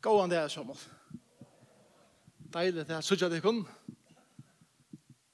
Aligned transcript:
Gå 0.00 0.14
an 0.22 0.30
det 0.30 0.38
her, 0.38 0.48
Sjamal. 0.48 0.78
Deilig 2.54 2.86
det 2.88 2.94
her, 2.94 3.00
sørger 3.04 3.28
det 3.28 3.42
kun. 3.42 3.66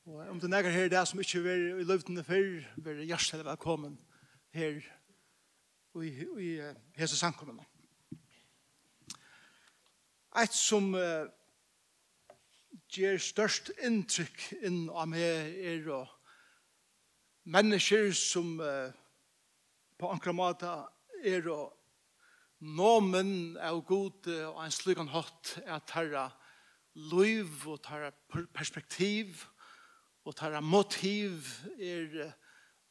Og 0.07 0.29
om 0.29 0.41
det 0.41 0.50
nægger 0.50 0.71
her 0.71 0.89
det 0.89 1.08
som 1.08 1.21
ikke 1.21 1.39
er 1.39 1.78
i 1.78 1.85
løvdene 1.85 2.25
før, 2.25 2.65
var 2.76 2.99
hjertelig 2.99 3.44
velkommen 3.44 4.00
her 4.50 4.81
i, 6.02 6.10
i 6.39 6.50
hese 6.99 7.17
Sankommene. 7.17 7.63
Et 10.43 10.52
som 10.52 10.91
uh, 10.95 11.30
ger 12.91 13.23
størst 13.23 13.71
inntrykk 13.87 14.48
inn 14.67 14.89
av 14.91 15.07
meg 15.14 15.62
er 15.62 15.87
og 15.95 16.11
mennesker 17.46 18.11
som 18.19 18.57
uh, 18.59 18.91
på 19.95 20.11
ankra 20.11 20.35
måte 20.35 20.75
er 21.23 21.46
og 21.55 21.71
nomen 22.61 23.57
av 23.61 23.82
god 23.84 24.29
og 24.32 24.61
en 24.64 24.73
slugan 24.73 25.11
hatt 25.12 25.56
er 25.64 25.83
tarra 25.88 26.30
liv 26.97 27.69
og 27.69 27.83
tarra 27.84 28.10
perspektiv 28.55 29.45
og 30.24 30.37
tarra 30.37 30.61
motiv 30.61 31.45
er 31.78 32.33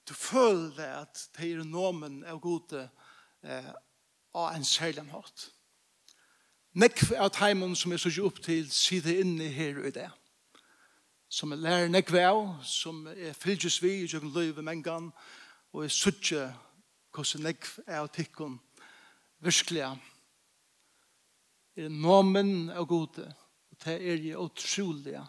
du 0.05 0.13
føler 0.13 1.01
at 1.01 1.29
det 1.37 1.51
er 1.51 1.63
nomen 1.65 2.21
av 2.29 2.39
god 2.39 2.75
eh, 2.77 3.71
av 4.35 4.51
en 4.53 4.65
særlig 4.67 5.07
hatt. 5.09 5.47
Nekv 6.75 7.15
av 7.17 7.31
teimen 7.33 7.73
som 7.75 7.93
er 7.95 7.97
så 8.03 8.11
opp 8.27 8.41
til 8.43 8.67
sida 8.71 9.15
inne 9.23 9.47
her 9.49 9.79
i 9.87 9.93
det. 9.95 10.09
Som 11.29 11.55
er 11.55 11.63
lærer 11.63 11.89
nekv 11.89 12.19
av, 12.21 12.41
som 12.61 13.07
er 13.07 13.33
fylgjus 13.33 13.79
vi 13.81 13.95
i 13.95 14.05
jøkken 14.05 14.33
løyve 14.35 14.61
mengan, 14.61 15.09
og 15.73 15.87
er 15.87 15.93
suttje 15.93 16.45
hvordan 17.15 17.47
nekv 17.47 17.79
av 17.87 18.11
tikkun 18.13 18.59
virkelig 19.45 19.83
er 21.75 21.89
nomen 21.91 22.69
av 22.71 22.87
gode, 22.89 23.27
og 23.71 23.79
det 23.85 23.95
er 23.95 24.19
jeg 24.23 24.39
utrolig 24.39 25.19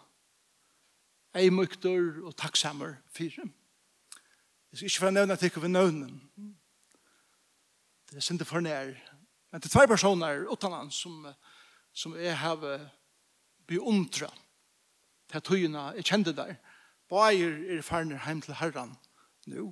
eimukter 1.37 2.21
og 2.25 2.35
takksammer 2.37 2.97
fire. 3.13 3.45
Jeg 4.71 4.79
skal 4.79 4.89
ikke 4.89 5.03
få 5.05 5.11
nevne 5.11 5.33
at 5.33 5.41
jeg 5.41 5.51
ikke 5.51 5.61
vil. 5.61 5.75
Det 8.09 8.17
er 8.17 8.25
sinde 8.25 8.45
for 8.45 8.59
nær. 8.59 8.93
Men 9.51 9.61
det 9.61 9.69
er 9.69 9.79
tve 9.79 9.87
personer 9.87 10.45
utan 10.51 10.91
som, 10.91 11.27
som 11.93 12.15
jeg 12.15 12.37
har 12.37 12.89
beundret 13.67 14.33
til 15.31 15.41
tøyene 15.41 15.91
jeg 15.97 16.05
kjente 16.05 16.35
der. 16.35 16.55
Bøyer 17.09 17.77
er 17.77 17.81
ferner 17.81 18.19
hjem 18.25 18.41
til 18.41 18.57
herren 18.59 18.97
nå. 19.47 19.71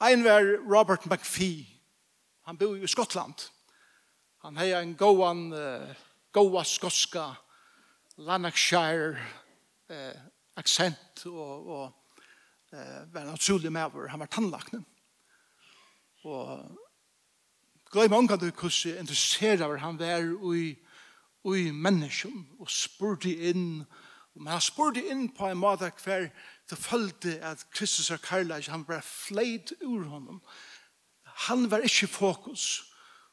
Ein 0.00 0.24
var 0.24 0.44
Robert 0.64 1.06
McPhee, 1.06 1.66
Han 2.48 2.58
bor 2.58 2.76
i 2.76 2.88
Skottland. 2.88 3.34
Han 4.42 4.56
har 4.56 4.80
en 4.80 4.96
gåan, 4.96 5.52
uh, 5.52 5.96
gåa 6.32 6.64
skotska, 6.64 7.36
Lanarkshire 8.20 9.16
eh, 9.88 10.16
accent 10.54 11.24
og, 11.26 11.66
og 11.66 11.84
eh, 12.72 13.12
var 13.12 13.22
en 13.22 13.34
utrolig 13.34 13.72
medver. 13.72 14.10
Han 14.12 14.20
var 14.20 14.28
tannlakne. 14.28 14.82
Og 16.28 16.66
gløy 17.92 18.10
mange 18.12 18.36
du 18.36 18.50
hvordan 18.50 19.00
interesserer 19.00 19.80
han 19.80 19.98
var 19.98 20.26
i, 20.54 20.76
i 21.56 21.70
mennesken 21.72 22.44
og 22.58 22.70
spurte 22.70 23.32
inn 23.50 23.86
Men 24.34 24.52
han 24.52 24.60
spurte 24.62 25.02
inn 25.10 25.24
på 25.34 25.48
en 25.50 25.58
måte 25.58 25.88
hver 26.04 26.28
det 26.70 26.76
følte 26.78 27.32
at 27.42 27.64
Kristus 27.74 28.12
er 28.14 28.20
karlæg 28.22 28.68
han 28.70 28.84
var 28.88 29.00
fleit 29.02 29.72
ur 29.82 30.04
honom. 30.06 30.38
Han 31.46 31.70
var 31.70 31.84
ikke 31.86 32.06
fokus. 32.10 32.84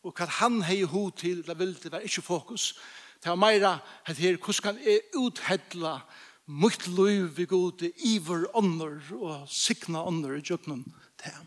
Og 0.04 0.14
hva 0.16 0.28
han 0.40 0.62
hei 0.64 0.84
ho 0.88 1.10
til, 1.10 1.42
eller 1.44 1.58
vilde, 1.60 1.92
var 1.92 2.06
ikke 2.06 2.22
fokus. 2.22 2.76
Det 3.24 3.30
var 3.30 3.40
meira, 3.40 3.78
at 4.06 4.18
her, 4.18 4.38
hvordan 4.38 4.64
kan 4.64 4.80
jeg 4.86 5.02
uthedla 5.16 6.00
mitt 6.48 6.88
liv 6.88 7.38
vi 7.38 7.46
gode, 7.46 7.92
iver 8.06 8.46
ånder 8.56 9.02
og 9.12 9.50
sikna 9.52 10.06
ånder 10.08 10.38
i 10.38 10.42
djøknen 10.42 10.86
til. 11.20 11.42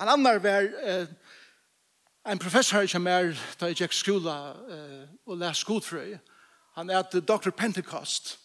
En 0.00 0.10
annar 0.10 0.38
var 0.42 0.68
eh, 0.82 1.10
en 2.26 2.38
professor 2.38 2.86
som 2.86 3.06
er 3.06 3.34
da 3.58 3.70
jeg 3.70 3.82
gikk 3.82 3.96
skola 3.96 4.36
eh, 4.70 5.02
og 5.26 5.38
les 5.42 5.64
godfrøy. 5.66 6.14
Han 6.78 6.90
er 6.90 7.02
Dr. 7.02 7.50
Pentecost. 7.50 8.38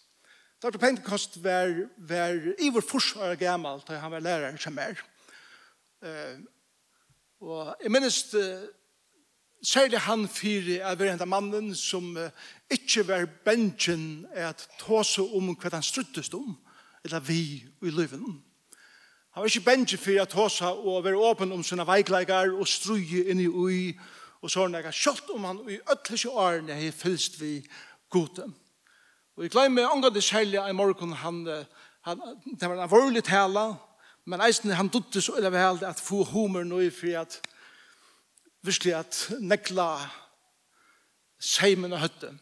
Dr. 0.61 0.77
Pentecost 0.77 1.37
var, 1.43 1.71
var 1.97 2.35
iver 2.59 2.85
forsvarer 2.85 3.37
gammalt 3.39 3.87
da 3.87 4.01
han 4.01 4.11
var 4.11 4.25
lærer 4.25 4.57
som 4.57 4.77
er. 4.81 4.97
Eh, 6.01 6.39
Og 7.39 7.75
jeg 7.83 7.91
minnes 7.91 8.35
særlig 9.63 9.99
han 9.99 10.27
fyre 10.31 10.79
av 10.87 10.99
hver 10.99 11.13
enda 11.13 11.27
mannen 11.27 11.71
som 11.75 12.11
uh, 12.17 12.29
ikke 12.71 13.05
var 13.07 13.25
bensjen 13.45 14.27
at 14.35 14.65
ta 14.79 15.01
seg 15.03 15.33
om 15.35 15.51
hva 15.53 15.71
han 15.73 15.85
struttest 15.85 16.35
om, 16.37 16.55
eller 17.03 17.23
vi 17.23 17.41
i 17.63 17.91
løven. 17.91 18.39
Han 19.35 19.43
var 19.43 19.51
ikke 19.51 19.67
bensjen 19.67 20.01
for 20.01 20.21
at 20.21 20.33
ta 20.33 20.47
seg 20.51 20.85
og 20.85 21.03
være 21.05 21.19
åpen 21.29 21.51
om 21.55 21.63
sine 21.63 21.85
veikleikar 21.87 22.53
og 22.55 22.67
struje 22.67 23.27
inn 23.29 23.43
i 23.43 23.49
ui, 23.49 23.93
og 24.39 24.51
så 24.51 24.63
har 24.63 24.71
han 24.71 24.95
kjølt 24.95 25.35
om 25.35 25.45
han 25.47 25.59
i 25.67 25.79
ødelse 25.79 26.31
årene 26.31 26.79
har 26.79 26.95
fylst 26.95 27.41
vi 27.41 27.59
gode. 28.09 28.47
Og 29.35 29.43
jeg 29.43 29.51
glemmer 29.51 29.91
ångan 29.91 30.13
det 30.15 30.23
særlig 30.23 30.59
i 30.59 30.75
morgen 30.75 31.13
han, 31.13 31.43
han, 32.07 32.23
det 32.59 32.69
var 32.69 32.83
en 32.83 32.91
vorlig 32.91 33.23
tala, 33.27 33.73
Men 34.25 34.41
eisen 34.41 34.71
han 34.71 34.91
dutte 34.91 35.21
så 35.21 35.35
eller 35.37 35.53
vel 35.53 35.83
at 35.85 35.99
få 35.99 36.23
humor 36.23 36.63
nå 36.63 36.81
for 36.93 37.21
at 37.21 37.39
virkelig 38.61 38.93
at 38.95 39.19
nekla 39.39 39.87
seimen 41.39 41.93
og 41.95 42.03
høtte. 42.03 42.33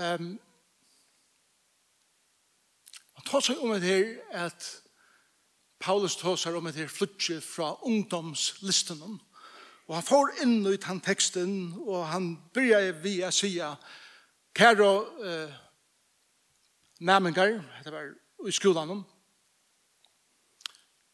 Um, 0.00 0.30
han 3.14 3.26
tar 3.28 3.44
seg 3.44 3.60
om 3.62 3.74
det 3.76 3.82
her 3.84 4.46
at 4.46 4.68
Paulus 5.80 6.16
tar 6.16 6.36
seg 6.40 6.56
om 6.56 6.66
det 6.68 6.80
her 6.80 6.88
flytje 6.92 7.40
fra 7.44 7.74
ungdomslisten 7.86 9.02
og 9.90 9.96
han 9.96 10.06
får 10.06 10.36
inn 10.44 10.66
ut 10.66 10.84
han 10.86 11.00
teksten 11.02 11.54
og 11.82 12.04
han 12.12 12.32
begynner 12.54 12.94
vi 13.02 13.20
å 13.26 13.30
si 13.34 13.56
Kære 14.50 14.86
uh, 14.86 15.58
nærmengar, 17.06 17.60
det 17.84 17.92
var 17.92 18.08
i 18.48 18.52
skolan 18.52 18.90
om, 18.90 19.04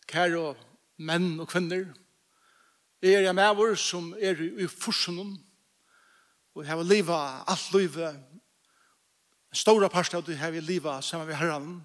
kære 0.08 0.54
menn 0.98 1.40
og 1.40 1.48
kvinner. 1.48 1.86
Jeg 3.02 3.24
er 3.24 3.30
en 3.30 3.36
maver 3.36 3.74
som 3.74 4.14
er 4.18 4.40
i 4.40 4.66
forsunnen, 4.66 5.36
og 6.54 6.64
jeg 6.64 6.72
har 6.72 6.82
livet, 6.82 7.42
alt 7.46 7.72
livet, 7.74 8.22
en 9.52 9.60
stor 9.60 9.88
part 9.88 10.14
av 10.14 10.24
det 10.26 10.38
her 10.38 10.56
i 10.56 10.60
livet 10.60 11.04
sammen 11.04 11.28
med 11.28 11.36
herren. 11.36 11.82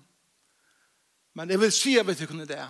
Men 1.34 1.50
jeg 1.50 1.59
vil 1.59 1.72
si 1.72 1.98
at 2.00 2.08
vi 2.08 2.26
kunne 2.26 2.48
det, 2.48 2.64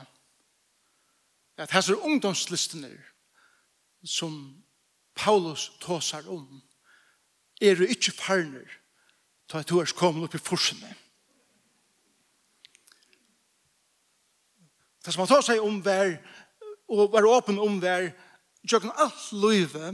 at 1.58 1.72
her 1.72 1.92
er 1.92 2.06
ungdomslistene 2.06 2.92
som 4.04 4.64
Paulus 5.16 5.72
tåser 5.82 6.28
om, 6.30 6.62
er 7.62 7.76
jo 7.76 7.86
ikke 7.86 8.12
farner, 8.12 8.66
til 9.50 9.58
at 9.58 9.70
du 9.70 9.80
er 9.80 9.94
kommet 9.96 10.24
opp 10.24 10.36
i 10.36 10.42
forsene. 10.42 10.96
Det 15.06 15.14
som 15.14 15.24
han 15.24 15.32
tar 15.32 15.46
seg 15.46 15.64
om 15.64 15.80
vær, 15.86 16.16
og 16.92 17.12
var 17.14 17.28
åpen 17.30 17.60
om 17.62 17.80
vær, 17.82 18.12
gjøkken 18.68 18.94
alt 19.02 19.30
løyve, 19.34 19.94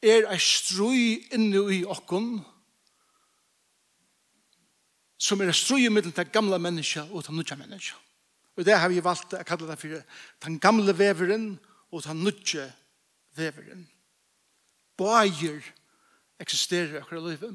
er 0.00 0.28
ei 0.30 0.38
strøy 0.40 1.32
inne 1.36 1.64
i 1.74 1.80
okken, 1.84 2.38
som 5.20 5.40
er 5.40 5.50
ei 5.52 5.56
strøy 5.56 5.84
i 5.84 5.92
middelen 5.92 6.16
til 6.16 6.32
gamle 6.32 6.58
mennesker 6.62 7.10
og 7.10 7.26
til 7.26 7.36
nødja 7.36 7.58
mennesker. 7.60 7.98
Og 8.56 8.64
det 8.66 8.76
har 8.76 8.90
vi 8.92 9.02
valgt 9.04 9.34
å 9.36 9.42
kalle 9.46 9.68
det 9.68 9.78
for 9.80 10.46
den 10.46 10.58
gamle 10.60 10.94
veveren 10.96 11.52
og 11.90 12.04
den 12.04 12.24
nødja 12.24 12.66
veveren. 13.36 13.86
Bøyer 15.00 15.64
eksisterer 16.40 16.96
i 16.96 17.00
akkurat 17.00 17.24
løyve. 17.24 17.54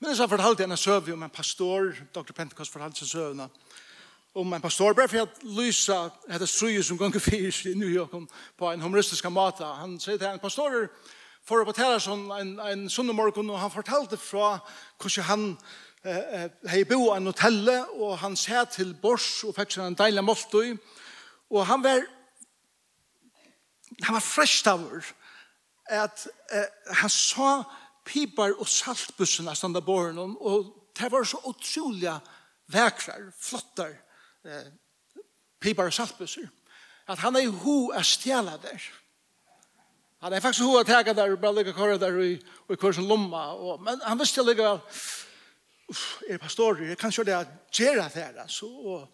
Men 0.00 0.10
jeg 0.10 0.22
har 0.22 0.30
fortalt 0.32 0.62
en 0.64 0.76
søv 0.80 1.10
om 1.12 1.22
en 1.22 1.32
pastor, 1.32 1.92
Dr. 2.14 2.32
Pentecost 2.32 2.72
fortalte 2.72 3.02
seg 3.02 3.10
søvna, 3.12 3.50
om 3.50 3.89
om 4.34 4.52
en 4.52 4.62
pastor, 4.62 4.94
bare 4.94 5.10
for 5.10 5.24
å 5.24 5.54
lyse 5.58 5.96
dette 6.28 6.46
struje 6.46 6.82
som 6.86 6.98
ganger 6.98 7.22
fyrs 7.22 7.64
i 7.66 7.74
New 7.74 7.90
York 7.90 8.14
på 8.58 8.70
en 8.70 8.82
humoristisk 8.82 9.26
måte. 9.34 9.66
Han 9.66 9.98
sier 9.98 10.20
til 10.20 10.28
en 10.30 10.42
pastor, 10.42 10.86
for 11.46 11.62
å 11.62 11.66
fortelle 11.66 11.98
sånn 12.02 12.28
en, 12.36 12.52
en 12.62 12.84
sunne 12.92 13.14
morgen, 13.16 13.50
og 13.50 13.58
han 13.58 13.72
fortalte 13.74 14.18
fra 14.20 14.60
hvordan 15.00 15.26
han 15.26 15.46
eh, 16.04 16.46
hei 16.70 16.84
bo 16.86 17.10
en 17.14 17.26
hotell, 17.26 17.64
og 17.98 18.20
han 18.22 18.36
ser 18.38 18.68
til 18.70 18.94
Bors 19.02 19.40
og 19.48 19.56
fikk 19.56 19.74
seg 19.74 19.88
en 19.88 19.98
deilig 19.98 20.24
måltøy, 20.26 20.76
og 21.50 21.66
han 21.66 21.82
var 21.82 22.06
han 24.04 24.14
var 24.14 24.22
fresh 24.22 24.62
tower 24.64 25.02
at 25.90 26.22
eh, 26.54 26.68
han 27.00 27.10
sa 27.10 27.64
pipar 28.06 28.54
og 28.54 28.68
saltbussen 28.70 29.50
av 29.50 29.58
standa 29.58 29.82
båren 29.82 30.20
og 30.20 30.70
det 30.94 31.10
var 31.10 31.26
så 31.26 31.40
utrolig 31.50 32.12
vekrar, 32.70 33.26
flottar 33.34 33.96
eh, 34.44 34.70
pipar 35.60 35.90
og 35.90 35.94
saltbusser, 35.94 36.48
at 37.08 37.18
han 37.18 37.36
er 37.36 37.48
ho 37.62 37.90
a 37.92 38.02
stjela 38.02 38.56
der. 38.62 38.82
Han 40.20 40.32
er 40.32 40.40
faktisk 40.40 40.64
ho 40.64 40.78
a 40.78 40.84
tega 40.84 41.12
der, 41.16 41.36
bare 41.36 41.54
lykka 41.54 41.72
kore 41.72 41.98
der 41.98 42.18
i, 42.22 42.34
i 42.70 42.76
kursen 42.76 43.08
lomma, 43.08 43.50
og, 43.54 43.82
men 43.82 44.00
han 44.04 44.18
visste 44.20 44.44
lykka, 44.44 44.76
uff, 45.90 46.22
er 46.28 46.38
pastorer, 46.38 46.88
jeg 46.92 46.98
kan 46.98 47.12
sjå 47.12 47.24
det 47.24 47.38
at 47.38 47.56
gjerra 47.72 48.08
der, 48.14 48.42
altså, 48.44 48.66
og 48.66 49.08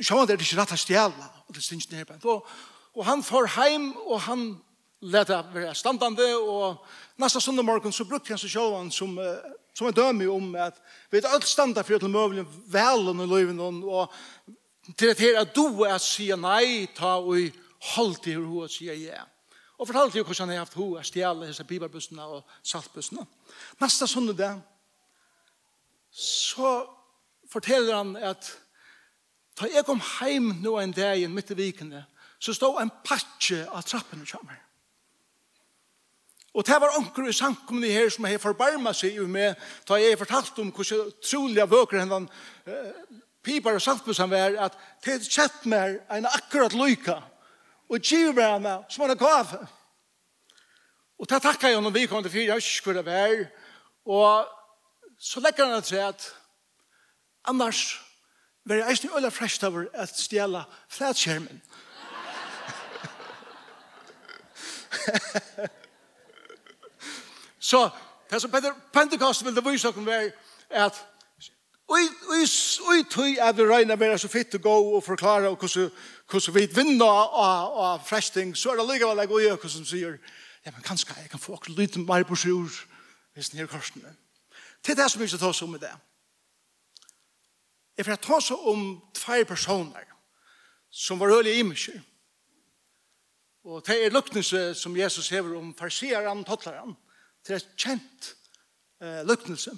sjå 0.00 0.18
han 0.18 0.28
der, 0.28 0.36
det 0.36 0.46
er 0.46 0.48
ikke 0.48 0.60
rett 0.62 0.74
a 0.74 0.80
stjela, 0.80 1.30
og 1.46 1.54
det 1.54 1.64
stins 1.64 1.90
nere, 1.90 2.18
og, 2.24 2.46
og 2.94 3.06
han 3.06 3.22
får 3.22 3.54
heim, 3.58 3.92
og 4.06 4.20
han 4.26 4.50
leta 5.00 5.40
være 5.52 5.74
standande, 5.74 6.26
og 6.36 6.84
nasta 7.18 7.40
sundag 7.40 7.64
morgon 7.64 7.92
så 7.92 8.04
brukte 8.04 8.34
han 8.34 8.40
seg 8.40 8.52
sjåan 8.52 8.90
som 8.92 9.16
uh, 9.18 9.40
Som 9.74 9.86
er 9.86 9.96
dømme 9.96 10.28
om 10.30 10.54
at 10.58 10.78
vi 11.10 11.18
er 11.18 11.28
alt 11.30 11.48
standa 11.48 11.82
for 11.86 11.98
til 11.98 12.12
møvelen 12.12 12.46
velen 12.72 13.22
i 13.22 13.26
løyven 13.26 13.60
og 13.60 14.14
til 14.98 15.12
at 15.12 15.20
her 15.22 15.40
at 15.40 15.54
du 15.54 15.82
er 15.86 15.98
sier 16.02 16.38
nei 16.40 16.88
ta 16.96 17.18
og 17.20 17.38
i 17.38 17.50
holdt 17.94 18.26
i 18.28 18.36
hva 18.36 18.68
si 18.68 18.88
ja. 18.90 19.22
Og 19.80 19.88
fortalte 19.88 20.18
jo 20.18 20.24
hvordan 20.24 20.50
jeg 20.50 20.58
har 20.58 20.66
haft 20.66 20.76
hva 20.76 21.00
å 21.00 21.04
stjæle 21.06 21.48
disse 21.48 21.64
bibelbussene 21.64 22.24
og 22.24 22.56
saltbussene. 22.62 23.24
Neste 23.80 24.08
sånne 24.10 24.36
det 24.36 24.50
så 26.10 26.72
forteller 27.50 27.94
han 27.96 28.16
at 28.16 28.50
ta 29.56 29.68
jeg 29.70 29.86
kom 29.86 30.00
heim 30.18 30.56
nå 30.62 30.76
en 30.80 30.92
dag 30.96 31.22
midt 31.30 31.52
i 31.54 31.58
vikene 31.58 32.02
så 32.40 32.54
stod 32.56 32.80
en 32.80 32.92
patje 33.04 33.62
av 33.68 33.84
trappen 33.84 34.22
og 34.22 34.28
kjammer. 34.28 34.58
Og 36.54 36.66
det 36.66 36.80
var 36.82 36.96
onker 36.98 37.28
i 37.30 37.32
samkomne 37.32 37.86
her 37.86 38.08
som 38.10 38.26
har 38.26 38.38
forbarma 38.42 38.92
seg 38.96 39.20
med, 39.30 39.54
da 39.86 39.98
jeg 40.00 40.18
fortalte 40.18 40.62
om 40.64 40.72
hvordan 40.74 41.12
trolig 41.22 41.62
av 41.62 41.70
vøker 41.70 42.00
henne 42.02 42.24
uh, 42.26 43.18
pipar 43.46 43.78
og 43.78 43.82
saltbusan 43.84 44.30
var 44.30 44.56
at 44.66 44.78
det 45.04 45.14
er 45.14 45.28
kjett 45.30 45.66
mer 45.70 46.00
enn 46.10 46.26
akkurat 46.26 46.74
lyka 46.74 47.20
og 47.90 48.02
giver 48.02 48.34
meg 48.34 48.44
henne 48.56 48.74
som 48.90 49.02
han 49.04 49.14
er 49.14 49.20
gav. 49.20 49.54
Og 51.20 51.28
det 51.30 51.42
takka 51.42 51.70
jeg 51.70 51.82
når 51.82 51.94
vi 51.94 52.06
kom 52.10 52.22
til 52.24 52.32
fyra, 52.32 52.54
jeg 52.54 52.62
husker 52.62 52.92
det 52.98 53.06
var. 53.06 53.34
Og 54.06 54.46
så 55.20 55.40
legger 55.40 55.66
han 55.70 55.82
til 55.82 56.02
at 56.02 56.34
annars 57.48 58.00
var 58.64 58.74
jeg 58.80 58.90
eisen 58.90 59.10
øyla 59.16 59.30
frest 59.34 59.64
over 59.64 59.84
at 59.94 60.16
stjela 60.18 60.62
flatskjermen. 60.88 61.62
Så 67.60 67.88
det 68.30 68.40
som 68.40 68.52
Pentecost 68.92 69.44
vil 69.44 69.54
det 69.56 69.64
vise 69.64 69.88
oss 69.88 69.96
er 70.08 70.32
at 70.86 71.06
Oi, 71.90 72.04
oi, 72.30 72.44
oi, 72.86 73.00
tui 73.10 73.32
er 73.42 73.54
vi 73.58 73.64
røyna 73.66 73.96
vera 73.98 74.18
så 74.18 74.28
fitt 74.30 74.54
å 74.54 74.60
gå 74.62 74.74
og 74.94 75.00
forklara 75.02 75.48
og 75.50 75.58
hvordan 75.58 76.54
vi 76.54 76.62
vinna 76.70 77.08
av 77.08 78.04
fresting, 78.06 78.52
så 78.54 78.70
er 78.70 78.78
det 78.78 78.84
likevel 78.92 79.18
jeg 79.18 79.30
og 79.32 79.42
jeg 79.42 79.56
hvordan 79.56 79.88
sier, 79.88 80.12
ja, 80.62 80.70
men 80.70 80.84
kanskje 80.86 81.16
jeg 81.18 81.32
kan 81.32 81.42
få 81.42 81.56
akkurat 81.56 81.80
litt 81.80 81.98
mer 81.98 82.22
på 82.28 82.38
sjur 82.38 82.70
hvis 83.34 83.50
den 83.50 83.64
her 83.64 83.70
korsene. 83.70 84.14
Det 84.86 84.94
er 84.94 85.00
det 85.02 85.08
som 85.10 85.22
vi 85.22 85.26
skal 85.32 85.42
ta 85.42 85.50
oss 85.50 85.64
om 85.66 85.74
i 85.74 85.82
det. 85.82 85.90
Jeg 87.98 88.06
får 88.06 88.22
ta 88.22 88.38
oss 88.38 88.52
om 88.54 88.86
tvei 89.18 89.42
personer 89.44 90.06
som 90.94 91.18
var 91.18 91.34
øyelig 91.34 91.58
i 91.58 91.66
mykje. 91.66 91.98
Og 93.66 93.82
det 93.86 93.98
er 93.98 94.14
lukknelse 94.14 94.74
som 94.78 94.96
Jesus 94.96 95.28
hever 95.34 95.58
om 95.58 95.74
farsieren 95.74 96.38
og 96.38 96.46
tottleren. 96.46 96.94
Det 97.46 97.56
er 97.56 97.68
kjent 97.76 98.34
eh, 99.02 99.22
løknelse. 99.26 99.72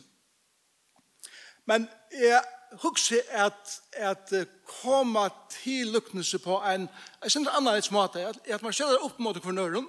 Men 1.66 1.86
jeg 2.12 2.42
husker 2.82 3.20
at, 3.30 3.80
at 3.92 4.32
komme 4.82 5.28
til 5.50 5.92
løknelse 5.94 6.38
på 6.42 6.58
en, 6.66 6.88
jeg 7.22 7.30
synes 7.30 7.48
det 7.48 7.68
er 7.68 7.76
et 7.78 7.92
måte, 7.92 8.24
at, 8.28 8.38
at 8.44 8.62
man 8.62 8.74
skjeller 8.74 9.04
opp 9.04 9.20
mot 9.22 9.38
kvarnøren, 9.42 9.86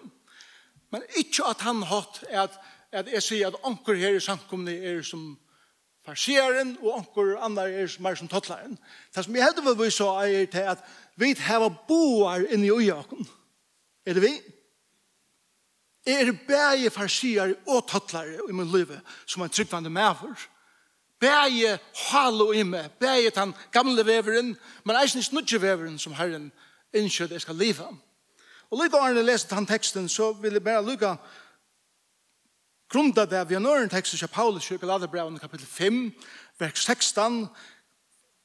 men 0.93 1.05
ikke 1.17 1.47
at 1.49 1.63
han 1.65 1.81
hatt 1.89 2.21
at, 2.29 2.59
at 2.91 3.09
jeg 3.09 3.23
sier 3.25 3.49
at 3.49 3.61
anker 3.65 3.97
her 3.97 4.17
i 4.17 4.21
samkomne 4.21 4.75
er 4.75 5.01
som 5.01 5.31
farsieren, 6.05 6.75
og 6.83 6.99
anker 6.99 7.37
andre 7.41 7.69
er 7.71 7.87
som 7.89 8.05
er 8.05 8.19
som 8.19 8.29
tottlaren. 8.29 8.77
Det 9.15 9.23
som 9.25 9.35
jeg 9.35 9.47
heldig 9.47 9.63
vil 9.65 9.79
vi 9.85 9.89
så 9.95 10.09
er 10.21 10.45
til 10.51 10.67
at 10.75 10.83
vi 11.17 11.33
har 11.39 11.69
boar 11.87 12.43
inne 12.49 12.67
i 12.67 12.71
ujaken. 12.71 13.25
Er 14.05 14.13
det 14.17 14.21
vi? 14.21 14.33
Jeg 16.05 16.27
er 16.27 16.31
bæge 16.47 16.89
farsier 16.89 17.53
og 17.67 17.87
tattlare 17.87 18.49
i 18.49 18.51
min 18.51 18.71
liv 18.71 18.91
som 19.25 19.43
en 19.43 19.49
tryggvande 19.49 19.89
maver. 19.89 20.35
Bæje 21.19 21.79
halo 22.11 22.51
i 22.51 22.63
meg, 22.63 22.91
bæje 22.99 23.29
den 23.29 23.53
gamle 23.71 24.05
veveren, 24.05 24.57
men 24.83 24.95
eisen 24.99 25.19
ikke 25.19 25.35
nødje 25.35 25.61
veveren 25.61 25.99
som 25.99 26.13
Herren 26.13 26.51
innkjød 26.93 27.31
jeg 27.31 27.41
skal 27.41 27.55
liva. 27.55 27.87
Og 28.71 28.83
lykke 28.83 28.97
årene 28.97 29.23
leser 29.23 29.55
den 29.55 29.65
teksten, 29.65 30.09
så 30.09 30.33
vil 30.33 30.53
jeg 30.53 30.63
bare 30.63 30.85
lykke 30.89 31.15
grunda 32.91 33.25
det 33.25 33.49
vi 33.49 33.53
har 33.53 33.61
nøren 33.61 33.89
teksten 33.89 34.19
til 34.19 34.27
Paulus 34.27 34.71
i 34.71 34.77
Galaterbrevene 34.77 35.39
kapittel 35.39 35.67
5, 35.67 36.13
vers 36.59 36.83
16, 36.83 37.47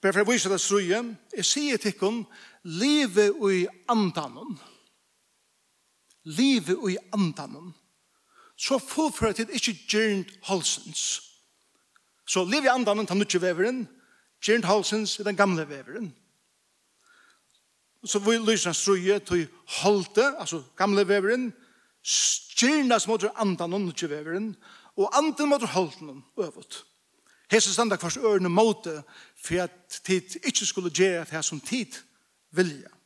bare 0.02 0.12
for 0.12 0.22
å 0.22 0.30
vise 0.30 0.48
det 0.48 0.60
strøye, 0.60 1.02
jeg 1.36 1.44
sier 1.44 1.80
til 1.82 1.96
henne, 2.00 2.24
livet 2.62 3.34
i 3.50 3.66
andanen 3.88 4.58
livet 6.28 6.76
og 6.76 6.90
i 6.92 6.98
andanen, 7.12 7.74
så 8.58 8.78
fullfører 8.78 9.36
til 9.38 9.52
ikke 9.54 9.76
gjernt 9.88 10.32
halsens. 10.48 11.04
Så 12.28 12.44
liv 12.44 12.64
i 12.66 12.72
andanen 12.72 13.06
tar 13.06 13.16
nødvendig 13.16 13.42
veveren, 13.42 13.86
gjernt 14.44 14.68
halsens 14.68 15.18
er 15.18 15.28
den 15.28 15.36
gamle 15.36 15.68
veveren. 15.68 16.10
Så 18.04 18.18
vi 18.18 18.36
lyser 18.38 18.72
strøye 18.72 19.18
til 19.18 19.48
halte, 19.82 20.34
altså 20.38 20.62
gamle 20.76 21.08
veveren, 21.08 21.52
stjernas 22.02 23.08
mot 23.08 23.24
og 23.24 23.46
nødvendig 23.46 24.10
veveren, 24.10 24.56
og 24.96 25.16
andan 25.18 25.48
mot 25.48 25.62
halten 25.62 26.24
øvet. 26.38 26.84
Hese 27.50 27.72
standa 27.72 27.96
kvars 27.96 28.16
ørene 28.16 28.48
mot 28.48 28.84
det, 28.84 29.02
for 29.44 29.62
at 29.62 30.00
tid 30.04 30.36
ikke 30.44 30.66
skulle 30.66 30.90
gjøre 30.90 31.24
det 31.30 31.44
som 31.44 31.60
tid 31.60 31.92
vilja 32.50 32.97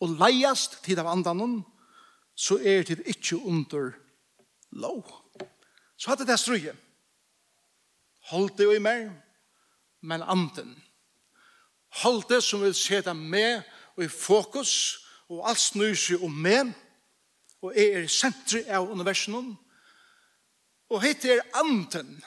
og 0.00 0.16
leiast 0.18 0.80
tid 0.84 0.98
av 0.98 1.10
andanon, 1.12 1.60
så 2.34 2.58
er 2.58 2.82
tid 2.82 3.04
ikkje 3.06 3.38
under 3.46 3.92
lov. 4.74 5.04
Så 5.96 6.10
hadde 6.10 6.26
det 6.26 6.38
struje. 6.40 6.74
Hold 8.30 8.50
det 8.58 8.64
jo 8.64 8.74
i 8.74 8.82
meg, 8.82 9.10
men 10.02 10.22
anden. 10.22 10.74
Hold 12.02 12.24
det 12.28 12.42
som 12.42 12.62
vil 12.62 12.74
seta 12.74 13.12
med 13.12 13.62
og 13.96 14.04
i 14.04 14.08
fokus, 14.08 15.00
og 15.28 15.48
alt 15.48 15.60
snur 15.60 15.94
seg 15.96 16.22
om 16.24 16.32
med, 16.32 16.72
og 17.62 17.72
er 17.76 18.02
er 18.02 18.08
sentri 18.08 18.64
av 18.68 18.90
universen. 18.90 19.54
Og 20.90 21.02
hitt 21.02 21.24
er 21.24 21.44
anden, 21.54 22.18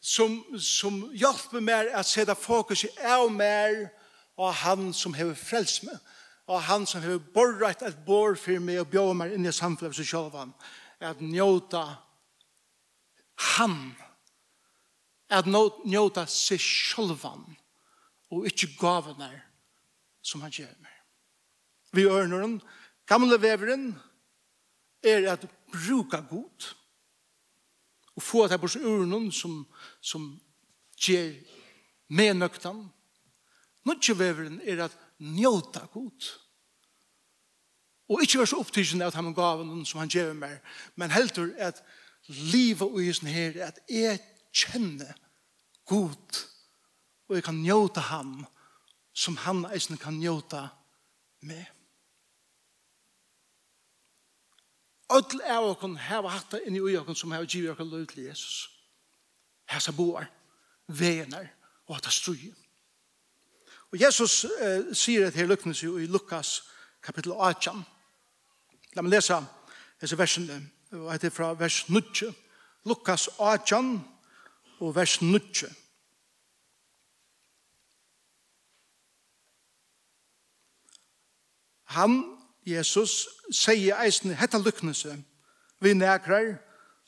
som, 0.00 0.38
som 0.58 1.02
hjelper 1.12 1.60
meg 1.60 1.90
at 1.92 2.14
deg 2.26 2.36
fokus 2.38 2.84
i 2.84 2.92
av 3.04 3.28
mer, 3.32 3.88
og 4.38 4.54
han 4.54 4.92
som 4.94 5.14
hever 5.14 5.34
frelst 5.34 5.82
meg, 5.84 5.98
og 6.48 6.62
han 6.64 6.86
som 6.88 7.02
har 7.04 7.20
borret 7.34 7.82
et 7.84 8.04
bor 8.06 8.36
for 8.40 8.64
meg 8.64 8.80
og 8.80 8.90
bjør 8.92 9.14
meg 9.20 9.34
inn 9.36 9.46
i 9.46 9.52
samfunnet 9.52 9.96
som 9.98 10.08
selv 10.08 10.36
han, 10.38 10.54
at 11.04 11.20
njøta 11.20 11.84
han, 13.56 13.76
at 15.28 15.46
njóta 15.46 16.24
seg 16.26 16.60
selv 16.60 17.26
og 17.28 18.46
ikkje 18.48 18.74
gavene 18.80 19.28
som 20.24 20.42
han 20.42 20.52
gjør 20.52 20.72
meg. 20.80 20.94
Vi 21.92 22.04
ørner 22.08 22.44
den, 22.44 22.58
gamle 23.08 23.38
veveren, 23.40 23.92
er 25.04 25.28
at 25.32 25.46
bruka 25.72 26.20
god, 26.28 26.72
og 28.16 28.24
få 28.24 28.44
at 28.44 28.56
jeg 28.56 28.60
bors 28.60 28.76
urnen 28.76 29.28
som, 29.32 29.60
som 30.00 30.32
gjør 30.98 31.36
med 32.08 32.40
nøktan. 32.40 32.88
Nødvendig 33.86 34.18
veveren 34.18 34.58
er 34.66 34.88
at 34.88 34.96
njóta 35.18 35.86
god. 35.92 36.28
Og 38.08 38.22
ikkje 38.22 38.38
være 38.38 38.50
så 38.52 38.60
opptidsen 38.62 39.02
av 39.04 39.12
de 39.12 39.34
gaven 39.34 39.84
som 39.86 40.00
han 40.00 40.12
gjør 40.12 40.32
meg, 40.32 40.60
men 40.96 41.12
heldur 41.12 41.50
at 41.58 41.82
livet 42.28 42.88
og 42.88 43.02
isen 43.04 43.28
her, 43.28 43.56
at 43.66 43.80
jeg 43.88 44.20
kjenner 44.52 45.12
god, 45.88 46.44
og 47.28 47.36
jeg 47.36 47.44
kan 47.44 47.60
njóta 47.60 48.00
ham, 48.00 48.46
som 49.12 49.36
han 49.36 49.66
eisen 49.72 49.98
kan 49.98 50.20
njóta 50.20 50.68
med. 51.40 51.64
Ödl 55.12 55.40
er 55.40 55.64
okon 55.64 55.96
heva 55.96 56.28
hatta 56.28 56.60
inni 56.66 56.80
ui 56.80 56.96
okon 56.96 57.16
som 57.16 57.32
heva 57.32 57.48
givet 57.48 57.72
okon 57.72 57.88
løy 57.88 58.04
til 58.06 58.26
Jesus. 58.28 58.68
Hesa 59.68 59.92
boar, 59.92 60.28
vener 60.86 61.48
og 61.86 61.96
hatta 61.96 62.12
strujen. 62.12 62.56
Og 63.92 64.00
Jesus 64.00 64.44
eh, 64.44 64.90
sier 64.92 65.26
et 65.26 65.34
her 65.34 65.46
lykknes 65.48 65.82
i 65.82 66.06
Lukas 66.06 66.62
kapittel 67.02 67.32
8. 67.32 67.72
La 68.96 69.04
meg 69.04 69.14
lese 69.14 69.38
disse 70.00 70.18
versene, 70.18 70.58
og 70.92 71.08
etter 71.14 71.32
fra 71.32 71.54
vers 71.56 71.86
9. 71.88 72.28
Lukas 72.84 73.28
8 73.38 73.80
og 74.80 74.94
vers 74.96 75.22
9. 75.22 75.40
Han, 81.96 82.20
Jesus, 82.68 83.24
sier 83.48 83.96
eisen 84.04 84.36
hetta 84.36 84.60
lykknelse 84.60 85.16
vi 85.80 85.94
nekrar 85.96 86.58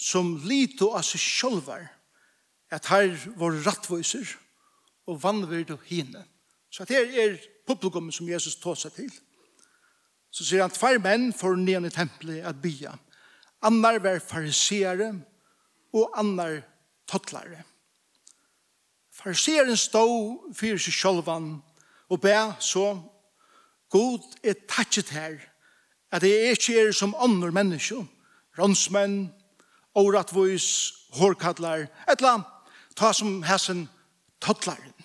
som 0.00 0.38
lito 0.48 0.94
av 0.96 1.04
seg 1.04 1.20
sjolvar 1.20 1.90
at 2.72 2.88
her 2.88 3.12
var 3.36 3.58
rattvoiser 3.66 4.24
og 5.10 5.20
vannvird 5.20 5.74
og 5.74 5.84
hine. 5.90 6.24
Så 6.70 6.84
det 6.84 7.00
er 7.18 7.38
publikum 7.66 8.10
som 8.12 8.28
Jesus 8.28 8.56
tog 8.56 8.78
seg 8.78 8.94
til. 8.94 9.10
Så 10.30 10.46
sier 10.46 10.62
han, 10.62 10.70
tvær 10.70 11.00
menn 11.02 11.32
for 11.34 11.58
nyan 11.58 11.88
i 11.88 11.90
tempelet 11.90 12.46
at 12.46 12.60
bya. 12.62 12.94
Annar 13.66 13.98
var 14.02 14.22
fariseere 14.22 15.10
og 15.92 16.14
annar 16.18 16.60
tottlare. 17.10 17.64
Fariseeren 19.10 19.76
stod 19.76 20.54
fyrir 20.56 20.78
seg 20.80 20.94
sjolvan 20.94 21.50
og 22.10 22.22
be 22.22 22.36
så, 22.62 22.94
God 23.90 24.22
er 24.46 24.54
tatchet 24.70 25.10
her, 25.10 25.36
at 26.14 26.22
jeg 26.22 26.54
ikke 26.54 26.78
er 26.78 26.92
som 26.94 27.14
andre 27.18 27.50
mennesker, 27.50 28.04
ronsmenn, 28.58 29.32
åratvois, 29.98 30.66
hårkadlar, 31.18 31.88
annet, 32.06 32.46
ta 32.96 33.12
som 33.12 33.42
hessen 33.42 33.88
tottlaren. 34.42 34.99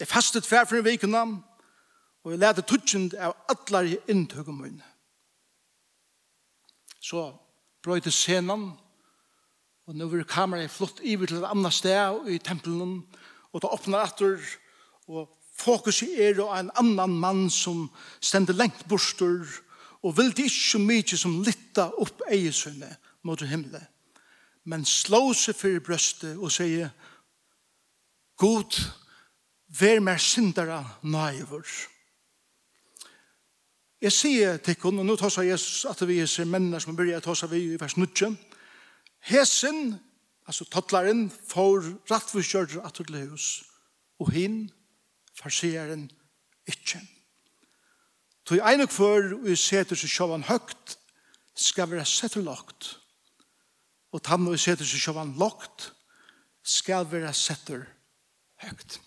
Jeg 0.00 0.08
fastet 0.08 0.46
fær 0.46 0.66
for 0.68 0.76
en 0.76 1.10
nam, 1.10 1.44
og 2.24 2.32
jeg 2.32 2.40
lærte 2.40 2.62
tutsjent 2.62 3.14
av 3.14 3.36
atlar 3.48 3.86
i 3.86 3.96
inntøkken 4.10 4.58
min. 4.60 4.82
Så 7.00 7.30
brøyte 7.82 8.10
scenen, 8.10 8.72
og 9.86 9.94
nå 9.94 10.08
var 10.10 10.26
kameraet 10.28 10.70
flott 10.70 11.00
iver 11.06 11.26
til 11.26 11.38
et 11.38 11.48
annet 11.48 11.72
sted 11.72 12.28
i 12.28 12.38
tempelen, 12.38 13.04
og 13.52 13.62
da 13.62 13.70
åpner 13.72 14.02
etter, 14.02 14.42
og 15.06 15.30
fokus 15.56 16.02
er 16.02 16.42
og 16.42 16.52
en 16.58 16.72
annan 16.76 17.14
mann 17.22 17.46
som 17.50 17.86
stender 18.20 18.58
lengt 18.58 18.88
borster, 18.88 19.46
og 20.02 20.16
vil 20.18 20.34
det 20.34 20.50
ikke 20.50 20.66
så 20.70 20.82
mye 20.82 21.16
som 21.16 21.40
lytta 21.46 21.88
opp 22.02 22.26
eiesønne 22.28 22.90
mot 23.22 23.40
himmelen. 23.40 23.86
Men 24.66 24.84
slå 24.84 25.30
seg 25.34 25.54
for 25.56 25.78
brøstet 25.80 26.36
og 26.36 26.50
sier, 26.52 26.90
God, 28.36 28.66
God, 28.66 29.05
Vær 29.68 30.00
mer 30.00 30.18
syndere 30.22 30.84
naivur. 31.02 31.66
Jeg 34.00 34.12
sier 34.12 34.58
til 34.62 34.76
henne, 34.82 35.02
og 35.02 35.08
nå 35.08 35.16
tar 35.18 35.32
seg 35.32 35.48
Jesus 35.48 35.86
at 35.88 36.02
vi 36.06 36.20
er 36.22 36.48
mennene 36.48 36.78
som 36.82 36.94
begynner 36.94 37.22
å 37.22 37.24
ta 37.24 37.34
seg 37.34 37.50
vi 37.50 37.62
i 37.72 37.80
vers 37.80 37.96
9. 37.96 38.28
Hesen, 39.26 39.96
altså 40.46 40.66
tattlaren, 40.70 41.26
får 41.30 41.88
rattforskjørt 42.10 42.76
at 42.84 43.00
det 43.08 43.24
hus, 43.30 43.64
og 44.22 44.30
hin, 44.36 44.66
farsieren, 45.34 46.06
ikke. 46.68 47.00
Tog 48.46 48.62
ein 48.62 48.84
og 48.84 48.92
før 48.94 49.32
vi 49.42 49.56
seter 49.58 49.98
seg 49.98 50.12
sjåvan 50.12 50.46
høgt, 50.46 50.98
skal 51.56 51.90
være 51.90 52.06
setter 52.06 52.44
lagt. 52.46 52.92
Og 54.14 54.22
tann 54.22 54.46
og 54.46 54.60
seter 54.60 54.86
seg 54.86 55.02
sjåvan 55.02 55.34
lagt, 55.40 55.90
skal 56.62 57.08
være 57.10 57.32
setter 57.34 57.82
høgt. 58.62 59.00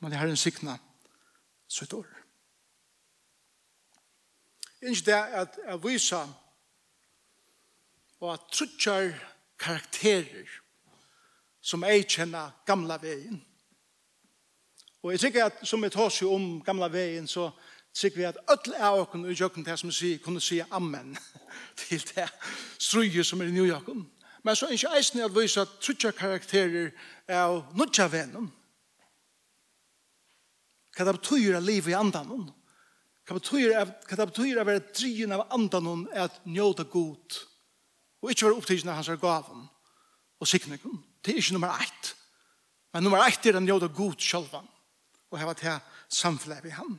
Men 0.00 0.10
det 0.10 0.18
er 0.18 0.28
en 0.28 0.36
sikna 0.36 0.78
sitt 1.68 1.92
år. 1.92 2.06
Ikke 4.82 5.06
det 5.06 5.20
at 5.42 5.58
jeg 5.66 5.82
viser 5.84 6.32
og 8.20 8.32
at 8.32 8.40
trutjar 8.52 9.12
karakterer 9.60 10.48
som 11.64 11.84
jeg 11.84 12.06
kjenner 12.08 12.52
gamla 12.66 12.96
veien. 13.00 13.40
Og 15.02 15.12
jeg 15.12 15.20
tykker 15.20 15.44
at 15.44 15.62
som 15.68 15.84
jeg 15.84 15.92
tar 15.92 16.12
seg 16.12 16.32
om 16.32 16.58
gamla 16.64 16.88
veien 16.92 17.28
så 17.28 17.50
tykker 17.94 18.20
vi 18.20 18.26
at 18.28 18.40
öll 18.50 18.74
er 18.74 19.00
åkken 19.00 19.24
og 19.28 19.40
jøkken 19.40 19.64
til 19.64 19.78
som 19.78 19.92
sier, 19.92 20.18
kunne 20.18 20.40
si 20.40 20.60
amen 20.70 21.16
til 21.80 22.04
det 22.14 22.28
struje 22.78 23.24
som 23.24 23.40
er 23.40 23.52
i 23.52 23.56
New 23.56 23.66
York. 23.68 23.88
Men 24.42 24.56
så 24.56 24.66
er 24.66 24.76
ikke 24.76 24.96
eisen 24.96 25.20
at 25.24 25.36
vise 25.36 25.60
at 25.60 25.78
trutjar 25.80 26.16
karakterer 26.16 26.90
er 27.28 27.60
nødja 27.76 28.08
veien 28.12 28.52
Hva 30.94 31.06
det 31.08 31.16
betyr 31.18 31.56
av 31.58 31.66
liv 31.66 31.88
i 31.90 31.96
andan 31.96 32.30
Hva 33.24 33.34
det 33.34 33.40
betyr 33.40 34.60
av 34.60 34.62
å 34.62 34.70
være 34.70 34.86
dryen 34.92 35.34
av 35.34 35.48
andan 35.54 36.06
er 36.12 36.28
at 36.28 36.42
njóta 36.46 36.86
god 36.86 37.40
og 38.24 38.30
ikke 38.32 38.46
være 38.46 38.56
opptidsen 38.56 38.88
av 38.88 38.96
hans 38.96 39.20
gaven 39.20 39.66
og 40.40 40.48
sikningen. 40.48 41.00
Det 41.20 41.34
er 41.34 41.42
ikke 41.42 41.56
nummer 41.56 41.82
ett. 41.82 42.14
Men 42.92 43.04
nummer 43.04 43.20
ett 43.26 43.46
er 43.46 43.58
å 43.58 43.60
njóta 43.60 43.90
god 43.92 44.16
sjølvan 44.22 44.70
og 45.28 45.40
heva 45.40 45.52
til 45.58 45.76
samfunnet 46.08 46.64
i 46.68 46.72
han. 46.72 46.94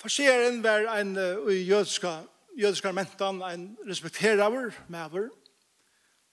Farseren 0.00 0.62
var 0.64 0.86
en 0.94 1.12
uh, 1.18 1.50
jødiska, 1.52 2.22
jødiska 2.56 2.92
mentan, 2.96 3.42
en 3.44 3.66
respekteraver, 3.84 4.72
maver. 4.88 5.28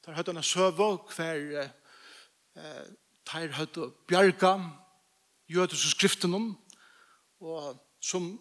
Der 0.06 0.16
høyde 0.16 0.38
han 0.38 0.46
søvå 0.48 0.94
hver 1.12 1.42
uh, 1.66 2.86
der 3.28 3.56
høyde 3.58 3.90
bjerga, 4.08 4.54
jødiske 5.50 5.90
skriften 5.90 6.34
og 7.40 7.78
som 8.02 8.40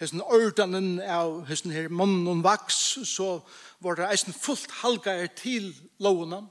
hesten 0.00 0.22
ordanen 0.24 1.00
av 1.04 1.44
hesten 1.48 1.72
her 1.74 1.90
mannen 1.92 2.28
og 2.30 2.44
vaks, 2.44 2.78
så 3.08 3.40
var 3.84 3.98
det 3.98 4.08
eisen 4.08 4.36
fullt 4.36 4.70
halgar 4.80 5.26
til 5.36 5.74
lovene. 6.00 6.46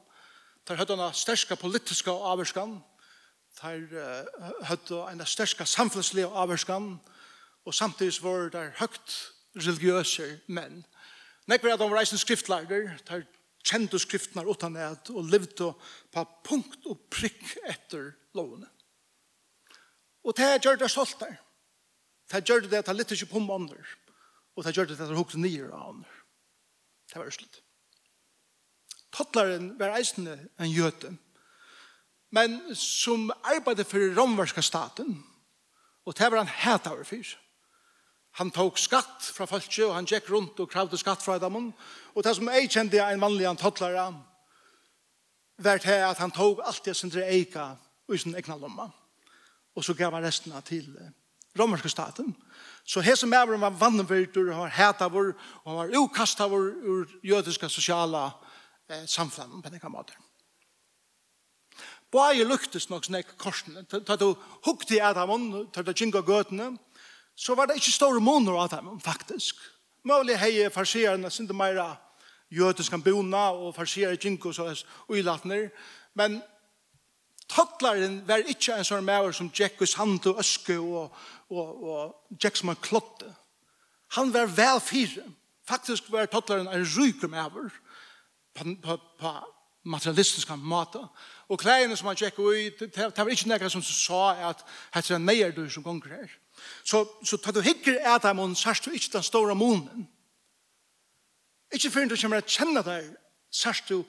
Der 0.68 0.78
hadde 0.78 0.98
han 1.00 1.14
sterska 1.14 1.56
politiska 1.58 2.12
avvarskan, 2.12 2.78
der 3.62 4.26
hadde 4.64 5.02
han 5.08 5.26
sterska 5.26 5.66
samfunnslige 5.66 6.30
avvarskan, 6.30 7.00
og 7.66 7.74
samtidig 7.74 8.24
var 8.24 8.50
det 8.54 8.70
høgt 8.80 9.18
religiøse 9.58 10.40
menn. 10.48 10.84
Nekver 11.50 11.74
at 11.74 11.82
han 11.82 11.92
var 11.92 12.04
eisen 12.04 12.22
skriftlærer, 12.22 13.00
der 13.10 13.26
kjente 13.66 14.00
skriftene 14.00 14.46
utan 14.48 14.78
et, 14.78 15.10
og 15.10 15.26
levde 15.26 15.74
på 16.14 16.26
punkt 16.46 16.86
og 16.86 17.02
prikk 17.12 17.58
etter 17.68 18.14
lovene. 18.38 18.70
Og 20.30 20.36
det 20.38 20.60
gjør 20.62 20.78
det 20.78 20.92
stolt 20.94 21.18
der. 21.22 21.40
Det 22.30 22.44
gjør 22.46 22.68
det 22.70 22.84
at 22.84 22.92
han 22.92 22.98
lytter 23.00 23.18
ikke 23.18 23.34
på 23.34 23.42
måneder. 23.42 23.96
Og 24.56 24.66
det 24.66 24.76
gjør 24.76 24.92
det 24.92 25.00
at 25.00 25.10
han 25.10 25.18
hukte 25.18 25.42
nye 25.42 25.66
av 25.66 25.88
andre. 25.90 26.20
Det 27.10 27.18
var 27.18 27.34
slutt. 27.34 27.62
Tottlaren 29.10 29.72
var 29.80 29.96
eisende 29.98 30.36
en 30.62 30.70
jøte. 30.70 31.16
Men 32.30 32.60
som 32.78 33.32
arbeidde 33.42 33.88
for 33.90 34.14
romverska 34.20 34.62
staten, 34.62 35.24
og 36.06 36.18
det 36.18 36.30
var 36.30 36.44
han 36.44 36.58
het 36.62 36.88
av 36.88 37.02
fyr. 37.10 37.26
Han 38.38 38.54
tok 38.54 38.78
skatt 38.78 39.32
fra 39.34 39.48
folket, 39.50 39.88
og 39.88 39.96
han 39.98 40.06
gikk 40.06 40.30
rundt 40.30 40.60
og 40.62 40.70
kravde 40.70 40.98
skatt 41.02 41.26
fra 41.26 41.40
dem. 41.42 41.72
Og 42.14 42.24
det 42.24 42.36
som 42.38 42.52
jeg 42.54 42.70
kjente 42.70 43.02
en 43.02 43.20
mannlig 43.20 43.50
tottlare, 43.58 44.12
var 45.58 45.82
det 45.82 46.00
at 46.06 46.22
han 46.22 46.32
tok 46.32 46.62
alt 46.62 46.86
det 46.86 46.96
som 46.96 47.10
det 47.10 47.26
eika 47.26 47.72
i 48.14 48.18
sin 48.18 48.38
egna 48.38 48.62
lomma. 48.62 48.92
Mm 48.94 49.09
og 49.80 49.86
så 49.88 49.96
gav 49.96 50.12
han 50.12 50.26
resten 50.26 50.54
til 50.68 50.88
romerske 51.60 51.90
staten. 51.90 52.36
Så 52.84 53.02
hese 53.02 53.28
mævren 53.28 53.62
var 53.62 53.70
vannverdur, 53.80 54.52
han 54.52 54.62
var 54.62 54.76
hætavur, 54.76 55.34
og 55.64 55.72
han 55.72 55.78
var 55.78 56.00
ukastavur 56.00 56.74
ur 56.84 57.06
jødiska 57.24 57.68
sosiala 57.68 58.30
eh, 58.90 59.06
samfunn 59.08 59.62
på 59.62 59.70
denne 59.70 59.90
måten. 59.90 60.16
Bare 62.12 62.44
luktes 62.44 62.90
nok 62.90 63.06
snakk 63.06 63.38
korsene. 63.38 63.86
Da 63.86 64.16
du 64.16 64.34
hukte 64.66 64.96
i 64.98 65.00
Adamon, 65.00 65.70
da 65.76 65.82
du 65.82 65.94
kinga 65.94 66.22
gøtene, 66.26 66.74
så 67.36 67.56
var 67.56 67.70
det 67.70 67.78
ikke 67.80 67.92
store 67.92 68.20
måneder 68.20 68.58
av 68.58 68.70
dem, 68.74 69.00
faktisk. 69.00 69.56
Møylig 70.04 70.40
hei 70.42 70.70
farsierne, 70.74 71.30
sinde 71.32 71.54
meira 71.54 71.94
jødiske 72.52 72.98
bona, 73.06 73.52
og 73.54 73.76
farsier 73.76 74.16
kinga 74.16 74.50
og 74.50 74.56
så 74.56 74.74
uilatner, 75.08 75.70
men 76.16 76.42
Tottlaren 77.50 78.22
var 78.28 78.46
ikke 78.46 78.78
en 78.78 78.86
sånn 78.86 79.06
maver 79.06 79.34
som 79.34 79.50
Jack 79.56 79.82
i 79.82 79.88
sand 79.90 80.28
og 80.30 80.42
øske 80.42 80.78
og, 80.80 81.16
og, 81.50 81.70
og 81.84 82.42
Jack 82.44 82.60
som 82.60 82.70
han 82.70 82.82
klotte. 82.82 83.30
Han 84.18 84.34
var 84.34 84.52
vel 84.54 84.82
fire. 84.82 85.26
Faktisk 85.70 86.12
var 86.14 86.30
tottlaren 86.30 86.70
en 86.70 86.86
ryk 86.86 87.26
maver 87.30 87.72
på, 88.54 88.76
på, 88.84 88.98
på 89.20 89.34
materialistiska 89.90 90.56
måter. 90.56 91.08
Og 91.50 91.60
klærne 91.60 91.98
som 91.98 92.08
han 92.08 92.18
Jack 92.20 92.40
i, 92.40 92.70
det 92.80 92.94
det 92.94 93.18
var 93.18 93.34
ikke 93.34 93.50
noe 93.50 93.70
som 93.70 93.84
sa 93.86 94.22
at 94.50 94.64
det 94.94 95.16
er 95.16 95.24
neier 95.24 95.52
du 95.52 95.70
som 95.70 95.84
gonger 95.84 96.14
her. 96.20 96.32
Så, 96.84 97.06
så 97.24 97.38
tar 97.38 97.56
du 97.56 97.62
hikker 97.62 97.98
et 97.98 98.26
av 98.26 98.36
mån 98.36 98.56
sørst 98.56 98.86
du 98.86 98.92
ikke 98.92 99.14
den 99.14 99.24
store 99.24 99.56
månen. 99.56 100.08
Ikke 101.74 101.92
før 101.92 102.10
du 102.10 102.18
kommer 102.18 102.42
til 102.42 102.50
å 102.50 102.58
kjenne 102.58 102.84
deg 102.86 103.10
sørst 103.54 103.90
du 103.90 104.04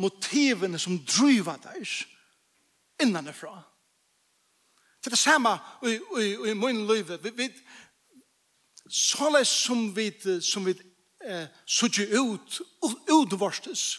motivene 0.00 0.78
som 0.78 0.98
driver 1.04 1.58
deg 1.62 1.86
innanifra. 3.00 3.62
Det 5.02 5.06
er 5.10 5.16
det 5.16 5.18
samme 5.18 5.58
i, 5.82 5.98
i, 6.20 6.50
i 6.50 6.54
min 6.54 6.86
liv. 6.86 7.08
Vi, 7.22 7.30
vi, 7.36 7.48
såleis 8.88 9.48
som 9.48 9.96
vi, 9.96 10.12
som 10.40 10.66
vi 10.66 10.76
eh, 11.24 11.46
sutjer 11.66 12.12
ut, 12.20 12.60
utvarstes, 13.10 13.98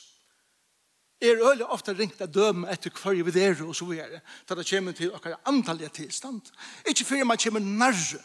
er 1.23 1.39
øyelig 1.39 1.65
ofte 1.71 1.93
ringt 1.95 2.21
av 2.21 2.31
døm 2.31 2.65
etter 2.67 2.91
hver 2.91 3.19
vi 3.23 3.41
er 3.41 3.59
og 3.63 3.75
så 3.75 3.88
videre, 3.88 4.21
til 4.47 4.59
det 4.59 4.67
kommer 4.69 4.95
til 4.95 5.12
akkurat 5.15 5.47
antallige 5.47 5.89
tilstand. 5.89 6.41
Ikke 6.88 7.05
før 7.05 7.23
man 7.23 7.38
kommer 7.38 7.59
nærre, 7.59 8.19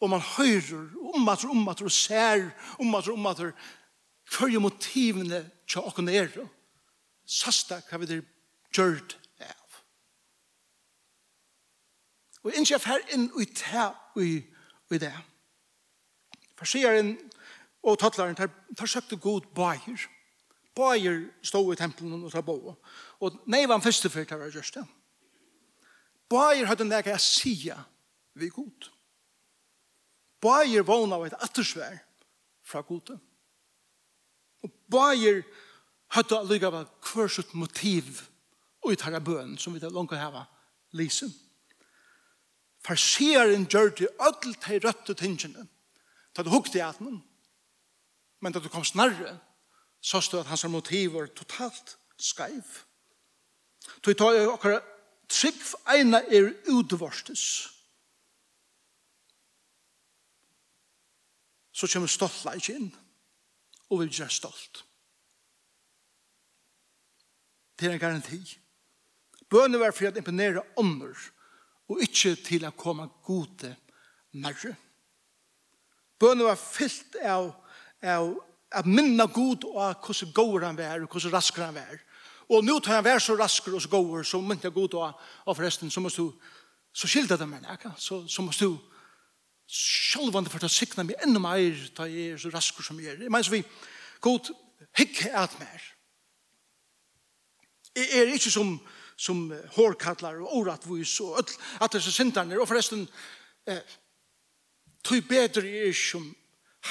og 0.00 0.10
man 0.10 0.20
hører, 0.20 0.88
og 1.00 1.14
ommater, 1.14 1.48
ommater, 1.48 1.84
og 1.84 1.92
ser, 1.92 2.50
ommater, 2.78 3.12
ommater, 3.12 3.52
hver 4.30 4.58
motivene 4.58 5.44
til 5.68 5.86
akkurat 5.86 6.14
er. 6.14 6.48
Sasta 7.26 7.80
hva 7.88 7.98
vi 7.98 8.10
der 8.10 8.24
gjørt 8.74 9.14
det 9.14 9.23
Og 12.44 12.50
jeg 12.52 12.60
innskjer 12.60 13.06
inn 13.16 13.30
i 13.40 13.46
det 13.48 13.86
og 14.14 14.20
i 14.94 14.98
det. 15.00 15.14
Farsieren 16.60 17.14
og 17.84 17.96
tattlaren 18.00 18.36
tar, 18.36 18.50
tar 18.76 18.90
søkte 18.90 19.16
god 19.16 19.48
bajer. 19.56 20.04
Bajer 20.76 21.22
stod 21.42 21.72
i 21.72 21.78
tempelen 21.78 22.24
og 22.24 22.32
tar 22.32 22.44
bo. 22.44 22.76
Og 23.20 23.40
nei 23.48 23.64
var 23.64 23.78
han 23.78 23.84
første 23.84 24.10
fyrt 24.12 24.32
av 24.36 24.44
just 24.52 24.76
det. 24.76 24.84
Bajer 26.30 26.68
hadde 26.68 26.84
en 26.84 26.92
jeg 26.92 27.20
sia 27.20 27.78
vi 28.34 28.48
god. 28.52 28.90
Bajer 30.44 30.84
vågna 30.84 31.16
av 31.16 31.26
et 31.26 31.38
attersvær 31.40 31.96
fra 32.64 32.82
gode. 32.84 33.16
Og 34.64 34.72
bajer 34.92 35.42
hadde 36.16 36.42
lykka 36.48 36.72
av 36.72 36.92
kvørsut 37.04 37.54
motiv 37.56 38.26
og 38.84 38.92
i 38.92 39.00
tarra 39.00 39.20
bøen 39.24 39.56
som 39.58 39.72
vi 39.72 39.80
da 39.80 39.88
langt 39.88 40.12
hava 40.12 40.44
lysen 40.92 41.32
farsieren 42.84 43.66
gjør 43.70 43.94
det 43.98 44.08
ødel 44.20 44.54
til 44.60 44.82
røtte 44.84 45.14
tingene. 45.14 45.68
Da 46.36 46.42
du 46.42 46.50
hukte 46.50 46.78
i 46.78 46.84
atmen, 46.84 47.22
men 48.40 48.52
da 48.52 48.60
du 48.60 48.68
kom 48.68 48.84
snarere, 48.84 49.38
så 50.00 50.20
stod 50.20 50.40
at 50.40 50.46
hans 50.46 50.64
motiv 50.68 51.14
var 51.14 51.26
totalt 51.26 51.96
skaiv. 52.18 52.64
Du 54.04 54.12
tar 54.12 54.34
jo 54.36 54.52
akkurat 54.52 54.84
trygg 55.28 55.60
eina 55.88 56.20
er 56.28 56.52
utvarstes. 56.68 57.44
Så 61.72 61.88
kommer 61.90 62.08
stolt 62.08 62.44
leik 62.46 62.68
inn, 62.70 62.90
og 63.90 64.04
vil 64.04 64.12
gjøre 64.12 64.30
stolt. 64.30 64.84
Det 67.74 67.88
er 67.88 67.96
en 67.96 68.02
garanti. 68.02 68.38
Bønne 69.50 69.80
var 69.80 69.92
for 69.92 70.06
å 70.06 70.14
imponere 70.14 70.62
ånder, 70.80 71.16
og 71.88 72.00
ikke 72.02 72.34
til 72.44 72.64
å 72.66 72.72
komme 72.76 73.08
gode 73.26 73.74
nærre. 74.40 74.74
Bønene 76.20 76.48
var 76.48 76.60
fyllt 76.60 77.18
av, 77.20 77.50
av 78.02 78.32
at 78.74 78.88
minna 78.88 79.26
god 79.26 79.66
og 79.68 80.06
hvordan 80.06 80.32
går 80.34 80.66
han 80.68 80.78
vær 80.78 81.04
og 81.04 81.12
hvordan 81.12 81.34
rasker 81.34 81.66
han 81.66 81.76
vær. 81.76 82.00
Og 82.48 82.64
nå 82.64 82.78
tar 82.80 82.98
han 82.98 83.06
vær 83.06 83.22
så 83.22 83.36
rasker 83.38 83.74
og 83.74 83.82
så 83.82 83.90
går 83.92 84.26
så 84.28 84.40
mynte 84.40 84.72
god 84.72 84.96
og, 85.00 85.22
og 85.44 85.56
forresten, 85.56 85.90
så 85.90 86.02
måste 86.04 86.22
du, 86.22 86.32
så 86.94 87.08
skilda 87.10 87.38
det 87.40 87.48
meg, 87.48 87.64
ikke? 87.74 87.94
Så, 87.98 88.24
så 88.28 88.44
måste 88.44 88.68
du 88.68 88.76
sjølvande 89.70 90.52
for 90.52 90.64
å 90.64 90.70
sikna 90.70 91.06
meg 91.06 91.20
enda 91.24 91.40
mer 91.40 91.86
ta 91.96 92.06
jeg 92.08 92.34
er 92.34 92.40
så 92.40 92.52
rasker 92.52 92.84
som 92.84 93.00
jeg 93.00 93.14
er. 93.14 93.22
Jeg 93.24 93.32
mener 93.32 93.46
så 93.46 93.54
vi, 93.54 93.62
god, 94.24 94.50
hikk 94.98 95.24
at 95.32 95.56
mer. 95.60 95.88
Jeg 97.94 98.10
er 98.20 98.34
ikke 98.34 98.52
som, 98.52 98.76
som 99.16 99.46
hårkallar 99.76 100.40
og 100.42 100.56
oratvis 100.60 101.20
og 101.20 101.38
öll, 101.38 101.58
at 101.80 101.92
disse 101.92 102.12
syndarnir. 102.12 102.60
Og 102.60 102.68
forresten 102.68 103.08
eh, 103.66 103.82
tog 105.04 105.28
bedre 105.28 105.68
er 105.68 105.92
som 105.92 106.34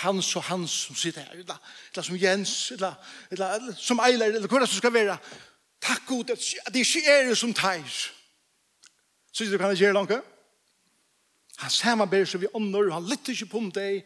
hans 0.01 0.35
og 0.35 0.43
hans 0.43 0.71
som 0.87 0.97
sitter 0.97 1.21
her 1.21 1.39
eller, 1.43 1.57
eller 1.91 2.05
som 2.05 2.17
Jens 2.17 2.71
eller, 2.71 2.93
eller 3.31 3.73
som 3.77 4.01
Eiler 4.01 4.33
eller 4.33 4.49
hva 4.49 4.65
som 4.65 4.79
skal 4.79 4.93
være 4.93 5.17
takk 5.83 6.05
god 6.09 6.33
at 6.33 6.73
det 6.73 6.81
ikke 6.81 7.03
er 7.11 7.27
det 7.29 7.37
som 7.37 7.53
teir 7.53 7.85
så 9.33 9.45
du 9.49 9.57
kan 9.57 9.73
gjøre 9.75 9.93
langt? 9.93 10.13
Han 11.61 11.73
samarbeider 11.73 12.29
seg 12.29 12.45
vi 12.45 12.53
ånder 12.57 12.89
han 12.93 13.05
lytter 13.05 13.35
ikke 13.35 13.51
på 13.53 13.61
om 13.61 13.71
deg 13.73 14.01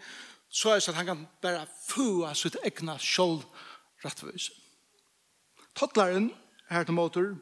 så 0.52 0.74
er 0.74 0.82
det 0.82 0.92
at 0.92 1.00
han 1.00 1.12
kan 1.12 1.26
bare 1.44 1.68
fua 1.88 2.34
sitt 2.36 2.60
egna 2.68 2.98
skjold 3.00 3.44
rettvis 4.04 4.52
Tottlaren, 5.78 6.32
her 6.74 6.84
til 6.84 6.96
motor, 6.98 7.36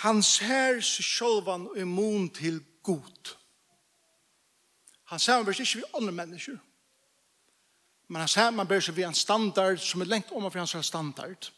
Han 0.00 0.22
ser 0.24 0.80
seg 0.80 1.04
sjølvan 1.04 1.68
og 1.68 1.78
immun 1.78 2.30
til 2.32 2.62
god. 2.86 3.34
Han 5.12 5.18
ser 5.18 5.42
man 5.42 5.54
ikke 5.54 5.80
vi 5.80 5.88
andre 5.98 6.12
mennesker. 6.12 6.58
Men 8.08 8.20
han 8.24 8.28
ser 8.28 8.50
man 8.50 8.66
bare 8.66 8.78
ikke 8.78 8.94
vi 8.94 9.02
en 9.06 9.14
standard 9.14 9.78
som 9.78 10.00
er 10.00 10.10
lengt 10.10 10.32
om 10.32 10.50
for 10.50 10.58
hans 10.58 10.86
standard. 10.86 11.50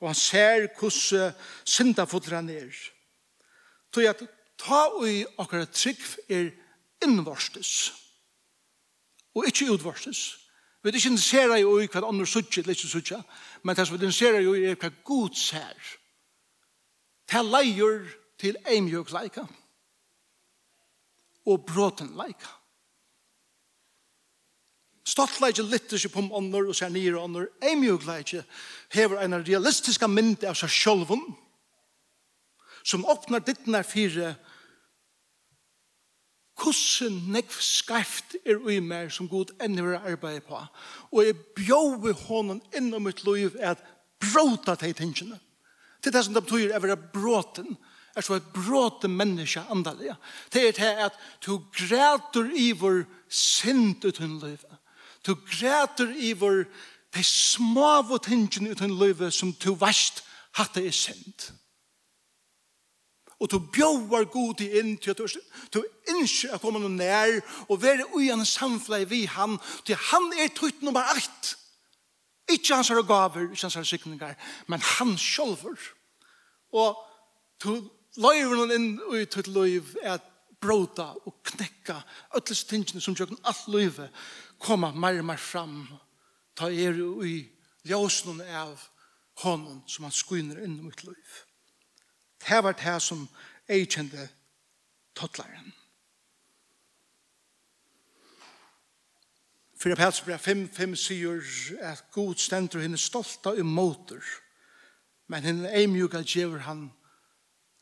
Og 0.00 0.08
han 0.08 0.14
ser 0.14 0.68
hvordan 0.78 1.32
syndafotler 1.64 2.36
han 2.36 2.50
er. 2.50 2.72
Så 3.94 4.00
jeg 4.00 4.28
ta 4.58 4.82
i 5.06 5.24
akkurat 5.38 5.70
trygg 5.70 6.00
er 6.28 6.50
innvarstes. 7.04 7.92
Og 9.34 9.46
ikke 9.46 9.70
utvarstes. 9.72 10.38
Vi 10.82 10.88
er 10.88 10.94
ikke 10.94 11.08
interesseret 11.08 11.60
i 11.60 11.88
hva 11.92 12.02
andre 12.08 12.26
suttet, 12.26 12.64
eller 12.64 12.74
ikke 12.74 12.88
suttet, 12.88 13.22
men 13.62 13.76
det 13.76 13.86
som 13.86 13.94
vi 13.94 14.00
interesserer 14.00 14.40
i 14.40 14.64
er 14.70 14.78
hva 14.80 14.90
god 15.04 15.36
ser 15.38 15.98
til 17.32 17.48
leier 17.48 18.02
til 18.40 18.58
eimjøk 18.68 19.12
leika 19.14 19.46
og 21.48 21.64
bråten 21.66 22.12
leika. 22.18 22.50
Stolt 25.02 25.40
leika 25.42 25.64
lytter 25.66 25.98
seg 25.98 26.12
på 26.12 26.22
om 26.22 26.32
ånder 26.38 26.68
og 26.68 26.76
ser 26.78 26.92
nye 26.92 27.16
ånder. 27.18 27.48
Eimjøk 27.64 28.04
leika 28.06 28.44
hever 28.94 29.24
en 29.24 29.40
realistiska 29.40 30.08
mynd 30.10 30.44
av 30.46 30.58
seg 30.58 30.70
sjølven 30.70 31.24
som 32.82 33.06
åpnar 33.06 33.44
dittnar 33.46 33.86
fire 33.86 34.34
hvordan 36.62 37.16
nekv 37.34 37.54
skarft 37.64 38.36
er 38.46 38.60
ui 38.60 38.76
mer 38.84 39.08
som 39.10 39.26
god 39.30 39.50
enn 39.62 39.78
vi 39.80 39.96
arbeider 39.96 40.44
på. 40.46 40.60
Og 41.10 41.24
jeg 41.26 41.38
bjøver 41.56 42.14
hånden 42.28 42.60
innom 42.76 43.08
mitt 43.08 43.24
liv 43.26 43.56
at 43.58 43.82
bråta 44.22 44.76
de 44.78 44.92
tingene. 44.94 45.40
Til 46.02 46.12
det 46.12 46.24
som 46.24 46.34
det 46.34 46.44
betyr 46.44 46.72
er 46.72 46.80
å 46.80 46.84
være 46.86 47.00
bråten, 47.14 47.76
er 48.16 48.24
så 48.24 48.36
et 48.36 48.48
bråte 48.52 49.08
menneske 49.08 49.62
andalig. 49.72 50.12
Det 50.52 50.66
er 50.68 50.76
til 50.76 51.02
at 51.06 51.16
du 51.46 51.62
græter 51.72 52.50
i 52.52 52.72
vår 52.76 53.04
synd 53.28 54.04
ut 54.04 54.18
uten 54.18 54.38
livet. 54.42 54.78
Du 55.26 55.34
græter 55.34 56.12
i 56.18 56.32
vår 56.36 56.66
de 57.14 57.24
små 57.24 58.18
tingene 58.24 58.72
uten 58.72 58.98
livet 58.98 59.34
som 59.34 59.52
du 59.52 59.74
verst 59.74 60.24
hatt 60.58 60.74
det 60.74 60.86
er 60.88 60.96
synd. 60.96 61.52
Og 63.42 63.50
du 63.50 63.58
bjøver 63.58 64.28
god 64.30 64.60
i 64.62 64.68
inn 64.78 64.94
til 65.02 65.10
at 65.10 65.18
du, 65.18 65.26
du 65.74 65.80
innskjer 66.12 66.54
å 66.54 66.60
komme 66.62 66.78
noe 66.78 66.92
nær 66.92 67.40
og 67.68 67.80
være 67.82 68.06
ui 68.14 68.28
en 68.30 68.44
samfunn 68.46 69.08
vi 69.10 69.24
han 69.26 69.56
til 69.86 69.98
han 70.10 70.28
er 70.38 70.52
tøyt 70.54 70.84
nummer 70.86 71.08
8. 71.16 71.56
Ikke 72.50 72.74
hans 72.74 72.90
er 72.90 73.02
gaver, 73.06 73.50
ikke 73.50 73.62
hans 73.62 73.76
er 73.76 73.86
sikninger, 73.86 74.34
men 74.66 74.80
han 74.80 75.16
sjølver. 75.18 75.78
Og 76.72 76.98
du 77.62 77.90
løyver 78.16 78.56
noen 78.56 78.74
inn 78.76 78.88
i 79.16 79.24
tutt 79.30 79.48
løyv 79.52 79.94
er 80.02 80.16
at 80.18 80.28
bråta 80.62 81.12
og 81.26 81.40
knekka 81.48 81.98
øtles 82.38 82.64
tingene 82.70 83.02
som 83.02 83.16
tjøkken 83.18 83.40
alt 83.48 83.66
løyve 83.72 84.08
koma 84.62 84.92
mer 84.94 85.18
og 85.20 85.26
mer 85.32 85.40
fram 85.42 85.80
ta 86.58 86.68
er 86.70 86.98
i 87.26 87.36
ljøsene 87.88 88.46
av 88.46 88.88
hånden 89.42 89.82
som 89.90 90.06
han 90.06 90.14
skuiner 90.14 90.60
inn 90.62 90.78
i 90.78 90.86
mitt 90.86 91.02
løyv. 91.06 91.38
Det 92.42 92.60
var 92.62 92.76
det 92.78 92.98
som 93.02 93.24
jeg 93.68 93.88
kjente 93.90 94.28
tattlaren. 95.18 95.72
Fyra 99.82 99.94
Pelsbrev 99.94 100.38
5, 100.38 100.68
5 100.74 100.96
sier 100.96 101.40
at 101.80 102.04
god 102.14 102.34
stendur 102.38 102.80
henne 102.80 102.98
stolta 102.98 103.50
i 103.58 103.64
motor, 103.66 104.22
men 105.26 105.42
henne 105.42 105.72
eimjuka 105.74 106.20
gjever 106.22 106.62
han 106.68 106.84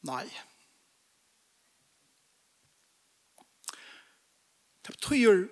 nei. 0.09 0.25
Det 4.87 4.97
betyr 4.97 5.45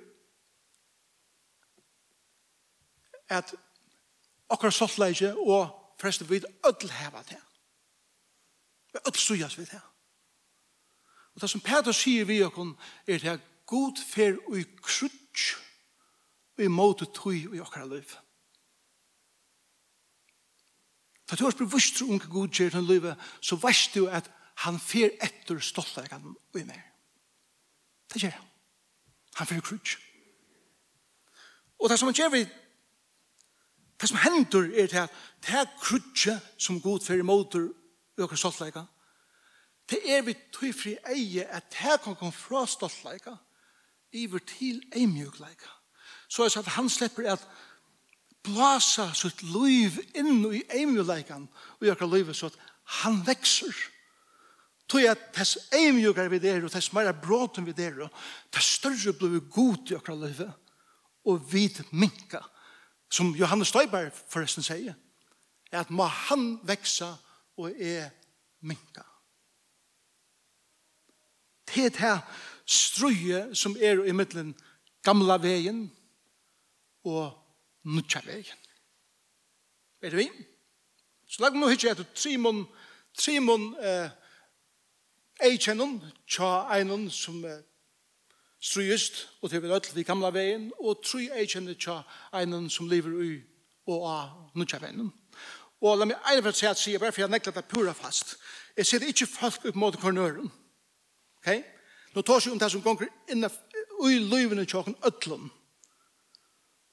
at 3.28 3.52
akkurat 4.48 4.78
stoltleikje 4.80 5.34
og 5.36 5.68
forresten 6.00 6.30
vi 6.32 6.40
ødel 6.64 6.96
heva 7.02 7.26
det. 7.28 7.42
Vi 8.96 9.04
ødel 9.04 9.20
stujas 9.20 9.58
vi 9.58 9.68
det. 9.68 9.84
Og 11.34 11.40
det 11.40 11.50
som 11.50 11.60
Peter 11.60 11.92
sier 11.92 12.24
vi 12.24 12.40
okon 12.42 12.72
er 13.06 13.20
det 13.20 13.40
god 13.68 14.00
fer 14.00 14.40
og 14.48 14.64
krutsk 14.80 15.67
og 16.58 16.64
i 16.64 16.72
måte 16.72 17.06
tog 17.14 17.34
i 17.36 17.60
okkara 17.60 17.86
liv. 17.86 18.16
For 21.28 21.36
du 21.36 21.44
har 21.44 21.52
spørt 21.54 21.72
vust 21.72 21.96
tro 21.96 22.08
unge 22.08 22.26
god 22.26 22.48
gjør 22.48 22.70
til 22.70 22.84
livet, 22.88 23.16
så 23.40 23.56
veist 23.56 23.94
du 23.94 24.06
at 24.08 24.30
han 24.64 24.80
fer 24.80 25.12
etter 25.22 25.60
stoltheten 25.62 26.34
og 26.34 26.60
i 26.60 26.64
mer. 26.66 26.82
Det 28.12 28.22
gjør 28.22 28.34
han. 28.34 28.46
Han 29.36 29.46
fer 29.46 29.60
krutsk. 29.60 29.98
Og 31.78 31.90
det 31.90 31.98
som 31.98 32.08
han 32.08 32.16
gjør 32.16 32.32
vi, 32.32 32.42
det 34.00 34.08
som 34.08 34.18
hender 34.18 34.70
er 34.74 34.86
til 34.86 35.04
at 35.04 35.18
det 35.46 35.54
er 35.54 35.74
krutsk 35.78 36.28
som 36.58 36.80
god 36.80 37.04
fer 37.06 37.20
i 37.20 37.26
måte 37.26 37.60
i 38.18 38.24
okkara 38.24 38.40
stoltheten, 38.40 38.88
det 39.88 40.00
er 40.10 40.24
vi 40.26 40.34
tog 40.52 40.74
fri 40.74 40.96
eie 41.12 41.46
at 41.46 41.70
det 41.72 42.00
kan 42.02 42.16
komme 42.16 42.32
fra 42.32 42.66
stoltheten 42.66 43.36
iver 44.12 44.38
til 44.38 44.82
eimjukleika 44.96 45.77
så 46.28 46.44
er 46.44 46.52
det 46.52 46.64
at 46.64 46.74
han 46.76 46.88
slipper 46.92 47.30
at 47.32 47.44
blasa 48.44 49.10
sitt 49.16 49.42
liv 49.42 49.98
inn 50.16 50.44
i 50.52 50.62
eimjuleikan 50.78 51.48
og 51.78 51.86
gjør 51.86 52.04
livet 52.12 52.36
så 52.36 52.50
at 52.50 52.58
han 53.02 53.20
vekser. 53.26 53.74
Tog 54.88 55.04
at 55.04 55.26
tess 55.36 55.58
eimjugar 55.74 56.30
vi 56.32 56.40
der 56.40 56.64
og 56.64 56.72
tess 56.72 56.92
meira 56.96 57.12
bråten 57.12 57.66
vi 57.66 57.74
der 57.76 58.06
og 58.06 58.22
tess 58.54 58.78
større 58.78 59.12
blir 59.12 59.42
god 59.52 59.90
i 59.92 59.98
akkurat 59.98 60.22
livet 60.28 60.54
og 61.28 61.52
vid 61.52 61.82
minka 61.92 62.40
som 63.12 63.34
Johannes 63.36 63.68
Støyberg 63.72 64.12
forresten 64.28 64.64
sier 64.64 64.94
er 65.72 65.82
at 65.82 65.92
må 65.92 66.06
han 66.28 66.56
veksa 66.64 67.10
og 67.60 67.72
er 67.72 68.08
minka. 68.64 69.04
Det 71.68 71.84
er 71.84 71.92
det 71.98 72.14
strøye 72.68 73.42
som 73.56 73.76
er 73.76 74.00
i 74.08 74.16
middelen 74.16 74.54
gamla 75.04 75.36
veien 75.40 75.88
og 77.08 77.88
nutja 77.88 78.22
vegen. 78.26 78.64
Er 80.02 80.10
du 80.10 80.16
vi? 80.16 80.28
Så 81.28 81.42
lag 81.42 81.56
nå 81.56 81.68
hitje 81.68 81.90
etter 81.92 82.06
Trimon, 82.16 82.62
Trimon 83.18 83.72
eh, 83.84 84.10
eikjennom, 85.44 85.98
tja 86.28 86.68
einon 86.72 87.08
som 87.12 87.42
eh, 87.44 87.60
strøyest, 88.60 89.26
og 89.42 89.50
til 89.50 89.62
vi 89.62 89.70
rødt 89.70 89.90
til 89.92 90.06
gamla 90.06 90.30
vegen, 90.34 90.70
og 90.78 91.02
try 91.04 91.28
eikjennom 91.36 91.76
tja 91.76 92.00
einon 92.32 92.70
som 92.72 92.88
lever 92.88 93.12
ui 93.12 93.32
og 93.88 94.06
av 94.08 94.56
nutja 94.58 94.80
vegen. 94.82 95.10
Og 95.82 95.98
la 95.98 96.08
meg 96.08 96.30
eina 96.30 96.42
for 96.42 96.54
å 96.54 96.58
si 96.58 96.70
at 96.70 96.80
sier, 96.80 97.02
bare 97.02 97.12
for 97.12 97.26
jeg 97.26 97.32
nekla 97.34 97.54
det 97.54 97.66
pura 97.70 97.94
fast, 97.94 98.36
jeg 98.76 98.86
sier 98.86 99.02
det 99.02 99.12
ikke 99.12 99.30
folk 99.30 99.66
ut 99.66 99.76
mot 99.78 99.96
kornøren. 100.00 100.48
Ok? 101.38 101.52
Nå 102.14 102.24
tar 102.24 102.40
seg 102.42 102.54
om 102.54 102.60
det 102.62 102.70
som 102.72 102.82
gonger 102.82 103.10
inna 103.30 103.50
ui 104.00 104.16
løyvene 104.22 104.64
tjokken 104.66 104.96
øtlund 105.06 105.50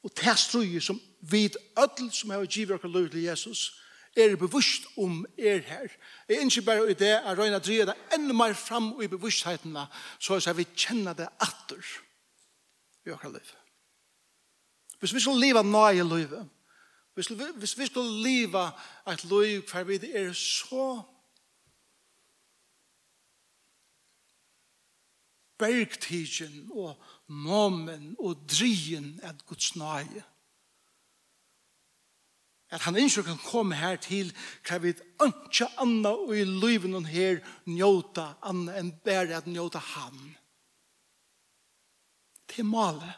Og 0.05 0.11
det 0.13 0.37
strøyer 0.37 0.83
som 0.85 1.01
vid 1.21 1.57
ødel 1.77 2.11
som 2.13 2.29
har 2.29 2.45
givet 2.45 2.77
oss 2.77 2.83
lov 2.93 3.09
til 3.09 3.23
Jesus, 3.25 3.81
er 4.15 4.35
bevisst 4.35 4.85
om 4.97 5.25
er 5.37 5.59
her. 5.65 5.89
Jeg 6.29 6.37
er 6.37 6.43
ikke 6.45 6.61
bare 6.61 6.91
i 6.91 6.93
det 6.93 7.15
at 7.17 7.37
Røyna 7.37 7.59
dreier 7.59 7.89
det 7.89 7.95
enda 8.13 8.33
mer 8.33 8.53
fram 8.53 8.93
i 9.01 9.07
bevussthetene, 9.07 9.87
så 10.19 10.37
er 10.37 10.53
vi 10.53 10.67
kjenner 10.75 11.17
det 11.17 11.27
atter 11.41 11.81
i 13.05 13.11
oss 13.11 13.25
liv. 13.33 13.49
Hvis 14.99 15.13
vi 15.13 15.19
skulle 15.19 15.41
leve 15.41 15.63
nøye 15.63 16.05
livet, 16.05 16.49
hvis 17.13 17.27
hvis 17.57 17.77
vi 17.77 17.85
skulle 17.85 18.23
leve 18.23 18.71
et 19.11 19.23
liv 19.23 19.61
hver 19.71 19.83
vi 19.83 19.99
er 20.13 20.33
så 20.33 21.01
bergtidgen 25.57 26.69
og 26.71 26.93
bergtigen 26.93 27.14
måmen 27.27 28.15
og 28.19 28.37
drien 28.49 29.19
at 29.23 29.45
Guds 29.45 29.75
nøye. 29.75 30.23
At 32.69 32.81
han 32.81 32.95
ikke 32.95 33.23
kan 33.23 33.37
komme 33.37 33.75
her 33.75 33.95
til 33.95 34.33
hva 34.67 34.77
vi 34.81 34.93
ikke 34.93 35.67
anna 35.81 36.11
og 36.15 36.33
i 36.37 36.43
livet 36.43 36.89
noen 36.89 37.05
her 37.05 37.39
njóta 37.69 38.33
anna 38.43 38.79
enn 38.79 38.91
bare 39.05 39.37
at 39.37 39.47
njóta 39.47 39.79
han. 39.79 40.17
Det 42.49 42.59
er 42.59 43.15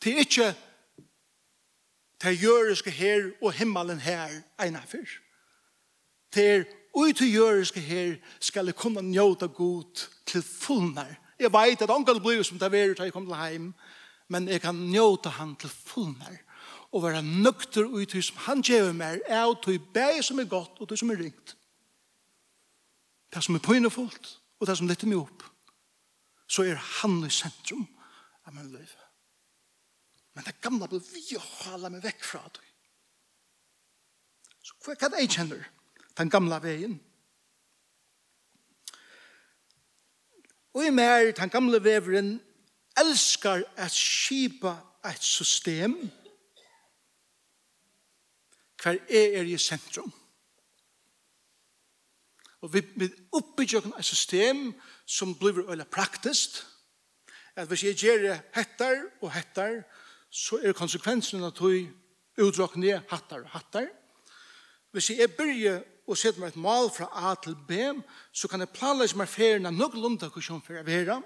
Til 0.00 0.12
Det 0.12 0.12
er 0.12 0.18
ikke 0.18 0.54
det 2.22 2.42
jøreske 2.42 2.90
her 2.90 3.30
og 3.42 3.52
himmelen 3.52 4.00
her 4.00 4.42
ena 4.60 4.80
fyr. 4.86 5.08
Det 6.34 6.50
er 6.50 6.64
ut 6.94 7.16
til 7.16 7.34
jøreske 7.34 7.80
her 7.80 8.16
skal 8.40 8.66
jeg 8.66 8.74
kunne 8.74 9.00
njóta 9.00 9.46
god 9.46 10.08
til 10.26 10.42
fullnær 10.42 11.21
Jeg 11.42 11.52
vet 11.52 11.82
at 11.82 11.90
onkel 11.90 12.20
blir 12.22 12.42
som 12.46 12.58
det 12.58 12.70
er 12.70 12.94
til 12.94 13.08
jeg 13.08 13.12
kommer 13.12 13.34
til 13.34 13.42
heim, 13.42 13.74
men 14.28 14.48
jeg 14.48 14.62
kan 14.62 14.76
njóta 14.76 15.34
han 15.38 15.56
til 15.56 15.70
fullmer 15.70 16.38
og 16.92 17.02
være 17.02 17.22
nøkter 17.22 17.88
ut 17.88 18.14
som 18.24 18.36
han 18.46 18.62
gjør 18.62 18.92
meg 18.92 19.22
er 19.26 19.46
og 19.48 19.62
tog 19.64 19.88
bæg 19.94 20.22
som 20.24 20.38
er 20.38 20.48
godt 20.48 20.80
og 20.80 20.88
til 20.88 21.00
som 21.00 21.10
er 21.10 21.22
ringt. 21.24 21.56
Det 23.32 23.42
som 23.44 23.56
er 23.56 23.64
pøynefullt 23.64 24.36
og 24.60 24.66
det 24.68 24.76
som 24.78 24.88
letter 24.88 25.08
meg 25.08 25.24
opp 25.24 25.42
så 26.52 26.66
er 26.68 26.80
han 27.00 27.22
i 27.24 27.30
sentrum 27.32 27.86
av 28.44 28.54
min 28.54 28.68
liv. 28.74 28.90
Men 30.36 30.44
det 30.44 30.60
gamle 30.64 30.88
blir 30.88 31.00
vi 31.00 31.38
å 31.38 31.40
holde 31.40 31.90
meg 31.94 32.04
vekk 32.04 32.26
fra 32.28 32.42
det. 32.52 32.66
Så 34.62 34.76
hva 34.84 34.94
er 34.94 35.14
det 35.14 35.24
jeg 35.24 35.32
kjenner? 35.36 35.64
Den 36.18 36.30
gamle 36.32 36.58
veien. 36.62 36.98
Og 40.74 40.86
i 40.86 40.90
mer, 40.90 41.32
den 41.36 41.50
gamle 41.50 41.84
veveren, 41.84 42.40
elskar 43.00 43.62
at 43.76 43.92
skipa 43.92 44.76
et 45.04 45.24
system 45.24 45.96
hver 48.82 48.98
er 49.08 49.38
er 49.38 49.42
i 49.42 49.58
sentrum. 49.58 50.12
Og 52.60 52.74
vi, 52.74 52.82
vi 52.96 53.08
oppbygger 53.32 53.98
et 53.98 54.04
system 54.04 54.72
som 55.06 55.34
blir 55.38 55.62
veldig 55.66 55.86
praktisk, 55.86 56.62
at 57.56 57.68
hvis 57.68 57.84
jeg 57.84 57.94
gjør 57.94 58.18
det 58.22 58.40
hettar 58.54 59.02
og 59.20 59.32
hettar, 59.32 59.82
så 60.30 60.58
er 60.62 60.72
konsekvensen 60.72 61.44
at 61.44 61.60
jeg 61.60 61.90
utdrag 62.38 62.76
ned 62.76 63.00
hattar 63.10 63.42
og 63.42 63.50
hattar. 63.50 63.86
Hvis 64.92 65.10
jeg 65.10 65.36
begynner 65.36 65.82
og 66.06 66.18
sett 66.18 66.38
meg 66.40 66.52
et 66.52 66.60
mal 66.60 66.90
fra 66.90 67.06
A 67.30 67.34
til 67.38 67.54
B, 67.68 67.78
så 68.32 68.48
kan 68.50 68.60
jeg 68.60 68.74
planlegge 68.74 69.18
meg 69.18 69.30
ferien 69.30 69.66
av 69.68 69.76
noen 69.76 70.02
lunda 70.02 70.28
hvordan 70.28 70.62
for 70.64 70.80
å 70.80 70.86
vera, 70.86 71.20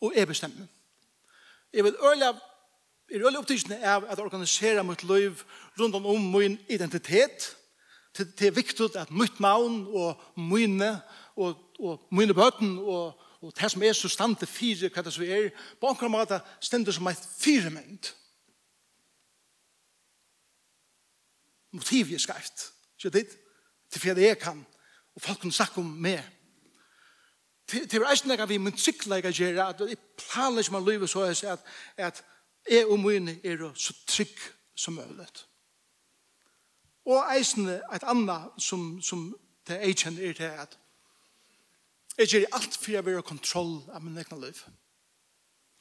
og 0.00 0.14
jeg 0.14 0.30
bestemmer. 0.30 0.68
Jeg 1.72 1.84
vil 1.84 1.96
øle 2.12 2.34
Jeg 3.08 3.16
er 3.16 3.24
veldig 3.24 3.40
opptidsen 3.40 3.72
av 3.72 4.04
at 4.04 4.20
organisere 4.20 4.82
mitt 4.84 5.02
liv 5.08 5.40
rundt 5.80 5.94
om 5.94 6.24
min 6.32 6.58
identitet. 6.68 7.56
Det 8.12 8.46
er 8.46 8.50
viktig 8.50 8.96
at 8.96 9.10
mitt 9.10 9.40
navn 9.40 9.86
og 9.88 10.20
mine 10.36 11.00
og, 11.36 11.56
og 11.78 12.04
mine 12.10 12.34
bøten 12.34 12.78
og, 12.78 13.14
og 13.40 13.52
det 13.60 13.70
som 13.70 13.82
er 13.82 13.92
så 13.92 14.08
stand 14.08 14.36
til 14.36 14.48
fire, 14.48 14.90
hva 14.92 15.02
det 15.02 15.14
så 15.14 15.24
er, 15.24 15.48
på 15.80 15.88
akkurat 15.88 16.10
måte 16.10 16.40
stender 16.60 16.92
som 16.92 17.06
et 17.06 17.28
firemynd. 17.38 18.10
Motivet 21.72 22.14
er 22.14 22.18
skarpt. 22.18 22.72
Ikke 22.98 23.18
dit? 23.18 23.38
Til 23.90 24.00
for 24.00 24.20
jeg 24.20 24.38
kan. 24.38 24.66
Og 25.14 25.22
folk 25.22 25.38
kan 25.40 25.52
snakke 25.52 25.78
om 25.78 25.86
meg. 25.86 26.24
Til 27.68 27.90
for 27.90 28.10
eisen 28.10 28.30
jeg 28.30 28.48
vi 28.48 28.56
min 28.58 28.76
tryggleik 28.76 29.24
jeg 29.24 29.34
gjøre 29.34 29.68
at 29.68 29.80
jeg 29.80 29.98
planer 30.16 30.58
ikke 30.58 30.72
man 30.72 30.84
livet 30.84 31.10
så 31.10 31.24
jeg 31.24 31.36
sier 31.36 31.56
at 31.96 32.24
jeg 32.70 32.86
og 32.86 32.98
mine 33.00 33.40
er 33.44 33.72
så 33.74 33.94
trygg 34.06 34.38
som 34.74 34.94
mulig. 34.94 35.26
Og 37.04 37.36
eisende 37.36 37.82
et 37.94 38.04
annet 38.04 38.50
som, 38.58 39.02
som 39.02 39.36
det 39.68 39.80
jeg 39.80 39.96
kjenner 39.96 40.28
er 40.28 40.32
til 40.32 40.44
at 40.44 40.78
jeg 42.18 42.28
gjør 42.28 42.46
alt 42.52 42.76
for 42.76 42.90
jeg 42.90 43.04
vil 43.06 43.14
ha 43.14 43.22
kontroll 43.22 43.74
av 43.94 44.02
min 44.02 44.18
egen 44.18 44.40
liv. 44.40 44.60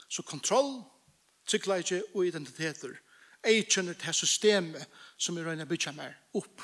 Så 0.10 0.22
kontroll, 0.22 0.84
tryggleik 1.48 1.92
og 2.14 2.26
identiteter. 2.26 2.94
Jeg 3.44 3.68
kjenner 3.70 3.94
til 3.94 4.14
systemet 4.14 4.86
som 5.18 5.38
jeg 5.38 5.48
røyner 5.48 5.66
bytja 5.66 5.92
meg 5.96 6.14
opp. 6.36 6.62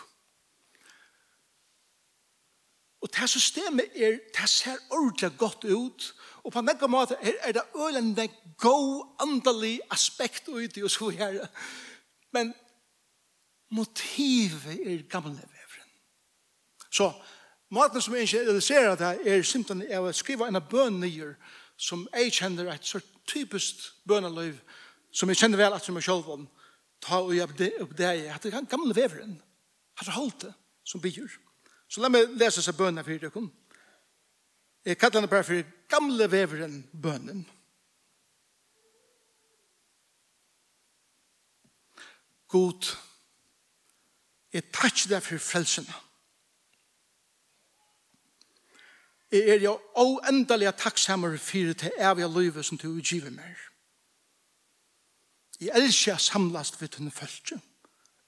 Og 3.04 3.10
det 3.12 3.30
systemet 3.30 3.92
er, 3.96 4.20
det 4.40 4.50
ser 4.50 4.80
ordentlig 4.90 5.32
godt 5.38 5.66
ut, 5.68 6.06
og 6.44 6.52
på 6.52 6.62
nekka 6.64 6.88
måte 6.88 7.18
er, 7.20 7.36
er 7.44 7.52
det 7.52 7.64
øyne 7.76 8.24
en 8.24 8.32
god 8.58 9.16
andelig 9.20 9.80
aspekt 9.92 10.48
ut 10.48 10.78
i 10.78 10.84
oss 10.84 10.96
hvor 10.96 11.12
her. 11.12 11.48
Men 12.32 12.54
motivet 13.72 14.80
er 14.88 15.04
gamle 15.10 15.36
vevren. 15.36 15.92
Så 16.92 17.12
måten 17.70 18.02
som 18.02 18.16
jeg 18.16 18.22
ikke 18.22 18.42
illuserer 18.42 18.96
det 18.96 19.12
er 19.28 19.44
simpelthen 19.44 19.92
er 19.92 20.00
å 20.00 20.16
skrive 20.16 20.48
en 20.48 20.62
bøn 20.72 21.00
nyer 21.04 21.36
som 21.78 22.08
jeg 22.14 22.32
kjenner 22.40 22.72
et 22.72 22.88
så 22.88 23.02
typisk 23.28 23.84
bøneløyv 24.08 24.60
som 25.14 25.30
jeg 25.30 25.38
kjenner 25.44 25.60
vel 25.60 25.76
at 25.76 25.86
som 25.86 25.98
jeg 26.00 26.08
selv 26.08 26.30
om 26.34 26.48
ta 27.04 27.20
og 27.20 27.36
gjøre 27.36 27.72
opp 27.84 27.98
det 27.98 28.06
jeg 28.08 28.26
er. 28.26 28.36
at 28.36 28.44
det 28.44 28.54
er 28.54 28.70
gamle 28.70 28.96
vevren. 28.96 29.42
Han 30.00 30.08
har 30.08 30.20
holdt 30.22 30.48
det 30.48 30.54
som 30.88 31.02
byer. 31.02 31.40
Så 31.94 32.02
la 32.02 32.10
meg 32.10 32.32
lese 32.42 32.64
seg 32.66 32.74
bønene 32.74 33.04
for 33.06 33.22
dere. 33.22 33.42
Jeg 34.84 34.98
kallar 34.98 35.22
henne 35.22 35.30
bare 35.30 35.46
for 35.46 35.74
gamle 35.94 36.26
veveren 36.32 36.80
bønnen. 37.04 37.44
God, 42.50 42.88
jeg 44.54 44.66
takk 44.74 45.04
deg 45.12 45.22
for 45.26 45.42
frelsene. 45.42 46.00
Jeg 49.34 49.54
er 49.54 49.62
jo 49.62 49.76
oendelig 49.98 50.74
takksamere 50.78 51.38
for 51.42 51.78
det 51.84 51.94
evige 51.98 52.32
livet 52.40 52.66
som 52.66 52.78
du 52.78 52.90
giver 53.02 53.34
meg. 53.34 53.54
Jeg 55.62 55.78
elsker 55.78 56.18
samlast 56.18 56.82
ved 56.82 56.98
denne 56.98 57.14
følge. 57.14 57.62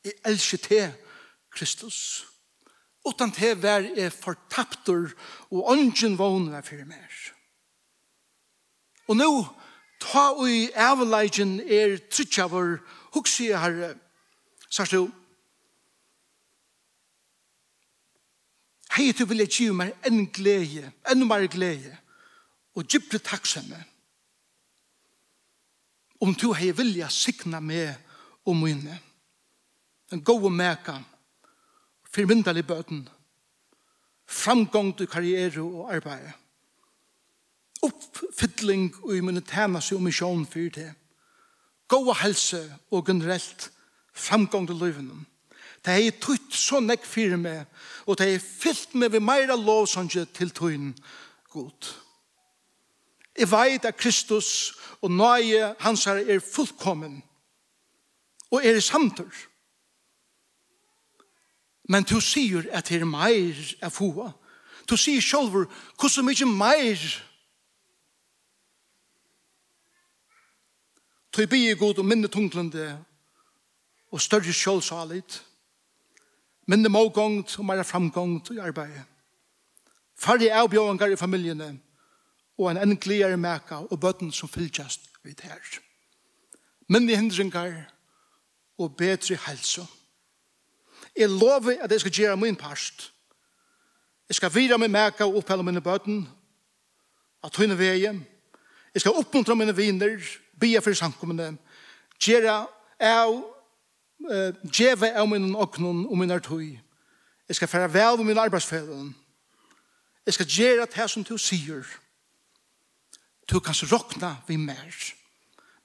Jeg 0.06 0.13
elsker 0.25 0.58
til 0.69 0.88
Kristus. 1.49 1.89
Kristus 1.89 2.35
utan 3.06 3.32
til 3.32 3.56
hver 3.56 3.86
er 3.98 4.10
fortaptur, 4.10 5.13
og 5.52 5.70
ånden 5.72 6.18
vågner 6.18 6.58
vær 6.58 6.65
fyrir 6.65 6.88
mer. 6.89 7.12
Og 9.08 9.18
nå, 9.18 9.30
ta 10.02 10.32
ui 10.34 10.72
avleidjen 10.74 11.60
er 11.62 12.00
tryggjavar, 12.10 12.80
hugsi 13.13 13.52
herre, 13.54 13.94
sars 14.70 14.89
du, 14.89 15.06
hei 18.96 19.12
du 19.12 19.26
vilja 19.28 19.48
giv 19.52 19.76
meg 19.76 19.94
en 20.08 20.26
glede, 20.34 20.89
en 21.12 21.28
mer 21.28 21.46
glede, 21.52 21.94
og 22.76 22.88
gypre 22.89 23.20
takksomme, 23.20 23.78
om 26.24 26.34
du 26.34 26.52
hei 26.56 26.72
vilja 26.76 27.10
sikna 27.12 27.60
meg 27.62 27.94
og 28.48 28.56
mine, 28.58 28.98
en 30.13 30.24
god 30.24 30.50
meka, 30.52 31.00
firmyndelig 32.15 32.63
bøten, 32.67 33.10
framgång 34.25 34.93
til 34.97 35.08
karriere 35.12 35.62
og 35.62 35.93
arbeid, 35.95 36.30
oppfytling 37.84 38.93
og 39.04 39.17
immunitetnasi 39.17 39.95
og 39.95 40.06
misjon 40.06 40.45
for 40.47 40.71
det, 40.78 40.93
gåa 41.91 42.15
helse 42.23 42.62
og 42.91 43.06
generelt 43.08 43.71
framgång 44.13 44.67
til 44.67 44.80
løyvene. 44.80 45.25
Det 45.86 45.93
er 45.93 46.15
tutt 46.21 46.56
så 46.56 46.80
nekk 46.82 47.04
fyrir 47.06 47.38
meg, 47.38 47.67
og 48.10 48.17
det 48.17 48.32
er 48.34 48.41
fyllt 48.41 48.95
meg 48.97 49.12
vi 49.13 49.21
meira 49.21 49.58
lovsanje 49.60 50.23
til 50.34 50.49
tøyen 50.49 50.95
god. 51.54 51.91
Jeg 53.38 53.51
veit 53.51 53.86
at 53.86 53.99
Kristus 53.99 54.73
og 55.01 55.12
nøye 55.12 55.75
hans 55.84 56.08
her 56.08 56.23
er 56.23 56.39
fullkommen, 56.39 57.19
og 58.49 58.65
er 58.65 58.80
i 58.80 58.82
samtur. 58.82 59.30
Men 61.89 62.04
du 62.04 62.19
sier 62.21 62.65
at 62.74 62.89
det 62.89 63.02
er 63.02 63.06
meir 63.06 63.58
av 63.86 63.98
hoa. 64.00 64.32
Du 64.89 64.98
sier 64.98 65.21
selv 65.21 65.54
hvordan 65.54 66.26
mykje 66.26 66.48
meir? 66.50 67.02
Du 71.36 71.45
bier 71.50 71.76
god 71.78 72.00
og 72.00 72.08
minne 72.08 72.30
tunglende 72.32 72.88
og 74.12 74.21
større 74.21 74.54
sjolsalit. 74.54 75.41
Minne 76.65 76.89
mågångt 76.89 77.60
og 77.60 77.65
meir 77.65 77.84
framgångt 77.84 78.54
i 78.56 78.62
arbeidet. 78.62 79.04
Færre 80.15 80.54
avbjøringar 80.62 81.12
i 81.12 81.19
familjene 81.19 81.76
og 82.58 82.71
en 82.71 82.80
enn 82.80 83.39
meka 83.39 83.84
og 83.91 84.00
bøtten 84.00 84.32
som 84.32 84.50
fylltjast 84.50 85.10
vidt 85.24 85.41
her. 85.41 85.60
Minne 86.88 87.15
hindringar 87.15 87.91
og 88.78 88.95
bedre 88.95 89.38
helse. 89.48 89.82
Minne 89.82 90.05
Jeg 91.15 91.30
lover 91.30 91.78
at 91.82 91.91
jeg 91.91 91.99
skal 91.99 92.12
gjøre 92.12 92.38
min 92.38 92.56
parst. 92.56 93.12
Jeg 94.30 94.36
skal 94.36 94.56
vire 94.56 94.78
min 94.78 94.91
meka 94.91 95.23
og 95.23 95.38
opphelle 95.38 95.63
mine 95.63 95.82
bøten 95.82 96.25
av 97.43 97.51
tøyne 97.54 97.78
veie. 97.78 98.13
Jeg 98.93 99.01
skal 99.04 99.15
oppmuntre 99.19 99.56
mine 99.56 99.75
viner, 99.75 100.17
bia 100.60 100.80
for 100.80 100.93
samkommende, 100.93 101.58
gjøre 102.19 102.56
av 102.99 103.36
uh, 103.36 104.51
djeve 104.63 105.12
av 105.13 105.30
min 105.30 105.56
oknun 105.56 106.06
og 106.08 106.17
min 106.17 106.32
artøy. 106.32 106.73
Jeg 107.47 107.56
skal 107.60 107.67
fære 107.67 107.93
vel 107.93 108.17
med 108.17 108.32
min 108.32 108.41
arbeidsfellen. 108.41 109.13
Jeg 110.25 110.34
skal 110.34 110.45
gjøre 110.49 110.88
det 110.95 111.10
som 111.12 111.23
du 111.23 111.38
sier. 111.38 111.86
Du 113.51 113.60
kan 113.60 113.75
råkna 113.91 114.36
vi 114.47 114.58
mer. 114.58 114.95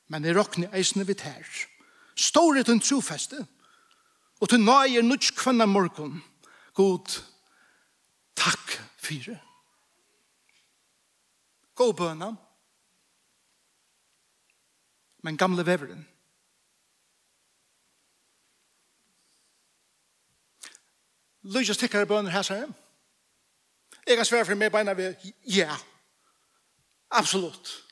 Men 0.09 0.25
jeg 0.25 0.37
råkna 0.37 0.71
eisene 0.73 1.05
vi 1.07 1.15
tær. 1.15 1.45
Står 2.17 2.55
det 2.55 2.69
en 2.69 2.81
trofeste. 2.81 3.37
Står 3.37 3.60
Og 4.41 4.49
til 4.49 4.61
nøye 4.61 5.03
nødt 5.03 5.33
kvann 5.37 5.69
morgon. 5.69 6.23
God, 6.75 7.23
takk 8.37 8.77
for 8.97 9.15
det. 9.27 9.41
Gå 11.75 11.93
bøna. 11.93 12.35
Men 15.23 15.37
gamle 15.37 15.67
veveren. 15.67 16.09
Lysa 21.43 21.73
stikkare 21.73 22.07
bøner 22.07 22.31
her, 22.31 22.43
sier 22.43 22.69
Jeg 24.07 24.17
kan 24.17 24.25
svære 24.25 24.45
for 24.45 24.55
meg 24.55 24.73
beina 24.73 24.93
ved, 24.93 25.15
ja, 25.47 25.77
absolutt. 27.11 27.85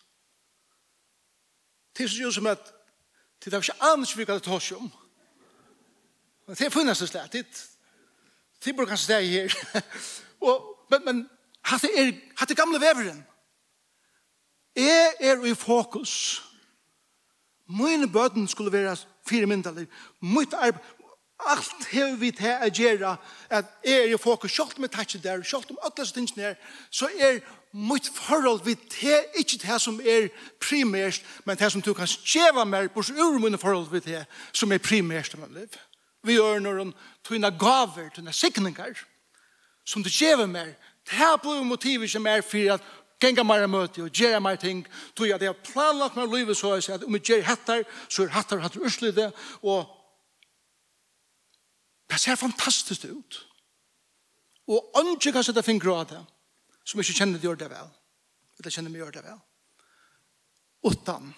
Det 1.96 2.04
er 2.04 2.22
jo 2.22 2.30
som 2.32 2.46
at, 2.46 2.72
det 3.44 3.52
er 3.52 3.58
ikke 3.58 3.82
annet 3.82 4.16
vi 4.16 4.24
kan 4.24 4.40
ta 4.40 4.56
oss 4.56 4.72
om, 4.72 4.90
Det 6.48 6.60
är 6.60 6.70
funnast 6.70 7.00
det 7.00 7.06
slett. 7.06 7.32
Det 8.64 8.72
borde 8.72 8.88
kanske 8.88 9.06
säga 9.06 9.48
här. 9.72 9.82
Och 10.38 10.86
men 10.90 11.04
men 11.04 11.28
hatt 11.62 11.84
er, 11.84 12.06
är 12.40 12.50
er 12.50 12.54
gamle 12.54 12.80
veveren. 12.80 13.26
Jeg 14.76 15.14
er 15.20 15.44
i 15.44 15.54
fokus. 15.54 16.42
Mine 17.68 18.08
bøten 18.08 18.48
skulle 18.48 18.72
være 18.72 18.96
fire 19.26 19.46
myndelige. 19.46 19.88
Mitt 20.20 20.54
arbeid, 20.54 20.80
Alt 21.46 21.86
hever 21.90 22.16
vi 22.18 22.30
til 22.34 22.50
å 22.50 22.68
gjøre 22.74 23.10
at 23.54 23.68
er 23.86 24.08
i 24.10 24.16
fokus, 24.18 24.50
selv 24.50 24.74
om 24.76 24.82
jeg 24.82 24.90
tar 24.90 25.06
ikke 25.06 25.20
der, 25.22 25.42
selv 25.46 25.70
om 25.70 25.78
alle 25.86 26.06
tingene 26.10 26.48
er, 26.48 26.56
så 26.90 27.06
er 27.14 27.38
mitt 27.72 28.08
forhold 28.14 28.64
vi 28.64 28.74
til, 28.74 29.20
ikke 29.38 29.60
det 29.62 29.76
som 29.80 30.00
er 30.02 30.26
primært, 30.60 31.22
men 31.44 31.56
det 31.56 31.70
som 31.72 31.82
du 31.82 31.92
kan 31.94 32.10
skjeve 32.10 32.64
mer, 32.66 32.88
bors 32.90 33.10
ur 33.10 33.38
mine 33.38 33.58
forhold 33.58 33.86
vi 33.92 34.00
til, 34.00 34.24
som 34.52 34.72
er 34.72 34.82
primært 34.82 35.34
i 35.34 35.38
mitt 35.38 35.54
liv 35.54 35.78
vi 36.28 36.36
gjør 36.36 36.60
når 36.62 36.82
hun 36.82 36.94
tøyne 37.24 37.50
gaver, 37.58 38.10
tøyne 38.14 38.32
sikninger, 38.32 39.02
som 39.88 40.04
du 40.04 40.10
gjør 40.12 40.46
mer, 40.46 40.74
det 41.08 41.16
her 41.16 41.36
blir 41.40 41.64
motivet 41.64 42.10
som 42.10 42.26
er 42.28 42.42
for 42.44 42.74
at 42.74 42.84
genga 43.20 43.42
mer 43.42 43.66
møte 43.66 44.04
og 44.04 44.14
gjøre 44.14 44.40
mer 44.40 44.56
ting, 44.60 44.84
Tog 45.16 45.30
at 45.32 45.42
jeg 45.42 45.50
har 45.50 45.62
planlagt 45.72 46.16
meg 46.16 46.30
livet 46.32 46.56
så 46.56 46.74
jeg 46.76 46.86
sier 46.86 46.98
at 46.98 47.06
om 47.06 47.16
jeg 47.16 47.24
gjør 47.26 47.46
hattar, 47.48 47.84
så 48.08 48.24
er 48.24 48.34
hattar 48.34 48.62
hattar 48.62 48.84
urslide, 48.84 49.30
og 49.62 49.88
det 52.08 52.20
ser 52.20 52.40
fantastisk 52.40 53.04
ut. 53.04 53.40
Og 54.68 55.00
ønsker 55.00 55.32
kan 55.32 55.44
sette 55.44 55.64
fingre 55.64 55.96
av 55.96 56.06
det, 56.12 56.20
som 56.84 57.00
ikke 57.00 57.16
kjenner 57.16 57.40
det 57.40 57.48
gjør 57.48 57.60
det 57.60 57.70
vel, 57.72 57.90
eller 58.58 58.74
kjenner 58.74 58.92
meg 58.92 59.02
gjør 59.02 59.16
det 59.16 59.24
vel. 59.24 59.40
Utan, 60.88 61.32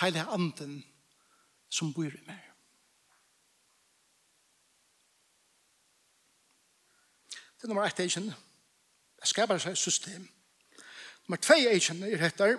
heilige 0.00 0.26
anden 0.34 0.80
som 1.70 1.92
bor 1.94 2.08
i 2.08 2.26
meg. 2.26 2.43
Det 7.64 7.68
er 7.70 7.72
nummer 7.72 7.86
ett 7.86 8.00
agent. 8.00 8.34
Det 9.20 9.28
skapar 9.28 9.56
seg 9.58 9.76
system. 9.80 10.26
Nummer 11.24 11.38
två 11.40 11.54
agent 11.72 12.02
er 12.04 12.18
hettar. 12.20 12.58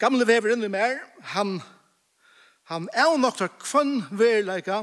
Gamle 0.00 0.24
veveren 0.24 0.64
vi 0.64 0.70
mer, 0.72 0.96
han, 1.34 1.60
han 2.72 2.88
er 2.94 3.18
nok 3.20 3.36
til 3.36 3.52
kvann 3.60 4.06
verleika 4.08 4.78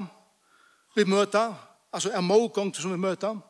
vi 0.94 1.08
møter, 1.10 1.56
altså 1.90 2.14
er 2.14 2.22
målgång 2.22 2.76
som 2.78 2.94
vi 2.94 3.02
møter, 3.02 3.42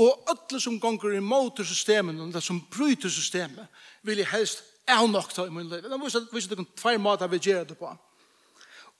og 0.00 0.32
alle 0.32 0.60
som 0.60 0.80
gonger 0.80 1.18
imot 1.18 1.60
systemen, 1.60 2.20
og 2.20 2.32
det 2.32 2.42
som 2.42 2.64
bryter 2.72 3.12
systemet, 3.12 3.68
vil 4.02 4.24
jeg 4.24 4.32
helst 4.32 4.64
er 4.88 5.06
nok 5.12 5.28
til 5.28 5.44
i 5.44 5.50
min 5.52 5.68
liv. 5.68 5.82
Det 5.82 5.92
er 5.92 6.04
vise 6.04 6.24
at 6.24 6.32
det 6.32 6.58
er 6.58 6.72
tvær 6.76 6.96
måter 6.96 7.28
vi 7.28 7.38
gjør 7.38 7.64
det 7.64 7.78
på. 7.78 7.96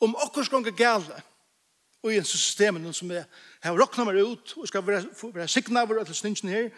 Om 0.01 0.17
okkur 0.27 0.45
skonger 0.45 0.77
gale, 0.77 1.23
og 2.03 2.13
i 2.13 2.19
en 2.19 2.25
system 2.25 2.93
som 2.93 3.11
er 3.11 3.25
har 3.61 3.77
råknet 3.77 4.07
meg 4.09 4.21
ut 4.25 4.55
og 4.57 4.69
skal 4.69 4.85
være, 4.87 5.05
være 5.35 5.49
sikna 5.49 5.83
over 5.85 6.01
alle 6.01 6.15
stinsen 6.17 6.49
her, 6.49 6.71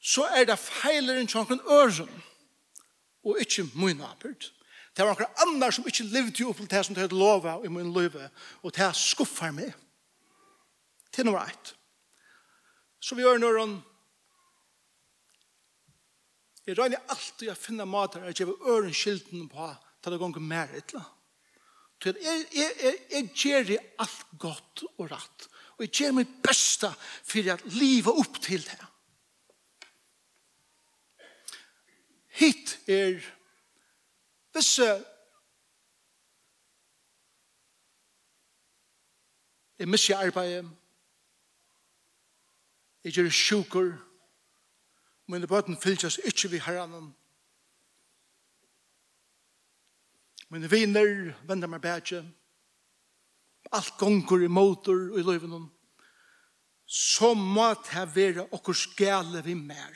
så 0.00 0.26
er 0.36 0.44
det 0.48 0.58
feiler 0.58 1.20
en 1.20 1.28
tjanken 1.28 1.60
øren 1.64 2.22
og 3.24 3.40
ikke 3.40 3.68
min 3.74 4.00
arbeid. 4.00 4.50
Det 4.96 5.06
var 5.06 5.16
noen 5.16 5.44
andre 5.46 5.72
som 5.72 5.86
ikke 5.86 6.08
levde 6.12 6.42
jo 6.42 6.50
opp 6.50 6.60
til 6.60 6.70
det 6.70 6.84
som 6.84 6.96
det 6.96 7.04
hadde 7.04 7.18
lovet 7.18 7.64
i 7.64 7.70
min 7.72 7.92
liv, 7.94 8.16
og 8.62 8.74
det 8.76 8.90
skuffer 8.96 9.52
meg. 9.54 9.72
Til 11.12 11.24
nummer 11.26 11.46
ett. 11.48 11.74
Så 13.00 13.14
vi 13.14 13.24
gjør 13.24 13.40
noen 13.40 13.80
Jeg 16.66 16.76
regner 16.78 17.00
alltid 17.08 17.48
å 17.50 17.56
finne 17.58 17.86
mater 17.88 18.22
at 18.28 18.38
jeg 18.38 18.46
vil 18.46 18.68
øren 18.68 18.94
skilten 18.94 19.48
på 19.50 19.70
til 20.04 20.12
det 20.12 20.18
gonger 20.20 20.44
mer 20.44 20.68
et 20.70 20.92
eller 20.92 21.00
annet. 21.00 21.19
Jeg, 22.04 22.14
jeg, 22.54 22.70
jeg, 22.82 22.98
jeg 23.12 23.28
gjør 23.36 23.66
det 23.68 23.78
alt 24.00 24.26
godt 24.40 24.84
og 24.96 25.10
rett. 25.10 25.48
Og 25.76 25.84
jeg 25.84 25.92
gjør 25.98 26.16
mitt 26.16 26.32
beste 26.44 26.88
for 27.00 27.52
at 27.52 27.64
livet 27.76 28.22
opp 28.22 28.40
til 28.40 28.64
det. 28.64 28.80
Hitt 32.40 32.78
er 32.88 33.20
visse 34.56 34.90
Jeg 39.80 39.88
misser 39.88 40.16
arbeidet. 40.20 40.66
Jeg 43.04 43.12
gjør 43.16 43.30
sjukker. 43.32 43.94
Mine 45.32 45.48
bøten 45.48 45.78
fylles 45.80 46.18
ikke 46.24 46.50
ved 46.50 46.60
herren. 46.60 47.14
Mine 50.50 50.70
viner 50.70 51.34
vender 51.46 51.70
meg 51.70 51.82
bætje. 51.82 52.24
Alt 53.72 53.92
gonger 53.98 54.42
i 54.44 54.50
motor 54.50 55.12
og 55.12 55.18
i 55.20 55.22
løyven. 55.22 55.68
Så 56.86 57.34
må 57.34 57.68
det 57.86 58.06
være 58.14 58.48
okkur 58.50 58.74
skjæle 58.74 59.44
vi 59.46 59.54
mer. 59.54 59.94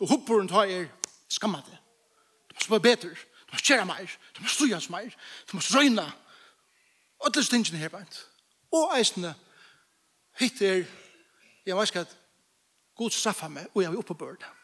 Og 0.00 0.08
hopperen 0.08 0.48
tar 0.48 0.64
er 0.64 0.88
skamma 1.28 1.60
det. 1.66 1.78
Du 2.48 2.64
må 2.68 2.78
være 2.78 2.96
bedre. 2.96 3.12
Du 3.44 3.52
må 3.52 3.60
kjære 3.60 3.86
mer. 3.86 4.16
Du 4.36 4.42
må 4.42 4.48
stujas 4.48 4.90
mer. 4.90 5.12
Du 5.50 5.56
må 5.56 5.60
røyna. 5.60 6.08
Og 7.18 7.34
det 7.34 7.40
er 7.40 7.50
stingene 7.50 7.78
her 7.78 7.92
bænt. 7.92 8.24
Og 8.72 8.98
eisene 8.98 9.34
hittir 10.40 10.84
jeg 11.66 11.76
vet 11.76 11.88
ikke 11.88 12.00
at 12.00 12.18
god 12.96 13.10
straffa 13.10 13.48
meg 13.48 13.68
og 13.74 13.82
jeg 13.82 13.92
er 13.92 13.96
oppe 13.96 14.14
på 14.14 14.20
børnet. 14.24 14.63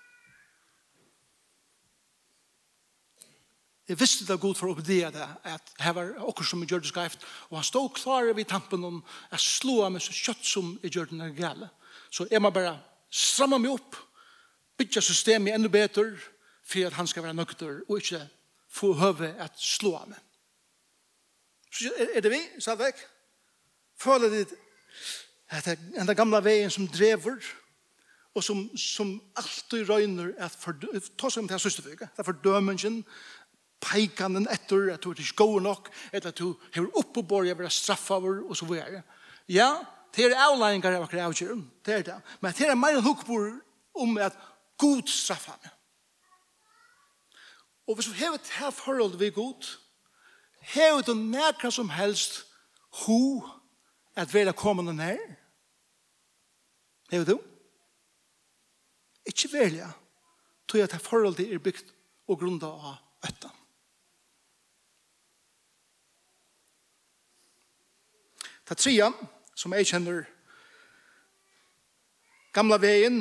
Jeg 3.90 3.98
visste 3.98 4.22
det 4.22 4.37
god 4.38 4.55
for 4.55 4.70
å 4.70 4.76
bedre 4.79 5.09
det, 5.11 5.24
at 5.50 5.72
her 5.83 5.94
var 5.96 6.12
okker 6.22 6.46
som 6.46 6.62
gjør 6.62 6.85
det 6.85 6.92
skreft, 6.92 7.24
og 7.50 7.57
han 7.59 7.66
stod 7.66 7.88
klar 7.96 8.29
vid 8.38 8.46
tampen 8.46 8.85
om 8.87 9.00
jeg 9.33 9.42
slå 9.42 9.81
av 9.83 9.90
meg 9.96 10.05
så 10.05 10.14
kjøtt 10.14 10.44
som 10.46 10.68
jeg 10.85 10.94
gjør 10.94 11.11
det 11.11 11.33
gale. 11.40 11.66
Så 12.07 12.29
jeg 12.31 12.38
må 12.38 12.53
bare 12.55 12.76
stramme 13.11 13.59
meg 13.59 13.74
opp, 13.74 13.98
bytja 14.79 15.03
systemet 15.03 15.57
enda 15.57 15.72
bedre, 15.72 16.12
for 16.62 16.87
at 16.87 16.94
han 17.00 17.11
skal 17.11 17.26
være 17.26 17.35
nøkter, 17.40 17.81
og 17.88 17.98
ikke 17.98 18.22
få 18.70 18.92
høve 19.00 19.33
at 19.42 19.59
slå 19.59 19.96
av 19.98 20.12
meg. 20.12 20.22
Så 21.74 21.90
er 21.98 22.22
det 22.22 22.31
vi, 22.31 22.40
sa 22.62 22.76
vekk, 22.79 23.03
føler 23.98 24.31
det 24.31 24.44
at 25.50 25.66
det 25.66 25.74
er 25.98 26.07
den 26.07 26.14
gamle 26.14 26.38
veien 26.46 26.70
som 26.70 26.87
drever, 26.87 27.42
og 28.38 28.44
som, 28.46 28.62
som 28.79 29.16
alltid 29.35 29.88
røyner 29.90 30.31
at 30.38 30.55
for, 30.55 30.79
ta 31.18 31.31
seg 31.31 31.42
om 31.42 31.48
det 31.50 31.57
her 31.57 31.62
søsterføyga, 31.64 32.07
det 32.14 32.22
er 32.22 32.29
fordømingen, 32.29 33.00
peikanen 33.81 34.49
etter, 34.53 34.90
at 34.95 35.03
du 35.03 35.11
er 35.11 35.21
ikke 35.21 35.40
god 35.43 35.61
nok, 35.64 35.90
eller 36.12 36.29
at 36.29 36.38
du 36.38 36.55
hever 36.75 36.99
oppe 36.99 37.14
på 37.21 37.23
borg, 37.23 37.49
jeg 37.49 37.57
blir 37.57 37.73
straffaver, 37.73 38.43
og 38.49 38.57
så 38.57 38.69
videre. 38.69 39.03
Ja, 39.49 39.81
det 40.16 40.27
er 40.27 40.38
avlæringar 40.38 40.97
av 40.99 41.07
akkurat 41.07 41.29
avgjøren, 41.31 41.64
det 41.87 41.95
er 41.95 42.07
det. 42.07 42.16
Men 42.40 42.57
det 42.57 42.69
er 42.69 42.79
mer 42.79 42.99
enn 42.99 43.07
hukkbor 43.07 43.53
om 44.01 44.19
at 44.21 44.37
god 44.81 45.09
straffa 45.09 45.57
meg. 45.59 45.77
Og 47.88 47.97
hvis 47.99 48.07
du 48.07 48.14
hever 48.14 48.38
et 48.38 48.53
her 48.59 48.71
forhold 48.71 49.16
vi 49.19 49.33
god, 49.35 49.66
hever 50.75 51.03
du 51.03 51.14
nekra 51.14 51.73
som 51.75 51.88
helst 51.90 52.45
ho 53.05 53.40
at 54.14 54.31
vi 54.35 54.45
er 54.45 54.53
kommende 54.53 54.95
nær? 54.95 55.19
Hever 57.11 57.33
du? 57.33 57.40
Ikke 59.27 59.51
velja, 59.53 59.88
Tror 60.71 60.79
jeg 60.79 60.87
at 60.87 60.93
her 60.93 61.03
forhold 61.03 61.40
er 61.43 61.59
bygd 61.59 61.88
og 62.31 62.38
grunda 62.38 62.69
av 62.71 62.99
öttan. 63.27 63.60
Ta 68.70 68.76
tria, 68.78 69.09
som 69.59 69.72
jeg 69.74 69.88
kjenner 69.90 70.20
gamla 72.54 72.76
veien, 72.78 73.16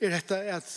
er 0.00 0.14
dette 0.14 0.38
at 0.48 0.70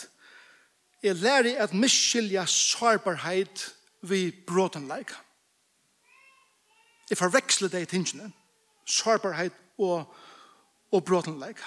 jeg 0.99 1.15
lærer 1.21 1.61
at 1.63 1.71
miskylja 1.71 2.43
sårbarhet 2.51 3.63
vi 4.11 4.27
bråtenleik. 4.51 5.15
Jeg 7.07 7.21
forveksler 7.21 7.71
det 7.71 7.85
i 7.85 7.89
tingene. 7.95 8.27
Sårbarhet 8.83 9.55
og, 9.79 10.11
og 10.91 11.07
bråtenleik. 11.07 11.63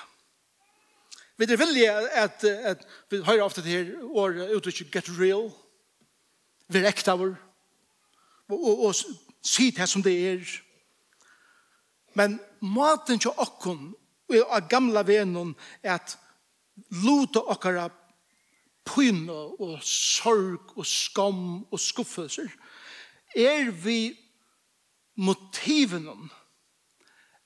Vi 1.40 1.48
er 1.48 1.64
vilje 1.64 1.98
at, 2.12 2.44
at 2.44 2.88
vi 3.08 3.24
hører 3.24 3.48
ofte 3.48 3.64
det 3.64 3.72
her 3.72 3.94
år 4.04 4.36
uttrykket 4.58 4.92
get 4.92 5.14
real, 5.16 5.48
vi 6.68 6.84
rekta 6.84 7.16
vår, 7.16 7.38
og, 8.52 8.58
og, 8.60 8.90
og 8.90 9.46
si 9.48 9.72
det 9.72 9.88
som 9.88 10.04
det 10.04 10.18
er, 10.34 10.58
Men 12.14 12.38
maten 12.60 13.20
til 13.20 13.34
okkon 13.36 13.92
av 14.30 14.68
gamla 14.70 15.02
venon 15.06 15.54
er 15.82 15.96
at 15.96 16.16
luta 17.02 17.42
okkara 17.52 17.88
pyna 18.86 19.38
og 19.60 19.78
sorg 19.84 20.76
og 20.76 20.86
skam 20.86 21.42
og 21.70 21.80
skuffelser 21.80 22.50
er 23.36 23.70
vi 23.70 24.14
motiven 25.20 26.08
om 26.10 26.30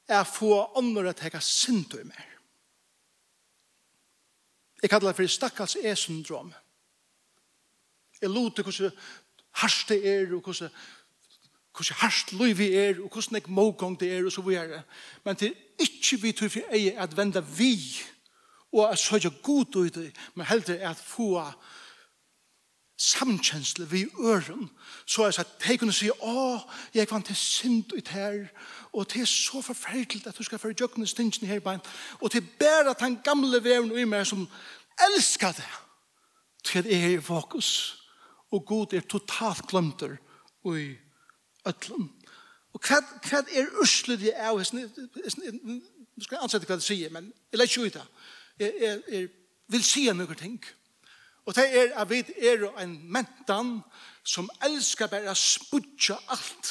er 0.08 0.24
få 0.28 0.52
andre 0.76 1.10
at 1.10 1.22
jeg 1.24 1.32
har 1.32 1.44
synd 1.44 1.96
i 1.96 2.04
mer. 2.04 2.30
Jeg 4.82 4.90
kallar 4.90 5.12
det 5.12 5.16
for 5.16 5.32
stakkals 5.32 5.76
e-syndrom. 5.80 6.52
Jeg 8.20 8.30
luter 8.30 8.62
hvordan 8.62 8.92
harste 9.62 9.96
er 9.96 10.34
og 10.34 10.42
hvordan 10.44 10.70
hvordan 11.74 12.00
herst 12.00 12.32
liv 12.32 12.58
vi 12.58 12.72
er, 12.72 12.94
og 13.02 13.08
hvordan 13.12 13.34
jeg 13.34 13.42
mågong 13.46 14.00
det 14.00 14.12
er, 14.12 14.24
og 14.24 14.32
så 14.32 14.42
videre. 14.42 14.82
Men 15.24 15.36
det 15.36 15.48
er 15.48 15.54
ikke 15.78 16.22
vi 16.22 16.32
tror 16.32 16.48
for 16.48 16.60
jeg 16.76 16.94
at 16.98 17.16
vende 17.16 17.46
vi, 17.58 18.02
og 18.72 18.92
at 18.92 18.98
søge 18.98 19.30
god 19.42 19.76
ut 19.76 19.94
det, 19.94 20.16
men 20.34 20.46
heller 20.46 20.90
at 20.90 20.96
få 20.96 21.42
samkjensle 22.98 23.90
vi 23.90 24.06
øren, 24.20 24.70
så 25.06 25.22
er 25.22 25.30
det 25.30 25.38
at 25.38 25.46
de 25.66 25.78
kunne 25.78 25.92
si, 25.92 26.10
å, 26.10 26.58
jeg 26.94 27.10
vant 27.10 27.26
til 27.26 27.36
synd 27.36 27.92
ut 27.96 28.08
her, 28.08 28.46
og 28.92 29.08
det 29.10 29.24
er 29.24 29.30
så 29.30 29.62
forferdelig 29.62 30.26
at 30.26 30.38
du 30.38 30.46
skal 30.46 30.58
føre 30.62 30.76
jøkkene 30.80 31.06
stingene 31.06 31.50
her 31.50 31.60
bein, 31.60 31.82
og 32.20 32.32
det 32.32 32.42
er 32.42 32.52
bare 32.60 32.94
at 32.94 33.02
han 33.02 33.18
gamle 33.24 33.58
veven 33.64 33.90
og 33.90 33.98
i 33.98 34.06
meg 34.06 34.26
som 34.26 34.46
elsker 35.10 35.58
det, 35.58 35.70
til 36.64 36.78
at 36.78 36.90
jeg 36.90 37.02
er 37.02 37.16
i 37.18 37.20
fokus, 37.20 37.70
og 38.54 38.66
god 38.66 38.94
er 38.94 39.08
totalt 39.10 39.66
glemter 39.66 40.16
og 40.64 40.78
i 40.80 40.92
ötlun. 41.66 42.10
Og 42.74 42.80
kvad 42.80 43.10
kvad 43.22 43.50
er 43.54 43.70
uslu 43.82 44.16
det 44.16 44.32
er 44.36 44.56
hesn 44.58 44.80
du 46.14 46.22
skal 46.22 46.42
ansette 46.42 46.66
kvad 46.66 46.82
det 46.82 46.86
sier, 46.86 47.10
men 47.10 47.32
eller 47.52 47.64
ikke 47.64 47.86
ut 47.86 47.96
Er, 48.60 48.70
er, 48.80 48.98
er 49.08 49.26
vil 49.68 49.82
si 49.84 50.04
noen 50.12 50.38
ting. 50.38 50.60
Og 51.44 51.56
det 51.56 51.64
er 51.74 51.94
at 51.98 52.10
vi 52.10 52.20
er 52.38 52.68
en 52.80 52.92
mentan 53.12 53.80
som 54.24 54.48
elskar 54.64 55.10
bare 55.10 55.32
å 55.32 55.36
spudja 55.36 56.16
alt 56.32 56.70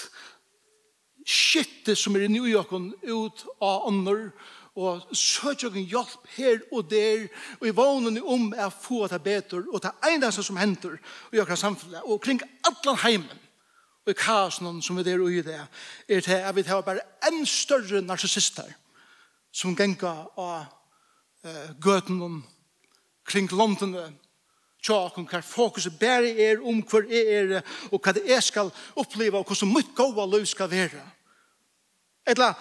skittet 1.28 2.00
som 2.00 2.16
er 2.16 2.26
i 2.26 2.32
New 2.32 2.48
York 2.48 2.72
ut 2.74 3.46
av 3.62 3.88
ånder 3.88 4.30
og 4.74 5.04
søker 5.16 5.70
okken 5.70 5.86
hjelp 5.86 6.26
her 6.34 6.64
og 6.72 6.90
der 6.90 7.28
og 7.60 7.68
i 7.70 7.76
vånen 7.76 8.18
om 8.24 8.50
er 8.58 8.74
få 8.74 9.06
det 9.08 9.22
bedre 9.24 9.62
og 9.70 9.84
det 9.84 9.94
eneste 10.10 10.44
som 10.44 10.58
hender 10.58 10.98
i 11.32 11.40
okken 11.44 11.60
samfunnet 11.60 12.04
og 12.04 12.22
kring 12.24 12.42
allan 12.66 13.00
heimen 13.04 13.43
og 14.06 14.12
i 14.12 14.18
kaosen 14.20 14.82
som 14.82 14.98
vi 14.98 15.04
der 15.04 15.22
og 15.22 15.32
i 15.32 15.42
det, 15.42 15.60
er 16.10 16.22
til 16.22 16.40
at 16.40 16.56
vi 16.56 16.62
har 16.68 16.82
bare 16.82 17.06
en 17.30 17.46
større 17.46 18.02
narcissister 18.02 18.68
som 19.54 19.76
genga 19.76 20.12
av 20.38 20.66
uh, 21.46 21.70
gøten 21.80 22.44
kring 23.26 23.52
London 23.52 23.96
tjåken, 24.84 25.28
hva 25.30 25.42
fokuset 25.46 25.96
bare 26.00 26.34
er 26.36 26.62
om 26.62 26.82
hva 26.84 27.04
jeg 27.08 27.28
er 27.32 27.54
og 27.92 28.02
hva 28.02 28.14
det 28.16 28.26
jeg 28.28 28.44
skal 28.44 28.72
oppleve 29.00 29.40
og 29.40 29.48
hvordan 29.48 29.72
mitt 29.72 29.94
gode 29.96 30.26
liv 30.34 30.46
skal 30.50 30.72
være. 30.72 31.04
Eller 32.28 32.56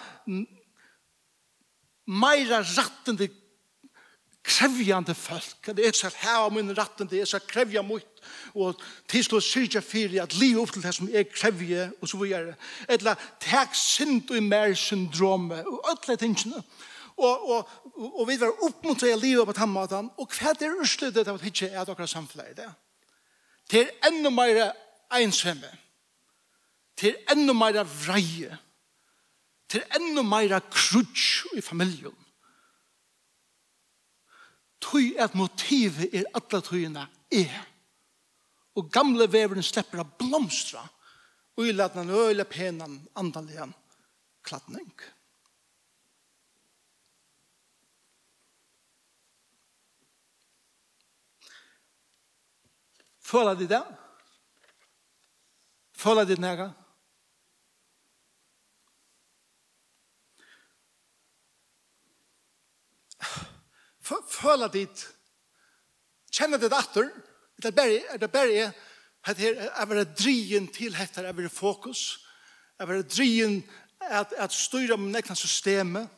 meira 2.07 2.61
rattende 2.63 3.27
krevjande 4.43 5.15
folk. 5.15 5.65
Det 5.65 5.87
er 5.87 5.91
så 5.95 6.09
her 6.19 6.43
av 6.43 6.51
min 6.53 6.71
ratten, 6.77 7.07
det 7.07 7.21
er 7.21 7.27
så 7.29 7.39
krevja 7.39 7.81
mot, 7.81 8.05
og 8.53 8.75
til 8.75 8.85
tilslå 9.15 9.39
syrja 9.39 9.81
fyrir 9.81 10.23
at 10.23 10.35
li 10.35 10.53
opp 10.59 10.73
til 10.73 10.83
det 10.83 10.93
som 10.95 11.09
er 11.11 11.27
krevje, 11.31 11.89
og 12.01 12.09
så 12.09 12.19
videre. 12.19 12.55
Etla, 12.91 13.15
tek 13.41 13.75
synd 13.77 14.31
og 14.31 14.43
mer 14.43 14.75
syndrome, 14.75 15.63
og 15.67 15.91
ötle 15.93 16.17
tingene. 16.19 16.63
Og, 17.17 17.49
og, 17.49 17.69
og, 17.95 18.23
vi 18.27 18.39
var 18.41 18.63
oppmuntra 18.65 19.11
i 19.11 19.19
livet 19.19 19.45
på 19.45 19.53
tammatan, 19.53 20.09
og 20.17 20.33
hva 20.33 20.49
er 20.49 20.59
det 20.59 20.71
urslutet 20.81 21.27
av 21.27 21.37
at 21.37 21.45
hitje 21.45 21.69
er 21.69 21.85
dere 21.85 22.07
samfunnet 22.09 22.51
i 22.51 22.57
det? 22.57 22.71
Det 23.71 23.83
er 23.83 24.09
enda 24.09 24.31
mer 24.33 24.63
ensemme. 25.13 25.69
Det 26.99 27.13
er 27.13 27.35
enda 27.35 27.53
mer 27.53 27.83
vreie. 27.85 28.57
Det 29.71 29.83
er 29.83 29.99
enda 29.99 30.25
mer 30.25 30.57
krutsk 30.73 31.53
i 31.57 31.61
familjen 31.61 32.17
tøy 34.83 35.13
at 35.21 35.35
motivet 35.37 36.13
er 36.13 36.27
alle 36.35 36.61
tøyina 36.65 37.07
er. 37.31 37.55
Og 38.75 38.89
gamle 38.91 39.27
veveren 39.31 39.63
slipper 39.65 40.01
å 40.03 40.09
blomstra 40.19 40.83
og 41.57 41.67
i 41.67 41.73
latna 41.75 42.03
øyne 42.03 42.45
penan 42.49 43.01
andalige 43.15 43.67
klatning. 44.43 44.91
Føler 53.23 53.57
de 53.57 53.67
det? 53.69 53.83
Føler 55.97 56.25
de 56.29 56.35
det? 56.37 56.71
føler 64.03 64.71
dit, 64.73 65.05
kjenner 66.33 66.59
det 66.59 66.71
datter, 66.73 67.09
det 67.61 67.71
er 67.71 67.77
bare, 67.77 68.17
det 68.19 68.27
er 68.27 68.33
bare, 68.33 68.65
at 69.23 69.39
her 69.39 69.61
er 69.69 69.85
bare 69.87 70.03
drien 70.03 70.67
til 70.73 70.95
hette, 70.95 71.21
er 71.21 71.35
bare 71.35 71.49
fokus, 71.49 72.19
er 72.79 72.89
bare 72.89 73.05
drien 73.07 73.61
at, 74.01 74.33
at 74.37 74.53
styre 74.53 74.97
med 74.97 75.13
nekna 75.13 75.35
systemet, 75.35 76.09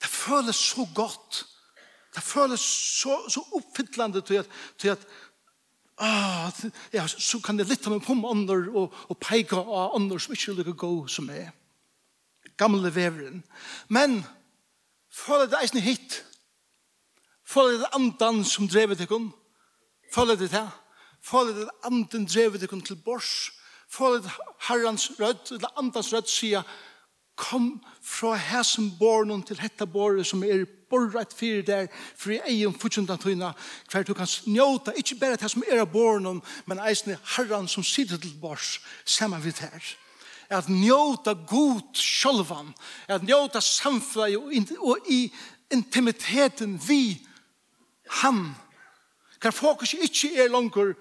det 0.00 0.08
føles 0.08 0.56
så 0.56 0.86
godt, 0.94 1.44
det 2.14 2.22
føles 2.22 2.60
så, 3.00 3.20
så 3.28 3.42
oppfyllende 3.54 4.20
til 4.20 4.40
at, 4.42 4.46
til 4.78 4.88
at 4.88 5.06
ah, 6.00 6.52
ja, 6.92 7.06
så 7.06 7.38
kan 7.44 7.58
jeg 7.58 7.68
lytte 7.68 7.92
meg 7.92 8.02
på 8.02 8.16
om 8.16 8.24
andre 8.24 8.58
og, 8.72 8.96
og 9.08 9.18
peke 9.20 9.58
av 9.60 9.94
andre 9.98 10.18
som 10.20 10.34
ikke 10.34 10.56
lykker 10.58 10.78
gå 10.80 10.92
som 11.12 11.28
er. 11.30 11.52
Gamle 12.58 12.90
veveren. 12.94 13.44
Men 13.88 14.20
føler 15.12 15.46
det 15.46 15.60
eisen 15.62 15.84
hit, 15.84 16.22
Følg 17.50 17.80
det 17.82 17.90
andan 17.96 18.44
som 18.44 18.68
drevet 18.68 18.98
dere. 18.98 19.20
Følg 20.14 20.38
det 20.38 20.50
det. 20.52 20.68
Følg 21.22 21.56
det 21.56 21.68
anden 21.84 22.26
drevet 22.26 22.60
dere 22.60 22.80
til 22.80 23.00
bors. 23.04 23.50
Følg 23.90 24.22
det 24.22 24.30
herrens 24.68 25.10
rødt, 25.18 25.52
eller 25.52 25.78
andans 25.78 26.12
rødt 26.12 26.30
sier, 26.30 26.62
kom 27.36 27.80
fra 28.04 28.34
hæsen 28.36 28.90
bornen 28.98 29.42
til 29.42 29.60
hetta 29.60 29.86
borre 29.88 30.24
som 30.24 30.42
er 30.44 30.66
borret 30.90 31.32
fyrir 31.32 31.62
der, 31.64 31.86
for 32.16 32.34
i 32.34 32.40
egen 32.44 32.74
fortjentene 32.74 33.18
tøyna, 33.18 33.52
hver 33.90 34.04
du 34.04 34.12
kan 34.14 34.28
njåta, 34.46 34.92
ikke 34.92 35.16
bare 35.20 35.38
det 35.40 35.50
som 35.50 35.64
er 35.66 35.84
bornen, 35.84 36.42
men 36.66 36.82
eisne 36.84 37.16
herren 37.36 37.68
som 37.68 37.86
sitter 37.86 38.18
til 38.18 38.36
bors, 38.40 38.78
saman 39.04 39.44
vidt 39.44 39.64
her 39.64 39.96
at 40.50 40.68
njóta 40.68 41.32
god 41.46 41.94
sjálvan, 41.94 42.72
at 43.08 43.22
njóta 43.22 43.60
samfræði 43.62 44.36
og, 44.36 44.72
og 44.82 45.10
i 45.10 45.20
intimiteten 45.70 46.74
vi 46.88 47.20
han, 48.10 48.44
kan 49.40 49.52
fokus 49.54 49.94
ikkje 49.94 50.34
er 50.42 50.52
langur 50.52 50.94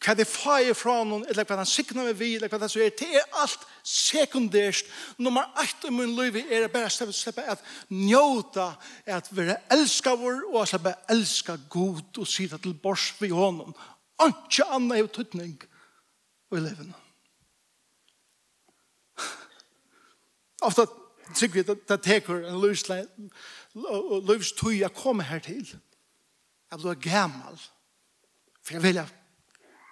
hva 0.00 0.14
det 0.16 0.24
fire 0.28 0.72
fra 0.76 1.02
noen, 1.04 1.26
eller 1.28 1.44
hva 1.44 1.58
han 1.58 1.68
signer 1.68 2.06
med 2.08 2.16
vi, 2.16 2.30
eller 2.36 2.48
hva 2.48 2.60
det 2.62 2.70
er, 2.72 2.92
det 2.96 3.08
er 3.20 3.34
alt 3.42 3.66
sekundært. 3.84 4.88
Nummer 5.20 5.50
8 5.60 5.90
i 5.90 5.92
min 5.92 6.14
liv 6.16 6.38
er 6.40 6.70
bare 6.72 6.88
å 6.88 6.94
slippe 6.94 7.12
slippe 7.16 7.44
at 7.44 7.60
njóta 7.92 8.70
at 9.04 9.28
være 9.36 9.58
elsker 9.76 10.16
vår, 10.16 10.40
og 10.52 10.62
at 10.62 10.72
slippe 10.72 10.94
elska 11.12 11.58
god, 11.68 12.16
og 12.16 12.28
sida 12.28 12.56
til 12.56 12.74
bors 12.80 13.10
vi 13.20 13.28
honom. 13.28 13.76
Ikke 14.24 14.64
annet 14.72 15.02
er 15.02 15.12
tøtning 15.12 15.60
i 15.60 16.62
livet. 16.64 16.96
Ofta 20.64 20.88
tykker 21.36 21.54
vi 21.60 21.66
at 21.66 21.86
det 21.92 22.00
teker 22.08 22.48
en 22.48 22.60
løs 22.64 22.88
å 24.56 24.92
komme 24.96 25.28
her 25.28 25.44
til. 25.44 25.68
Ja 25.68 25.89
jeg 26.70 26.78
blir 26.78 26.94
gammel. 27.10 27.60
For 28.62 28.74
jeg 28.74 28.82
ville 28.82 29.08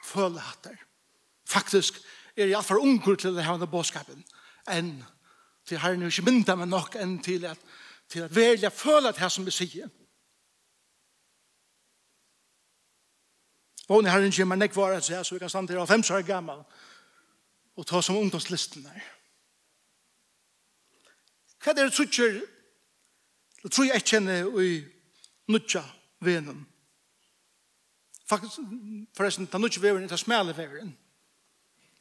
føle 0.04 0.40
at 0.40 0.64
det. 0.64 0.76
Faktisk 1.48 2.00
er 2.36 2.46
jeg 2.46 2.56
altfor 2.56 2.82
unger 2.82 3.14
til 3.14 3.36
det 3.36 3.44
her 3.44 3.56
med 3.56 3.66
båtskapen. 3.66 4.24
enn 4.68 5.04
til 5.64 5.78
herren 5.80 6.02
er 6.02 6.06
ikke 6.12 6.30
mindre 6.30 6.56
meg 6.56 6.68
nok 6.68 6.96
enn 7.00 7.18
til 7.24 7.44
at 7.44 7.58
til 8.08 8.24
at 8.24 8.34
velja 8.36 8.68
føle 8.68 9.12
det 9.12 9.20
her 9.20 9.28
som 9.28 9.44
vi 9.46 9.52
sier. 9.52 9.88
Våne 13.88 14.10
herren 14.10 14.32
kommer 14.32 14.56
nek 14.56 14.76
var 14.76 14.96
at 14.96 15.04
seg, 15.04 15.24
så 15.24 15.34
vi 15.34 15.40
kan 15.40 15.50
stande 15.52 15.72
til 15.72 15.80
å 15.80 15.86
fem 15.88 16.04
år 16.12 16.24
gammel 16.24 16.64
og 17.78 17.86
ta 17.86 18.00
som 18.02 18.16
ungdomslisten 18.16 18.84
der. 18.84 19.04
Hva 21.62 21.72
er 21.72 21.84
det 21.84 21.94
som 21.94 22.08
tror 23.70 23.84
jeg 23.84 24.04
kjenner 24.04 24.60
i 24.62 24.84
nødja 25.48 25.82
venen. 26.20 26.66
Faktisk, 28.28 28.58
forresten, 29.16 29.46
den 29.46 29.60
nødvendige 29.60 29.82
veveren 29.82 30.10
er 30.10 30.16
smale 30.16 30.56
veveren. 30.56 30.98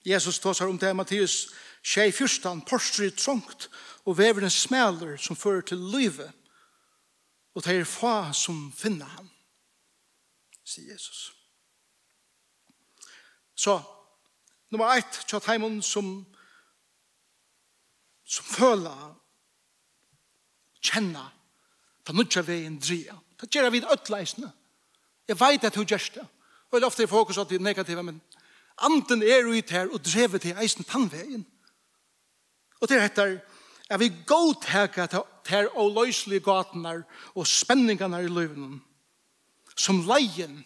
Jesus 0.06 0.40
tåsar 0.40 0.68
om 0.68 0.78
det 0.78 0.90
i 0.90 0.94
Mattias 0.94 1.48
21, 1.84 2.12
14, 2.12 2.62
porstri 2.62 3.10
trångt, 3.10 3.70
og 4.06 4.18
veveren 4.18 4.50
smaler 4.50 5.18
som 5.18 5.36
fører 5.36 5.62
til 5.62 5.78
livet, 5.78 6.32
og 7.56 7.64
det 7.66 7.80
er 7.80 7.84
fa 7.84 8.32
som 8.34 8.72
finner 8.76 9.06
han, 9.06 9.30
sier 10.64 10.94
Jesus. 10.94 11.34
Så, 13.56 13.80
nummer 14.70 14.94
ett, 14.94 15.24
tja 15.28 15.40
taimon 15.40 15.82
som, 15.82 16.12
som 18.24 18.46
føler, 18.46 19.16
kjenner, 20.82 21.32
den 22.08 22.16
nødvendige 22.16 22.48
veien 22.48 22.80
dreier. 22.80 23.27
Ta 23.40 23.46
gjør 23.46 23.70
vi 23.70 23.84
ødeleisene. 23.86 24.52
Jeg 25.28 25.40
vet 25.40 25.64
at 25.64 25.76
hun 25.76 25.86
gjør 25.86 26.10
det. 26.16 26.28
Og 26.72 26.84
ofte 26.84 27.04
er 27.04 27.08
fokus 27.08 27.38
at 27.38 27.50
det 27.50 27.62
er 27.62 28.02
men 28.02 28.22
anden 28.82 29.24
er 29.24 29.46
ut 29.46 29.70
her 29.70 29.88
og 29.94 30.06
drevet 30.06 30.42
til 30.42 30.58
eisen 30.62 30.84
tannveien. 30.84 31.46
Og 32.82 32.90
det 32.90 33.02
heter 33.02 33.40
at 33.90 34.00
vi 34.00 34.12
godtaker 34.26 35.08
til 35.46 35.70
å 35.76 35.88
løslige 35.90 36.44
gatene 36.44 37.04
og 37.36 37.48
spenningene 37.48 38.20
i 38.24 38.28
løven 38.28 38.82
som 39.78 40.02
leien 40.10 40.60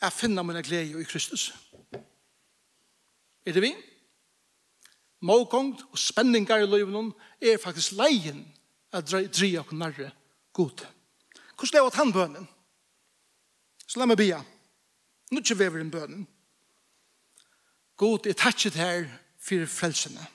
er 0.00 0.12
finna 0.12 0.44
mine 0.44 0.62
glede 0.62 1.00
i 1.00 1.08
Kristus. 1.08 1.52
Er 3.46 3.52
det 3.52 3.62
vi? 3.62 3.72
Mågångt 5.20 5.82
og 5.90 5.98
spenningar 5.98 6.60
i 6.60 6.68
løven 6.68 7.12
er 7.40 7.58
faktisk 7.62 7.96
leien 7.96 8.44
at 8.92 9.08
dreie 9.10 9.60
og 9.60 9.72
nærre 9.72 10.10
god. 10.52 10.86
Hvordan 11.56 11.78
lever 11.78 11.96
han 11.96 12.12
bønnen? 12.12 12.48
Så 13.86 13.98
la 13.98 14.06
meg 14.06 14.18
bia. 14.20 14.40
Nå 15.30 15.42
ikke 15.42 15.58
vever 15.58 15.80
en 15.80 15.90
bønnen. 15.90 16.26
God, 17.96 18.26
jeg 18.26 18.36
takket 18.36 18.76
her 18.76 19.06
for 19.40 19.66
frelsene. 19.66 20.26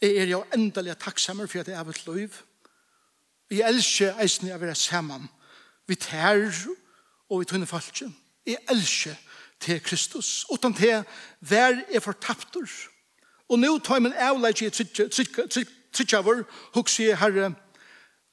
Jeg 0.00 0.16
er 0.22 0.30
jo 0.30 0.44
endelig 0.54 0.94
takksammer 0.98 1.46
for 1.46 1.60
at 1.60 1.68
jeg 1.68 1.76
har 1.76 1.88
vært 1.88 2.06
lov. 2.06 2.36
Jeg 3.50 3.66
elsker 3.66 4.20
eisen 4.22 4.48
jeg 4.48 4.60
vil 4.60 4.70
være 4.70 4.78
sammen. 4.78 5.28
Vi 5.88 5.96
tær 5.96 6.52
og 7.28 7.40
vi 7.40 7.44
tunne 7.44 7.66
falske. 7.66 8.06
Jeg 8.46 8.58
elsker 8.70 9.16
til 9.60 9.82
Kristus. 9.82 10.46
Utan 10.52 10.74
til 10.74 11.04
hver 11.40 11.82
er 11.88 12.00
fortaptor. 12.00 12.68
Og 13.48 13.58
nå 13.58 13.78
tar 13.78 13.98
jeg 13.98 14.02
min 14.02 14.12
avleik 14.12 14.62
i 14.62 14.70
trykkjavur, 14.70 16.44
hukse 16.74 17.14
herre, 17.16 17.54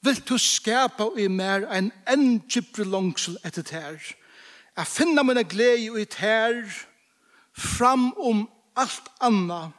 vil 0.05 0.21
du 0.29 0.37
skapa 0.37 1.09
i 1.17 1.27
mer 1.27 1.65
en 1.73 1.91
enn 2.09 2.39
kjipre 2.49 2.85
langsel 2.85 3.37
etter 3.45 3.65
tær. 3.65 3.97
Jeg 4.75 4.87
finner 4.91 5.23
mine 5.23 5.45
glede 5.47 6.01
i 6.01 6.05
tær 6.05 6.61
fram 7.55 8.11
om 8.19 8.45
alt 8.75 9.09
anna. 9.23 9.71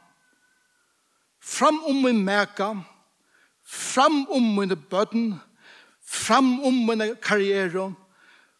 Fram 1.39 1.79
om 1.87 2.01
min 2.03 2.23
meka, 2.25 2.73
fram 3.63 4.25
om 4.33 4.49
mine 4.57 4.75
bøtten, 4.75 5.37
fram 6.03 6.59
om 6.65 6.81
mine 6.89 7.13
karriere, 7.23 7.93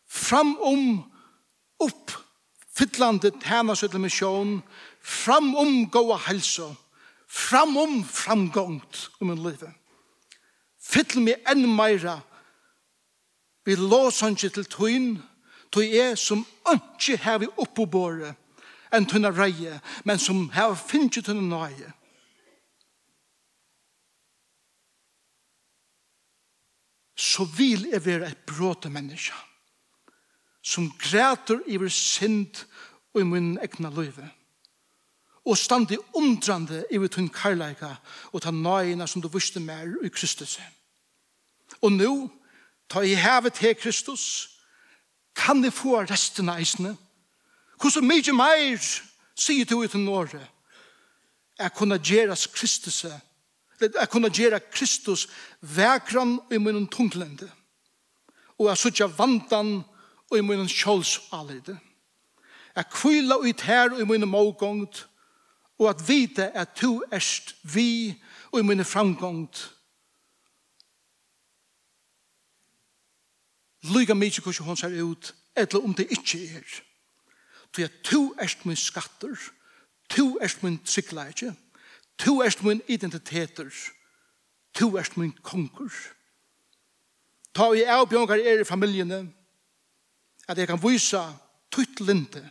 fram 0.08 0.56
om 0.62 0.84
opp 1.84 2.14
fytlande 2.78 3.32
tænast 3.42 3.90
til 3.92 4.00
mission, 4.00 4.62
fram 5.02 5.56
om 5.56 5.90
goa 5.90 6.18
helse, 6.28 6.70
fram 7.28 7.78
om 7.78 8.04
framgångt 8.04 9.10
om 9.20 9.28
min 9.28 9.44
livet. 9.44 9.74
Fyll 10.88 11.20
meg 11.24 11.44
enn 11.52 11.66
meira. 11.68 12.20
Vi 13.68 13.76
låsanger 13.76 14.54
til 14.56 14.68
tøyn, 14.72 15.18
tøy 15.76 15.92
er 16.00 16.16
som 16.16 16.46
ønske 16.72 17.18
her 17.20 17.42
vi 17.44 17.50
oppebåre 17.60 18.34
enn 18.96 19.08
tøyna 19.10 19.34
reie, 19.36 19.82
men 20.08 20.20
som 20.20 20.46
har 20.56 20.78
finnes 20.80 21.20
tøyna 21.20 21.44
nøye. 21.44 21.92
Så 27.18 27.44
vil 27.58 27.90
jeg 27.92 28.06
være 28.06 28.32
et 28.32 28.46
bråte 28.48 28.90
menneske 28.94 29.36
som 30.68 30.90
græter 31.00 31.62
i 31.72 31.78
vår 31.80 31.92
synd 31.94 32.64
og 33.16 33.22
i 33.22 33.28
min 33.28 33.56
egna 33.64 33.90
løyve 33.94 34.26
og 35.48 35.58
stande 35.58 35.98
undrande 36.14 36.84
i 36.92 36.96
ivet 36.96 37.12
tunn 37.16 37.30
karlaika 37.32 37.94
og 38.34 38.42
ta 38.44 38.52
nøyina 38.52 39.08
som 39.08 39.22
du 39.22 39.30
vuste 39.32 39.60
mer 39.64 39.88
i 40.04 40.10
Kristus. 40.12 40.60
Og 41.82 41.92
nu, 41.92 42.30
ta 42.90 43.00
i 43.00 43.16
hevet 43.16 43.54
til 43.54 43.76
Kristus, 43.76 44.50
kan 45.36 45.62
du 45.62 45.72
få 45.72 46.02
resten 46.02 46.50
av 46.50 46.60
eisene. 46.60 46.96
Hvordan 47.80 48.08
mykje 48.10 48.34
meir 48.34 48.82
sier 49.38 49.66
du 49.66 49.80
uten 49.80 50.08
året, 50.08 50.44
er 51.60 51.70
kunne 51.70 52.00
gjeras 52.00 52.48
Kristus, 52.48 53.06
er 53.80 54.06
kunne 54.12 54.30
gjera 54.34 54.60
Kristus 54.60 55.28
vekran 55.62 56.40
i 56.52 56.58
munnen 56.58 56.88
tunglende, 56.88 57.50
og 58.58 58.72
er 58.72 58.76
suttja 58.76 59.08
vantan 59.08 59.84
i 60.36 60.42
munnen 60.42 60.68
kjolsalide. 60.68 61.78
Er 62.76 62.86
kvila 62.92 63.38
ut 63.42 63.62
her 63.62 63.94
i 63.98 64.06
munnen 64.06 64.30
mågångt, 64.30 65.06
og 65.80 65.90
at 65.90 66.08
vite 66.08 66.52
at 66.58 66.82
du 66.82 67.04
erst 67.12 67.56
vi 67.74 68.22
og 68.52 68.60
i 68.60 68.64
mine 68.64 68.86
framgångt 68.86 69.74
lyga 73.94 74.14
mykje 74.14 74.42
hvordan 74.42 74.66
hon 74.66 74.78
ser 74.78 75.04
ut 75.04 75.36
eller 75.56 75.84
om 75.84 75.94
det 75.94 76.08
ikke 76.12 76.58
er. 76.58 76.82
Du 77.76 77.82
er 77.82 77.90
to 78.04 78.34
erst 78.42 78.66
min 78.66 78.76
skatter 78.76 79.36
to 80.10 80.38
erst 80.42 80.64
min 80.64 80.78
tryggleidje 80.84 81.56
to 82.18 82.42
erst 82.42 82.64
min 82.64 82.82
identiteter 82.88 83.70
to 84.74 84.98
erst 84.98 85.18
min 85.18 85.32
konger 85.32 85.90
ta 87.54 87.72
i 87.74 87.84
avbjørngar 87.84 88.38
er 88.38 88.62
i 88.62 88.64
familjene 88.64 89.34
at 90.48 90.58
jeg 90.58 90.68
kan 90.68 90.84
vise 90.84 91.22
tutt 91.72 92.00
linte 92.00 92.50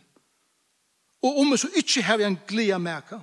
og 1.27 1.41
om 1.41 1.51
jeg 1.53 1.59
så 1.59 1.69
ikke 1.75 2.03
har 2.03 2.23
en 2.23 2.39
glede 2.47 2.79
merke, 2.79 3.19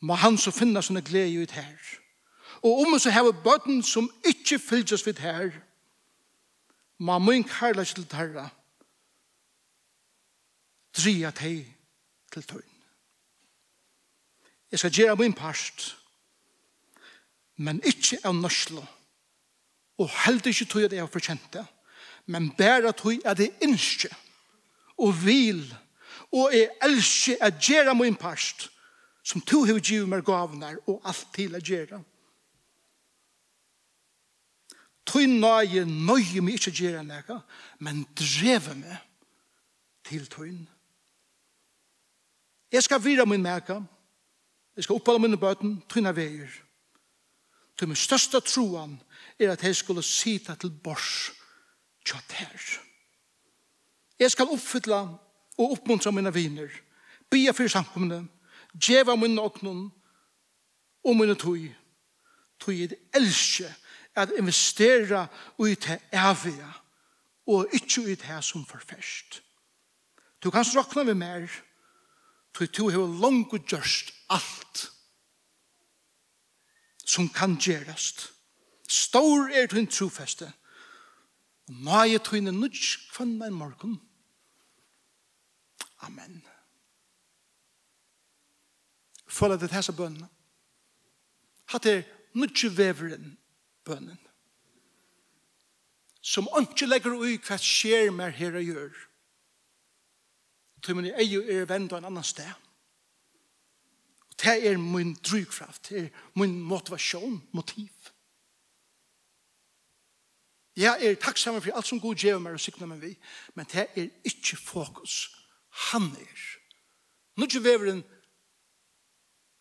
må 0.00 0.16
han 0.16 0.38
så 0.40 0.52
finne 0.54 0.82
sånne 0.82 1.02
glede 1.04 1.42
ut 1.42 1.52
her. 1.54 1.90
Og 2.62 2.84
om 2.84 2.94
jeg 2.94 3.04
så 3.04 3.12
har 3.14 3.32
bøtten 3.44 3.82
som 3.82 4.08
ikke 4.26 4.58
fylles 4.58 5.04
vidt 5.06 5.20
her, 5.24 5.52
må 7.00 7.18
min 7.18 7.44
karla 7.44 7.84
til 7.84 8.04
terra 8.08 8.48
dria 10.96 11.30
teg 11.30 11.64
til 12.32 12.44
tøyn. 12.44 12.76
Jeg 14.70 14.78
skal 14.78 14.94
gjøre 14.94 15.16
min 15.16 15.34
parst, 15.34 15.96
men 17.56 17.80
ikke 17.86 18.20
av 18.24 18.34
norslo, 18.36 18.82
og 19.98 20.10
heller 20.24 20.50
ikke 20.50 20.68
tøy 20.70 20.84
at 20.86 20.92
jeg 20.94 21.02
har 21.02 21.12
forkjent 21.12 21.48
det, 21.52 21.64
men 22.26 22.50
bare 22.58 22.92
tøy 22.92 23.18
at 23.24 23.40
jeg 23.40 23.56
innskje, 23.64 24.10
og 25.00 25.16
vil 25.24 25.64
og 26.32 26.54
jeg 26.54 26.70
elsker 26.82 27.36
at 27.40 27.58
gjøre 27.58 27.94
min 27.94 28.16
parst, 28.16 28.70
som 29.22 29.40
to 29.40 29.64
har 29.64 29.78
givet 29.78 30.08
meg 30.08 30.24
gavene 30.24 30.76
og 30.86 31.02
alt 31.04 31.26
til 31.34 31.54
å 31.54 31.62
gjøre. 31.62 32.00
Tøy 35.10 35.26
nøye, 35.26 35.84
nøye 35.84 36.42
meg 36.44 36.58
ikke 36.58 36.74
gjøre 36.84 37.02
noe, 37.04 37.40
men 37.82 38.04
dreve 38.14 38.76
meg 38.78 38.98
til 40.06 40.26
tøyen. 40.30 40.68
Jeg 42.70 42.86
skal 42.86 43.02
vire 43.02 43.26
min 43.26 43.42
merke, 43.42 43.80
jeg 44.76 44.84
skal 44.84 45.00
oppholde 45.00 45.24
mine 45.24 45.38
bøten, 45.40 45.80
tøyne 45.90 46.12
veier. 46.16 46.50
Til 47.78 47.88
min 47.88 47.98
største 47.98 48.38
troen 48.44 48.94
er 49.38 49.50
at 49.52 49.64
jeg 49.64 49.76
skulle 49.76 50.04
sita 50.06 50.54
til 50.54 50.70
bors 50.70 51.32
kjøtt 52.06 52.36
her. 52.38 52.70
Jeg 54.20 54.30
skal 54.30 54.52
oppfylle 54.52 55.00
og 55.60 55.76
oppmuntra 55.76 56.10
mine 56.10 56.32
viner, 56.32 56.72
bia 57.30 57.52
fyrir 57.52 57.72
samkomne, 57.72 58.24
djeva 58.72 59.16
mine 59.16 59.42
oknum 59.42 59.90
og 61.04 61.16
mine 61.16 61.36
tog, 61.36 61.60
tog 62.60 62.76
jeg 62.76 62.96
elsker 63.16 63.72
at 64.16 64.32
investera 64.38 65.26
i 65.60 65.74
det 65.74 66.00
evige 66.12 66.72
og 67.46 67.68
ikke 67.72 68.12
i 68.12 68.14
det 68.14 68.44
som 68.44 68.64
forfest. 68.66 69.42
Du 70.40 70.50
kan 70.50 70.64
råkna 70.64 71.02
vi 71.02 71.14
mer, 71.14 71.48
tog 72.54 72.72
tu 72.72 72.88
hever 72.88 73.20
langt 73.20 73.68
gjørst 73.68 74.14
alt 74.30 74.90
som 77.04 77.28
kan 77.28 77.56
gjerast. 77.58 78.30
Stor 78.88 79.50
er 79.50 79.66
tog 79.66 79.78
en 79.78 79.90
trofeste, 79.90 80.52
og 81.68 81.74
nøye 81.86 82.18
tog 82.18 82.38
en 82.38 82.54
nudj 82.54 82.96
kvann 83.12 83.42
en 83.42 83.54
morgen, 83.54 83.98
Amen. 86.00 86.42
Følg 89.30 89.54
at 89.54 89.60
det 89.60 89.70
her 89.70 89.80
så 89.80 89.92
bønnen. 89.92 90.26
Hatt 91.70 91.86
er 91.86 92.02
mye 92.34 92.70
veveren 92.76 93.36
bønnen. 93.84 94.18
Som 96.20 96.48
ikke 96.60 96.88
legger 96.88 97.14
ui 97.16 97.38
hva 97.38 97.56
skjer 97.60 98.10
mer 98.12 98.34
her 98.34 98.58
og 98.58 98.66
gjør. 98.66 98.98
Tøy 100.82 100.96
min 100.96 101.12
ei 101.12 101.28
og 101.38 101.48
er 101.48 101.68
vendt 101.68 101.92
en 101.92 102.08
annan 102.08 102.26
sted. 102.26 102.50
Og 104.28 104.36
det 104.42 104.56
er 104.66 104.78
min 104.80 105.14
drygkraft, 105.14 105.88
det 105.88 106.04
er 106.04 106.08
min 106.34 106.60
motivasjon, 106.60 107.42
motiv. 107.52 108.12
Jeg 110.76 111.06
er 111.06 111.14
takksammer 111.20 111.60
for 111.60 111.76
alt 111.76 111.86
som 111.86 112.00
god 112.00 112.14
gjør 112.14 112.38
meg 112.40 112.56
og 112.56 112.62
sikner 112.62 112.88
meg 112.88 113.02
vi, 113.02 113.10
men 113.54 113.66
det 113.68 113.84
er 113.84 114.08
ikke 114.24 114.56
fokus 114.56 115.39
han 115.70 116.10
er. 116.16 116.46
Nå 117.36 117.46
ikke 117.46 117.64
veveren 117.64 118.02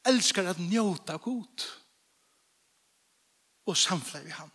elskar 0.09 0.49
at 0.49 0.59
njóta 0.59 1.17
god 1.21 1.65
og 3.69 3.77
samfla 3.77 4.21
vi 4.25 4.33
han. 4.33 4.51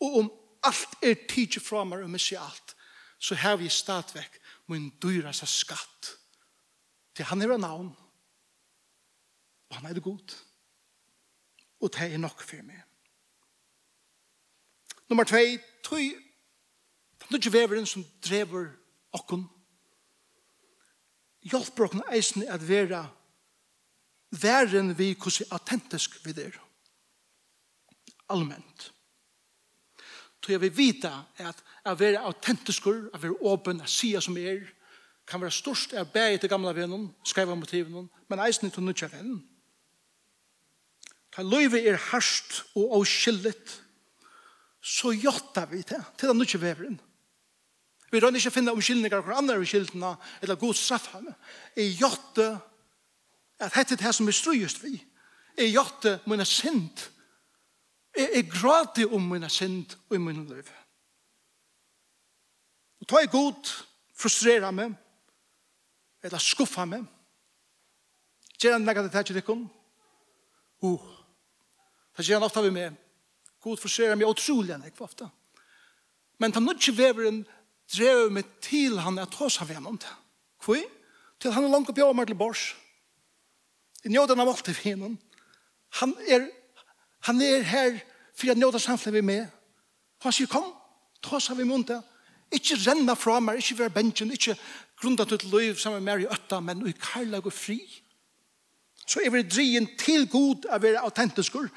Og 0.00 0.18
om 0.20 0.32
alt 0.64 0.96
er 1.02 1.16
tidsi 1.28 1.60
fra 1.60 1.84
meg 1.88 2.04
og 2.04 2.12
missi 2.12 2.36
alt, 2.36 2.74
så 3.18 3.36
har 3.40 3.56
vi 3.56 3.70
stadvekk 3.72 4.36
min 4.68 4.90
dyrast 5.02 5.46
skatt. 5.48 6.10
Til 7.14 7.24
han 7.24 7.42
er 7.42 7.54
en 7.54 7.60
navn, 7.60 7.92
og 9.70 9.76
han 9.76 9.86
er 9.86 9.94
det 9.94 10.02
god. 10.02 10.34
Og 11.80 11.92
det 11.94 12.12
er 12.12 12.18
nok 12.18 12.42
for 12.42 12.62
meg. 12.66 12.82
Nummer 15.08 15.24
2, 15.24 15.36
tøy, 15.84 16.12
det 17.20 17.30
er 17.30 17.40
ikke 17.40 17.52
veveren 17.52 17.86
som 17.86 18.04
drever 18.24 18.72
okken, 19.12 19.44
hjelper 21.44 21.92
dere 21.92 22.16
eisen 22.16 22.46
at 22.48 22.64
være 22.68 23.04
væren 24.42 24.94
vi 24.98 25.12
hvordan 25.14 25.52
autentisk 25.52 26.18
vi 26.24 26.34
er. 26.42 26.58
Allment. 28.28 28.90
Så 30.44 30.52
jeg 30.52 30.60
vil 30.60 30.76
vite 30.76 31.10
at 31.40 31.60
å 31.88 31.94
være 31.96 32.20
autentisk, 32.20 32.86
å 32.86 33.20
være 33.20 33.36
åpen, 33.48 33.80
å 33.80 33.88
si 33.88 34.12
som 34.20 34.36
er, 34.36 34.66
kan 35.24 35.40
være 35.40 35.56
størst 35.56 35.94
av 35.96 36.10
bæg 36.12 36.36
til 36.40 36.50
gamle 36.52 36.74
vennen, 36.76 37.06
skrive 37.24 37.56
motivene, 37.56 38.08
men 38.28 38.42
eisen 38.44 38.70
til 38.70 38.84
nødvendig 38.84 39.12
vennen. 39.12 39.40
Ta 41.32 41.42
løyve 41.42 41.80
er 41.80 41.96
harsht 42.10 42.60
og 42.76 42.92
avskillet, 43.00 43.80
så 44.84 45.14
gjøtta 45.16 45.64
vi 45.70 45.80
det, 45.80 46.02
til 46.18 46.28
den 46.28 46.42
nødvendig 46.42 46.76
vennen 46.84 47.00
Vi 48.14 48.20
rønner 48.22 48.38
ikke 48.38 48.52
å 48.52 48.54
finne 48.54 48.72
omkyldninger 48.76 49.24
og 49.24 49.32
andre 49.34 49.56
omkyldninger, 49.58 50.18
eller 50.42 50.58
god 50.60 50.76
straff 50.78 51.08
ham. 51.16 51.26
Jeg 51.74 51.96
gjøtte 51.98 52.44
at 53.58 53.74
dette 53.74 53.96
er 53.96 54.02
det 54.04 54.12
som 54.14 54.28
er 54.30 54.36
strøyest 54.38 54.84
vi. 54.84 54.92
Jeg 55.58 55.72
gjøtte 55.74 56.12
mine 56.30 56.46
synd. 56.46 57.02
Jeg, 58.14 58.28
jeg 58.36 58.50
gråter 58.52 59.10
om 59.10 59.26
mine 59.32 59.50
synd 59.50 59.96
og 60.06 60.14
i 60.14 60.22
mine 60.22 60.44
liv. 60.46 60.70
Og 63.02 63.08
ta 63.10 63.24
i 63.24 63.32
god, 63.32 63.72
frustrera 64.14 64.70
meg, 64.70 64.94
eller 66.22 66.38
skuffa 66.38 66.86
meg. 66.86 67.02
Gjør 68.62 68.78
han 68.78 68.86
legger 68.86 69.04
det 69.04 69.10
til 69.12 69.34
ikke 69.34 69.40
dere. 69.42 69.56
Uh, 70.84 71.10
det 72.16 72.28
gjør 72.28 72.38
han 72.38 72.46
ofte 72.46 72.62
vi 72.62 72.70
med. 72.78 72.94
God 73.60 73.82
frustrerer 73.82 74.16
meg 74.16 74.30
utrolig 74.30 74.72
enn 74.72 74.86
jeg 74.86 74.94
ofte. 75.02 75.26
Men 76.38 76.54
ta 76.54 76.62
nødt 76.62 76.80
til 76.80 76.96
veveren 76.96 77.42
drev 77.92 78.30
meg 78.32 78.48
til 78.64 78.98
han 79.02 79.18
at 79.20 79.34
hos 79.40 79.60
av 79.62 79.70
henne 79.72 79.96
det. 80.00 80.14
Hvor? 80.64 80.80
Til 81.40 81.52
han 81.52 81.66
er 81.66 81.72
langt 81.72 81.90
opp 81.90 81.98
i 81.98 82.04
åmer 82.04 82.28
til 82.28 82.38
bors. 82.38 82.72
I 84.04 84.12
njøden 84.12 84.40
av 84.40 84.48
alt 84.48 84.68
i 84.68 84.76
henne. 84.80 85.14
Han 86.00 86.14
er, 86.28 86.48
han 87.28 87.40
er 87.42 87.62
her 87.62 88.00
for 88.34 88.50
jeg 88.50 88.58
njøder 88.58 88.82
samfunnet 88.82 89.20
vi 89.20 89.26
med. 89.26 89.46
Og 90.18 90.28
han 90.28 90.34
sier, 90.34 90.50
kom, 90.50 90.72
ta 91.22 91.36
oss 91.38 91.50
av 91.52 91.60
i 91.60 91.66
munnen. 91.68 92.02
Ikke 92.54 92.78
renna 92.84 93.14
fra 93.18 93.38
meg, 93.42 93.60
ikke 93.60 93.84
være 93.84 93.94
bensjen, 93.94 94.32
ikke 94.34 94.56
grunda 95.00 95.26
til 95.26 95.46
liv 95.52 95.78
sammen 95.80 96.02
med 96.02 96.10
meg 96.12 96.24
i 96.24 96.30
øtta, 96.32 96.60
men 96.62 96.84
i 96.86 96.94
karlag 96.98 97.46
og 97.46 97.54
fri. 97.54 97.78
Så 99.06 99.20
er 99.20 99.32
vi 99.34 99.42
drien 99.44 99.88
til 100.00 100.28
god 100.30 100.68
av 100.70 100.78
å 100.78 100.84
være 100.84 101.04
autentiskur. 101.04 101.68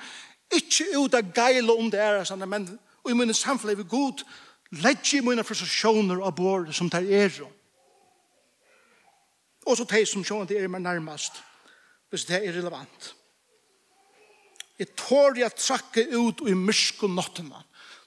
Ikke 0.53 0.88
ut 0.95 1.16
av 1.18 1.32
geil 1.36 1.70
om 1.74 1.89
det 1.91 2.01
er, 2.01 2.36
men 2.45 2.70
i 3.08 3.16
munnen 3.16 3.36
samfunnet 3.36 3.80
vi 3.80 3.88
god, 3.89 4.24
Legg 4.72 5.13
i 5.15 5.22
mine 5.24 5.45
frustrasjoner 5.47 6.20
av 6.20 6.36
båret 6.36 6.76
som 6.76 6.89
tar 6.91 7.05
er. 7.07 7.32
Og 9.68 9.78
så 9.78 9.86
teg 9.88 10.07
som 10.07 10.24
sjående 10.24 10.57
er 10.57 10.68
meg 10.72 10.84
nærmast, 10.84 11.39
hvis 12.11 12.26
det 12.28 12.41
er 12.41 12.55
relevant. 12.55 13.13
Jeg 14.80 14.93
tår 14.99 15.39
jeg 15.41 15.57
trakke 15.57 16.03
ut 16.13 16.43
i 16.47 16.53
myrsk 16.55 17.07
og 17.07 17.15
nottene, 17.18 17.63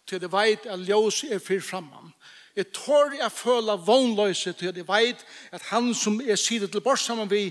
til 0.06 0.22
jeg 0.22 0.32
vet 0.32 0.68
at 0.70 0.84
ljøs 0.86 1.24
er 1.28 1.42
fyrt 1.42 1.66
framman. 1.66 2.12
Jeg 2.56 2.70
tår 2.74 3.16
jeg 3.18 3.32
føle 3.32 3.76
vognløse, 3.86 4.52
til 4.52 4.76
jeg 4.76 4.88
vet 4.88 5.24
at 5.52 5.62
han 5.70 5.94
som 5.94 6.20
er 6.20 6.36
sidet 6.36 6.70
til 6.72 6.84
bort 6.84 7.00
sammen 7.00 7.30
vi, 7.30 7.50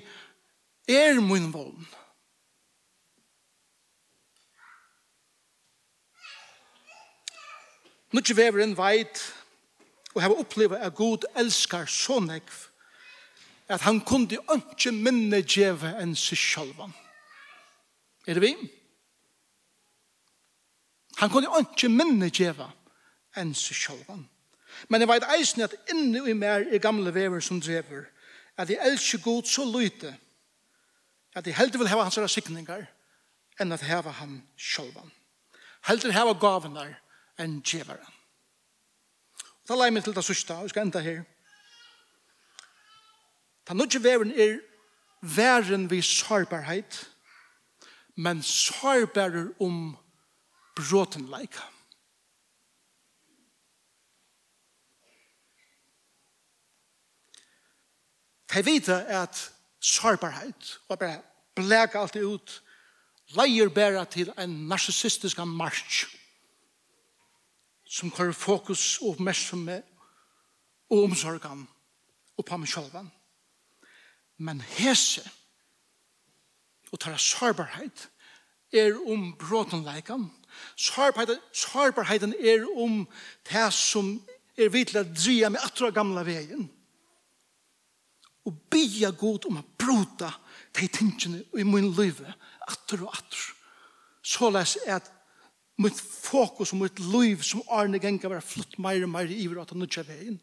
er 0.89 1.21
min 1.21 1.51
vogn. 1.53 1.87
Nudje 8.11 8.35
veveren 8.37 8.77
veit 8.77 9.21
og 10.15 10.21
har 10.23 10.33
opplevd 10.33 10.79
at 10.79 10.95
Gud 10.97 11.27
elskar 11.37 11.85
så 11.85 12.19
nekv 12.23 12.65
at 13.69 13.81
han 13.85 14.01
kunde 14.01 14.39
ikke 14.55 14.91
minne 14.91 15.43
djeve 15.45 15.91
enn 16.01 16.15
seg 16.17 16.39
sjálvan. 16.41 16.93
Er 18.25 18.39
det 18.39 18.41
vi? 18.41 18.55
Han 21.21 21.29
kunde 21.29 21.51
ikke 21.61 21.91
minne 21.93 22.31
djeve 22.33 22.65
enn 23.37 23.53
seg 23.53 23.77
sjálvan. 23.77 24.23
Men 24.89 25.03
jeg 25.03 25.11
veit 25.11 25.27
eisen 25.35 25.65
at 25.65 25.75
inni 25.93 26.23
i 26.31 26.33
mer 26.33 26.65
er 26.65 26.81
gamle 26.81 27.13
vever 27.13 27.43
som 27.45 27.61
drever 27.61 28.07
at 28.59 28.69
jeg 28.69 28.81
elsker 28.83 29.21
Gud 29.23 29.47
så 29.47 29.63
lyte 29.65 30.15
at 31.37 31.45
jeg 31.45 31.55
heldig 31.55 31.79
vil 31.79 31.91
hava 31.91 32.07
hans 32.07 32.33
sikningar 32.33 32.87
enn 33.61 33.71
at 33.71 33.85
hava 33.85 34.11
han 34.17 34.39
sjálvan. 34.57 35.11
Heldig 35.85 36.13
hava 36.15 36.33
gavenar 36.33 36.97
enn 37.39 37.61
djevaren. 37.63 38.15
Da 39.67 39.77
lai 39.77 39.91
meg 39.93 40.03
til 40.03 40.15
det 40.15 40.25
sørste, 40.25 40.55
og 40.55 40.65
vi 40.65 40.73
skal 40.73 40.87
enda 40.87 41.01
her. 41.05 41.23
Ta 43.65 43.75
nødje 43.77 44.01
veren 44.03 44.31
er 44.33 44.59
væren 45.21 45.89
vi 45.91 46.01
sårbarhet, 46.01 47.09
men 48.15 48.41
sårbarer 48.43 49.51
om 49.61 49.97
bråtenleik. 50.75 51.53
Ta 58.49 58.61
vite 58.65 59.05
at 59.05 59.51
sårbarhet, 59.79 60.79
og 60.87 60.99
bare 60.99 61.21
blek 61.55 61.95
alt 61.95 62.15
ut, 62.15 62.63
leier 63.37 63.69
bare 63.69 64.05
til 64.05 64.33
en 64.37 64.55
narsistiskan 64.67 65.47
marsj 65.47 66.18
som 67.89 68.11
har 68.17 68.31
fokus 68.37 68.99
og 69.01 69.15
oppmerksomhet 69.15 69.85
og 70.89 71.03
omsorgen 71.07 71.65
og 72.37 72.45
på 72.45 72.57
meg 72.61 72.69
selv. 72.69 73.09
Men 74.37 74.61
hese 74.77 75.25
og 76.93 77.01
tar 77.01 77.17
sårbarhet 77.17 78.07
er 78.73 78.95
om 79.09 79.31
bråtenleikene. 79.37 80.29
Sårbarheten, 80.75 81.41
sårbarheten 81.53 82.33
er 82.39 82.65
om 82.77 83.07
det 83.49 83.67
som 83.73 84.17
er 84.57 84.69
vidt 84.73 84.93
til 84.93 85.01
å 85.01 85.07
dreie 85.09 85.49
med 85.49 85.63
atra 85.63 85.89
gamla 85.93 86.23
veien. 86.27 86.67
Og 88.45 88.55
bia 88.71 89.11
god 89.11 89.45
om 89.49 89.59
å 89.61 89.67
bråta 89.77 90.31
de 90.77 90.87
tingene 90.87 91.43
i 91.57 91.65
min 91.65 91.91
liv, 91.97 92.21
atter 92.69 93.03
og 93.05 93.13
atter. 93.13 93.45
Så 94.21 94.49
les 94.53 94.77
at 94.87 95.09
mitt 95.79 95.99
fokus 95.99 96.73
og 96.73 96.81
mitt 96.81 96.99
liv 96.99 97.43
som 97.43 97.63
Arne 97.71 97.99
Genga 98.03 98.29
var 98.31 98.43
flutt 98.43 98.75
meir 98.83 99.05
og 99.05 99.11
meir 99.13 99.31
iver 99.31 99.61
at 99.61 99.71
han 99.71 99.79
nødja 99.79 100.03
veien. 100.07 100.39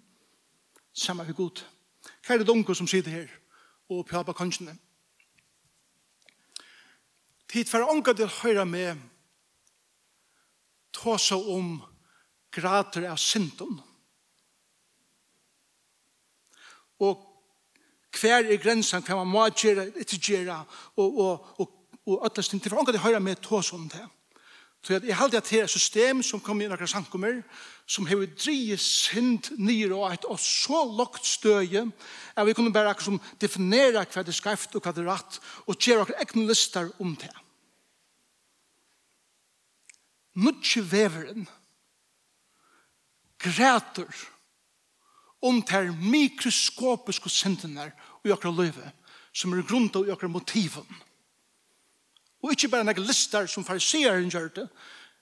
Samma 0.97 1.27
vi 1.29 1.37
god. 1.37 1.61
Hva 2.25 2.35
er 2.35 2.41
det 2.41 2.49
dunker 2.49 2.77
som 2.77 2.89
sitter 2.89 3.13
her 3.13 3.35
og 3.93 4.07
pjaba 4.09 4.33
kanskjene? 4.37 4.77
Tid 7.53 7.69
for 7.69 7.85
ånka 7.85 8.17
til 8.17 8.33
høyra 8.41 8.65
med 8.65 8.97
tåsa 10.97 11.37
om 11.37 11.77
grader 12.51 13.11
av 13.11 13.21
syndom. 13.21 13.77
Og 17.05 17.21
hver 18.17 18.49
er 18.49 18.57
grensen, 18.57 19.05
hver 19.05 19.21
man 19.21 19.29
må 19.29 19.45
gjøre, 19.53 19.91
ikke 20.01 20.23
gjøre, 20.33 20.63
og, 20.97 21.05
og, 21.05 21.49
og, 21.61 21.61
og, 21.61 21.73
og, 22.07 22.15
og, 22.17 22.25
og, 22.25 22.39
og, 22.41 22.95
og, 22.97 22.97
og, 22.97 23.35
og, 23.37 23.65
og, 23.67 24.01
og, 24.01 24.01
og, 24.01 24.17
Så 24.87 25.01
jeg 25.03 25.17
halte 25.19 25.41
at 25.41 25.49
det 25.51 25.65
er 25.65 25.67
system 25.67 26.21
som 26.23 26.39
kommer 26.39 26.63
inn 26.63 26.71
akkurat 26.71 26.93
sankummer, 26.93 27.41
som 27.91 28.07
har 28.07 28.21
drevet 28.39 28.79
synd 28.79 29.49
nyr 29.59 29.91
og 29.97 30.13
et 30.13 30.27
og 30.31 30.39
så 30.39 30.85
lagt 30.87 31.27
støye, 31.27 31.83
at 32.39 32.47
vi 32.47 32.53
kunne 32.55 32.71
bare 32.71 32.93
akkurat 32.93 33.09
som 33.09 33.19
definere 33.43 34.05
hva 34.05 34.23
det 34.23 34.31
er 34.31 34.37
skreft 34.39 34.77
og 34.79 34.85
hva 34.87 34.93
det 34.95 35.03
er 35.03 35.09
rett, 35.11 35.41
og 35.67 35.81
gjøre 35.83 36.05
akkurat 36.05 36.23
egne 36.23 36.47
lister 36.47 36.93
om 37.03 37.17
det. 37.19 37.33
Nutsje 40.39 40.85
veveren 40.87 41.49
græter 43.43 44.23
om 45.43 45.59
ter 45.67 45.91
mikroskopiske 45.99 47.33
syndene 47.35 47.91
i 48.23 48.31
akkurat 48.31 48.55
løyve, 48.63 48.95
som 49.35 49.51
er 49.51 49.67
grunnet 49.67 49.99
av 49.99 50.15
akkurat 50.15 50.37
motivene 50.39 51.03
Og 52.45 52.53
ikke 52.53 52.71
bare 52.73 52.87
noen 52.87 53.07
lister 53.07 53.49
som 53.51 53.65
fariseren 53.65 54.31
gjør 54.31 54.53
det. 54.61 54.69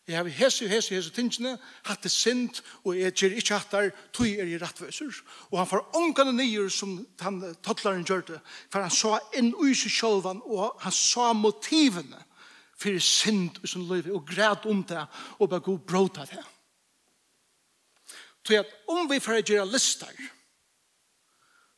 Jeg 0.04 0.18
har 0.18 0.28
hese, 0.28 0.66
hese, 0.68 0.92
hese 0.92 1.12
tingene, 1.16 1.54
hatt 1.86 2.02
det 2.04 2.10
sint, 2.12 2.58
og 2.84 2.98
jeg 2.98 3.14
gjør 3.16 3.36
ikke 3.40 3.56
hatt 3.56 3.70
der, 3.72 3.86
tog 4.12 4.28
er 4.28 4.50
i 4.52 4.58
rettveser. 4.60 5.22
Og 5.48 5.56
han 5.62 5.70
får 5.70 5.96
ångene 5.96 6.34
nye 6.36 6.66
som 6.68 6.98
han 7.24 7.38
tattleren 7.64 8.04
gjør 8.04 8.26
det, 8.28 8.40
for 8.68 8.84
han 8.84 8.92
så 8.92 9.16
inn 9.38 9.54
i 9.64 9.72
seg 9.72 9.94
selv, 9.96 10.28
og 10.44 10.76
han 10.84 10.92
så 10.92 11.30
motivene 11.32 12.20
for 12.76 13.00
sint 13.00 13.62
i 13.64 13.70
sin 13.70 13.86
liv, 13.88 14.10
og 14.12 14.28
græd 14.28 14.68
om 14.68 14.82
det, 14.84 15.06
og 15.38 15.48
bare 15.48 15.64
god 15.64 15.80
bråd 15.88 16.20
av 16.20 16.34
det. 16.34 16.44
Så 18.44 18.60
at 18.60 18.72
om 18.92 19.08
vi 19.08 19.22
får 19.24 19.40
gjøre 19.40 19.70
lister, 19.72 20.12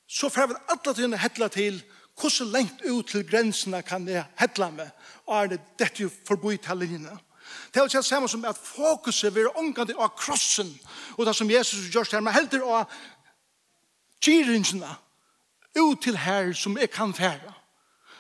så 0.07 0.29
får 0.35 0.51
vi 0.51 0.59
alle 0.73 0.95
tiden 0.95 1.19
hettla 1.19 1.47
til, 1.53 1.79
hvordan 2.21 2.53
lengt 2.53 2.83
ut 2.85 3.07
til 3.07 3.29
grensene 3.29 3.83
kan 3.83 4.09
jeg 4.09 4.25
hedla 4.39 4.71
med, 4.71 4.89
og 5.27 5.43
er 5.43 5.47
det 5.47 5.61
dette 5.79 6.03
jo 6.03 6.11
forboi 6.27 6.57
til 6.57 6.77
linjene. 6.77 7.19
Det 7.75 7.77
er 7.77 7.85
jo 7.85 7.85
ikke 7.85 8.03
samme 8.03 8.29
som 8.29 8.45
at 8.45 8.57
fokuset 8.57 9.35
vil 9.35 9.49
omgå 9.57 9.85
det 9.85 9.97
av 9.99 10.15
krossen, 10.17 10.81
og 11.17 11.27
det 11.27 11.37
som 11.37 11.51
Jesus 11.51 11.91
gjør 11.95 12.09
her, 12.13 12.21
men 12.21 12.35
heldur 12.35 12.65
av 12.65 12.91
gyringene, 14.25 14.97
ut 15.77 16.03
til 16.03 16.17
her 16.17 16.53
som 16.53 16.79
jeg 16.79 16.91
kan 16.91 17.15
fære. 17.15 17.53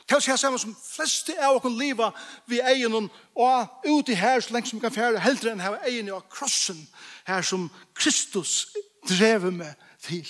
Det 0.06 0.14
er 0.14 0.20
jo 0.20 0.30
ikke 0.30 0.38
samme 0.38 0.58
som 0.58 0.76
fleste 0.76 1.34
av 1.42 1.56
oss 1.56 1.78
liva 1.78 2.12
vi 2.46 2.60
egen 2.60 3.08
og 3.34 3.86
ut 3.86 4.06
til 4.06 4.16
her 4.16 4.40
så 4.40 4.52
lenge 4.54 4.68
som 4.68 4.78
vi 4.78 4.84
kan 4.84 4.94
fære, 4.94 5.22
heldur 5.24 5.50
enn 5.50 5.64
her 5.64 5.80
egen 5.88 6.12
av 6.14 6.28
krossen, 6.30 6.78
her 7.26 7.42
som 7.42 7.70
Kristus 7.94 8.68
drever 9.08 9.50
med 9.50 9.72
til. 10.04 10.28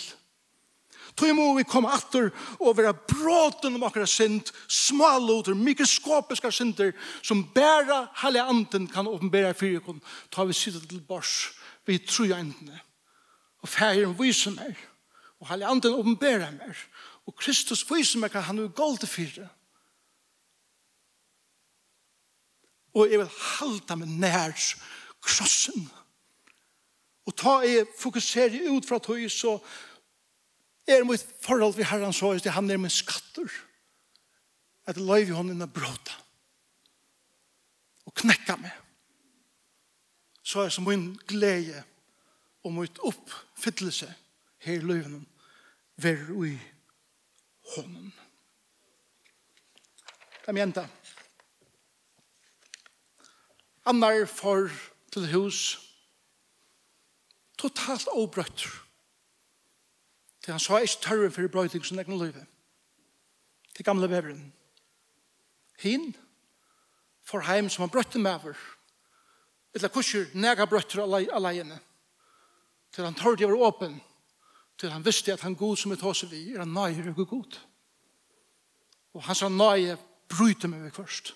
Tog 1.16 1.32
må 1.32 1.46
vi 1.56 1.64
komme 1.64 1.88
atter 1.88 2.28
og 2.60 2.76
være 2.76 2.92
bråten 3.08 3.78
om 3.78 3.86
akkurat 3.88 4.10
synd, 4.10 4.50
småloter, 4.68 5.54
mikroskopiske 5.56 6.50
synder, 6.52 6.92
som 7.22 7.44
bæra 7.54 8.02
hele 8.22 8.42
anden 8.42 8.88
kan 8.88 9.08
åpenbære 9.08 9.54
fyrir 9.54 9.80
kun. 9.80 10.02
Ta 10.30 10.44
vi 10.44 10.52
sitte 10.52 10.82
til 10.86 11.00
bors, 11.00 11.52
vi 11.86 11.98
tror 11.98 12.36
endene. 12.36 12.80
Og 13.64 13.68
færen 13.68 14.12
viser 14.18 14.52
meg, 14.58 14.76
og 15.40 15.48
hele 15.48 15.66
anden 15.66 15.94
åpenbæra 15.94 16.50
mer. 16.50 16.76
Og 17.26 17.34
Kristus 17.34 17.86
viser 17.90 18.20
meg 18.20 18.34
hva 18.34 18.44
han 18.46 18.60
er 18.60 18.74
galt 18.76 19.00
til 19.00 19.10
fyrir. 19.10 19.48
Og 22.96 23.10
jeg 23.10 23.20
vil 23.20 23.32
halda 23.40 23.96
meg 23.96 24.12
nær 24.20 24.52
krossen. 25.24 25.88
Og 27.26 27.34
ta 27.34 27.58
jeg 27.66 27.88
fokuserer 27.98 28.70
ut 28.70 28.86
fra 28.86 29.00
tog, 29.02 29.24
så, 29.30 29.58
er 30.87 31.05
mitt 31.05 31.26
forhold 31.43 31.74
vi 31.76 31.87
herran 31.87 32.14
så, 32.14 32.34
det 32.39 32.55
han 32.55 32.70
er 32.70 32.78
min 32.78 32.93
skatter. 32.93 33.51
At 34.87 34.97
løyvi 34.97 35.34
honom 35.34 35.57
innan 35.57 35.70
bråta. 35.70 36.14
Og 38.07 38.14
knekka 38.14 38.57
meg. 38.61 38.74
Så 40.47 40.62
er 40.62 40.70
som 40.70 40.87
min 40.87 41.16
glede 41.26 41.82
og 42.62 42.76
mitt 42.76 42.99
oppfyllelse 43.03 44.12
her 44.62 44.78
i 44.78 44.84
løyvenen 44.84 45.26
ver 46.03 46.30
ui 46.30 46.55
honom. 47.74 48.12
Det 50.47 50.55
er 50.55 50.61
jenta. 50.61 50.87
Annar 53.87 54.26
for 54.30 54.70
til 55.14 55.26
hus 55.34 55.61
totalt 57.59 58.07
obrøtter 58.12 58.86
til 60.47 60.55
han 60.55 60.62
sa 60.62 60.78
ikke 60.78 61.01
tørre 61.03 61.30
for 61.34 61.49
brøyting 61.51 61.82
som 61.82 61.99
egen 61.99 62.18
løyve. 62.20 62.44
Til 63.74 63.84
gamle 63.84 64.07
veveren. 64.07 64.53
Hin, 65.82 66.12
for 67.26 67.42
heim 67.42 67.66
som 67.68 67.82
han 67.82 67.90
brøtte 67.90 68.18
med 68.22 68.30
over. 68.30 68.55
Eller 69.74 69.90
kusher, 69.90 70.28
nega 70.34 70.64
brøtter 70.64 71.03
alene. 71.03 71.80
Til 72.94 73.05
han 73.05 73.14
tørre 73.14 73.36
de 73.36 73.49
var 73.49 73.66
åpen. 73.66 73.99
Til 74.78 74.90
han 74.90 75.05
visste 75.05 75.32
at 75.32 75.42
han 75.42 75.59
god 75.59 75.76
som 75.76 75.92
er 75.92 75.99
tåse 75.99 76.30
vi, 76.30 76.53
er 76.55 76.62
han 76.62 76.70
nøyre 76.70 77.11
og 77.16 77.28
god. 77.28 77.59
Og 79.18 79.22
han 79.26 79.34
sa 79.34 79.49
nøye, 79.49 79.99
bryter 80.28 80.70
meg 80.70 80.94
først. 80.94 81.34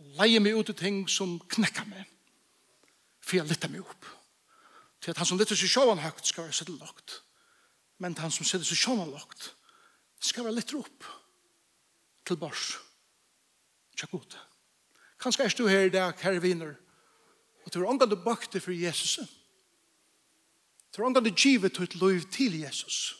Og 0.00 0.16
leie 0.16 0.40
meg 0.40 0.56
ut 0.56 0.72
i 0.72 0.78
ting 0.80 1.04
som 1.10 1.36
knekker 1.40 1.84
meg. 1.92 2.08
For 3.20 3.36
jeg 3.36 3.52
lytter 3.52 3.68
meg 3.68 3.84
opp. 3.84 4.08
Til 5.04 5.12
at 5.12 5.20
han 5.20 5.28
som 5.28 5.38
lytter 5.38 5.60
seg 5.60 5.68
sjåan 5.68 6.00
høyt 6.00 6.24
skal 6.24 6.48
være 6.48 6.56
sitte 6.56 6.78
lagt. 6.80 7.20
Men 7.98 8.16
han 8.18 8.32
som 8.32 8.46
sitter 8.46 8.66
så 8.66 8.78
sjånalagt 8.78 9.52
skal 10.24 10.46
være 10.46 10.58
litt 10.58 10.74
opp 10.76 11.06
til 12.24 12.38
bors. 12.40 12.74
Tja 13.94 14.08
ut. 14.12 14.36
Kanskje 15.20 15.44
er 15.44 15.56
du 15.56 15.66
her 15.68 15.86
i 15.86 15.92
dag, 15.92 16.16
herre 16.20 16.42
viner, 16.42 16.74
og 17.64 17.72
du 17.72 17.78
har 17.80 17.90
ångan 17.92 18.10
du 18.10 18.16
bakte 18.20 18.60
for 18.60 18.74
Jesus. 18.74 19.20
Du 20.92 21.00
har 21.00 21.08
ångan 21.08 21.24
du 21.24 21.30
givet 21.30 21.80
ut 21.80 21.94
liv 21.94 22.26
til 22.30 22.58
Jesus. 22.60 23.14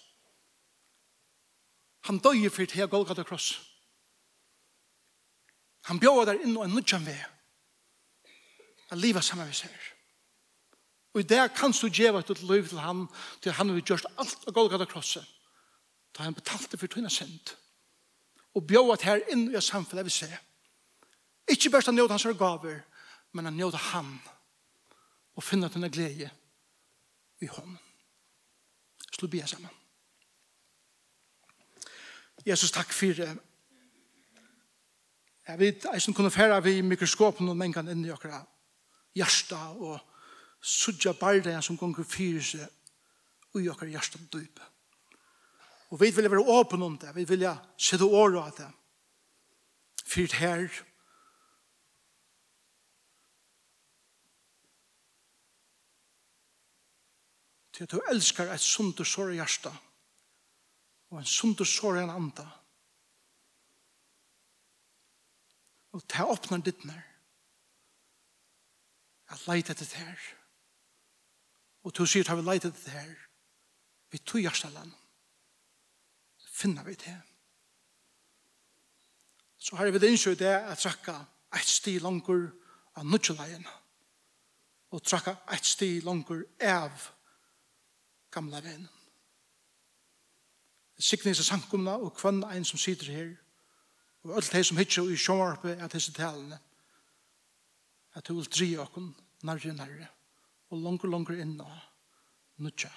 Han 2.04 2.18
døg 2.18 2.50
for 2.52 2.68
til 2.68 2.88
Golgata 2.88 3.22
kross. 3.22 3.54
Han 5.88 6.00
bjør 6.00 6.24
der 6.24 6.40
inn 6.44 6.56
og 6.56 6.64
en 6.64 6.76
nødjan 6.76 7.06
ved. 7.06 7.24
Han 8.90 9.00
livet 9.00 9.24
sammen 9.24 9.48
vi 9.48 9.56
seg. 9.56 9.93
Og 11.14 11.20
i 11.20 11.26
det 11.30 11.42
kan 11.54 11.72
du 11.72 11.86
gjøre 11.88 12.18
et 12.18 12.42
liv 12.42 12.68
til 12.68 12.80
han, 12.82 13.06
til 13.40 13.52
han 13.52 13.68
har 13.70 13.80
gjort 13.80 14.06
alt 14.18 14.48
av 14.48 14.54
Golgata 14.54 14.84
krosset. 14.84 15.26
Da 16.14 16.26
han 16.26 16.34
betalte 16.34 16.78
for 16.78 16.90
tøyne 16.90 17.10
synd. 17.10 17.54
Og 18.54 18.66
bjør 18.66 18.92
at 18.94 19.06
her 19.06 19.22
inn 19.30 19.48
i 19.50 19.60
samfunnet 19.62 20.06
vi 20.06 20.10
ser. 20.10 20.34
Ikke 21.50 21.70
bare 21.70 21.86
han 21.86 21.94
njød 21.94 22.10
hans 22.10 22.26
gaver, 22.38 22.80
men 23.32 23.44
han 23.44 23.54
njød 23.54 23.78
han. 23.92 24.10
Og 25.34 25.42
finne 25.42 25.68
denne 25.68 25.90
glede 25.90 26.30
i 27.40 27.46
hånden. 27.46 27.78
Slå 29.14 29.28
bia 29.28 29.46
sammen. 29.46 29.70
Jesus, 32.46 32.70
takk 32.70 32.92
for 32.92 33.14
det. 33.14 33.30
Jeg 35.48 35.58
vet, 35.58 35.86
jeg 35.92 36.02
som 36.02 36.14
kunne 36.14 36.30
fære 36.30 36.62
vi 36.64 36.80
mikroskopen 36.82 37.48
og 37.48 37.56
mengene 37.56 37.92
inn 37.92 38.04
i 38.04 38.10
akkurat 38.12 38.48
hjärsta 39.14 39.58
og 39.76 40.00
sudja 40.64 41.12
bardagen 41.12 41.62
som 41.62 41.76
gonger 41.76 42.06
fyrir 42.08 42.44
seg 42.44 43.54
ui 43.54 43.68
okkar 43.68 43.90
hjertan 43.92 44.24
dyp. 44.32 44.62
Og 45.92 46.00
vi 46.00 46.10
vilja 46.10 46.32
være 46.32 46.56
åpen 46.56 46.82
om 46.82 46.96
det, 46.98 47.12
vi 47.14 47.26
vilja 47.28 47.52
sida 47.76 48.08
åra 48.08 48.48
av 48.48 48.56
det. 48.56 48.70
Fyrt 50.04 50.34
her, 50.40 50.66
til 57.74 57.84
at 57.84 57.90
du 57.90 58.00
elskar 58.10 58.52
et 58.54 58.62
sunt 58.62 59.00
og 59.02 59.06
sår 59.06 59.34
hjärsta 59.34 59.72
og 61.10 61.18
en 61.18 61.26
sunt 61.26 61.60
og 61.60 61.66
sår 61.66 62.04
en 62.04 62.12
anda 62.12 62.46
og 65.94 66.02
til 66.10 66.26
å 66.26 66.34
åpne 66.34 66.58
ditt 66.66 66.82
nær, 66.86 67.02
at 69.30 69.44
leit 69.46 69.70
etter 69.70 69.86
det 69.86 69.98
her 69.98 70.24
Og 71.84 71.92
du 71.96 72.06
sier, 72.06 72.24
har 72.28 72.36
vi 72.40 72.46
leidt 72.46 72.64
det 72.64 72.92
her? 72.92 73.14
Vi 74.10 74.18
tog 74.18 74.40
hjertelen. 74.40 74.94
Finner 76.54 76.84
vi 76.84 76.94
det? 76.94 77.16
Så 79.58 79.76
har 79.76 79.90
vi 79.90 79.98
det 79.98 80.10
innsjø 80.12 80.34
det 80.38 80.52
at 80.54 80.78
trakka 80.78 81.18
et 81.54 81.68
sti 81.68 81.98
langer 81.98 82.50
av 82.96 83.06
nødgjeleien. 83.06 83.66
Og 84.90 85.02
trakka 85.02 85.36
et 85.52 85.66
sti 85.66 86.00
langer 86.04 86.44
av 86.60 87.08
gamla 88.30 88.60
venn. 88.64 88.88
Siknings 90.98 91.40
er 91.42 91.48
sankumna 91.48 91.96
og 91.98 92.14
kvann 92.16 92.44
ein 92.48 92.64
som 92.64 92.78
sitter 92.78 93.10
her 93.12 93.32
og 94.24 94.36
alt 94.36 94.52
det 94.52 94.62
som 94.66 94.78
hittsjå 94.80 95.04
i 95.10 95.16
sjåmarpe 95.20 95.74
er 95.74 95.90
disse 95.92 96.12
talene 96.16 96.58
at 98.14 98.28
du 98.28 98.36
vil 98.38 98.46
dri 98.48 98.68
okken 98.78 99.10
nærre 99.42 99.72
nærre 99.74 100.08
og 100.74 100.82
langer, 100.82 101.10
langer 101.14 101.40
inna 101.44 101.70
nødja 102.58 102.90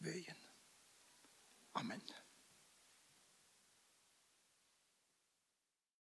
veien. 0.00 0.40
Amen. 1.76 2.02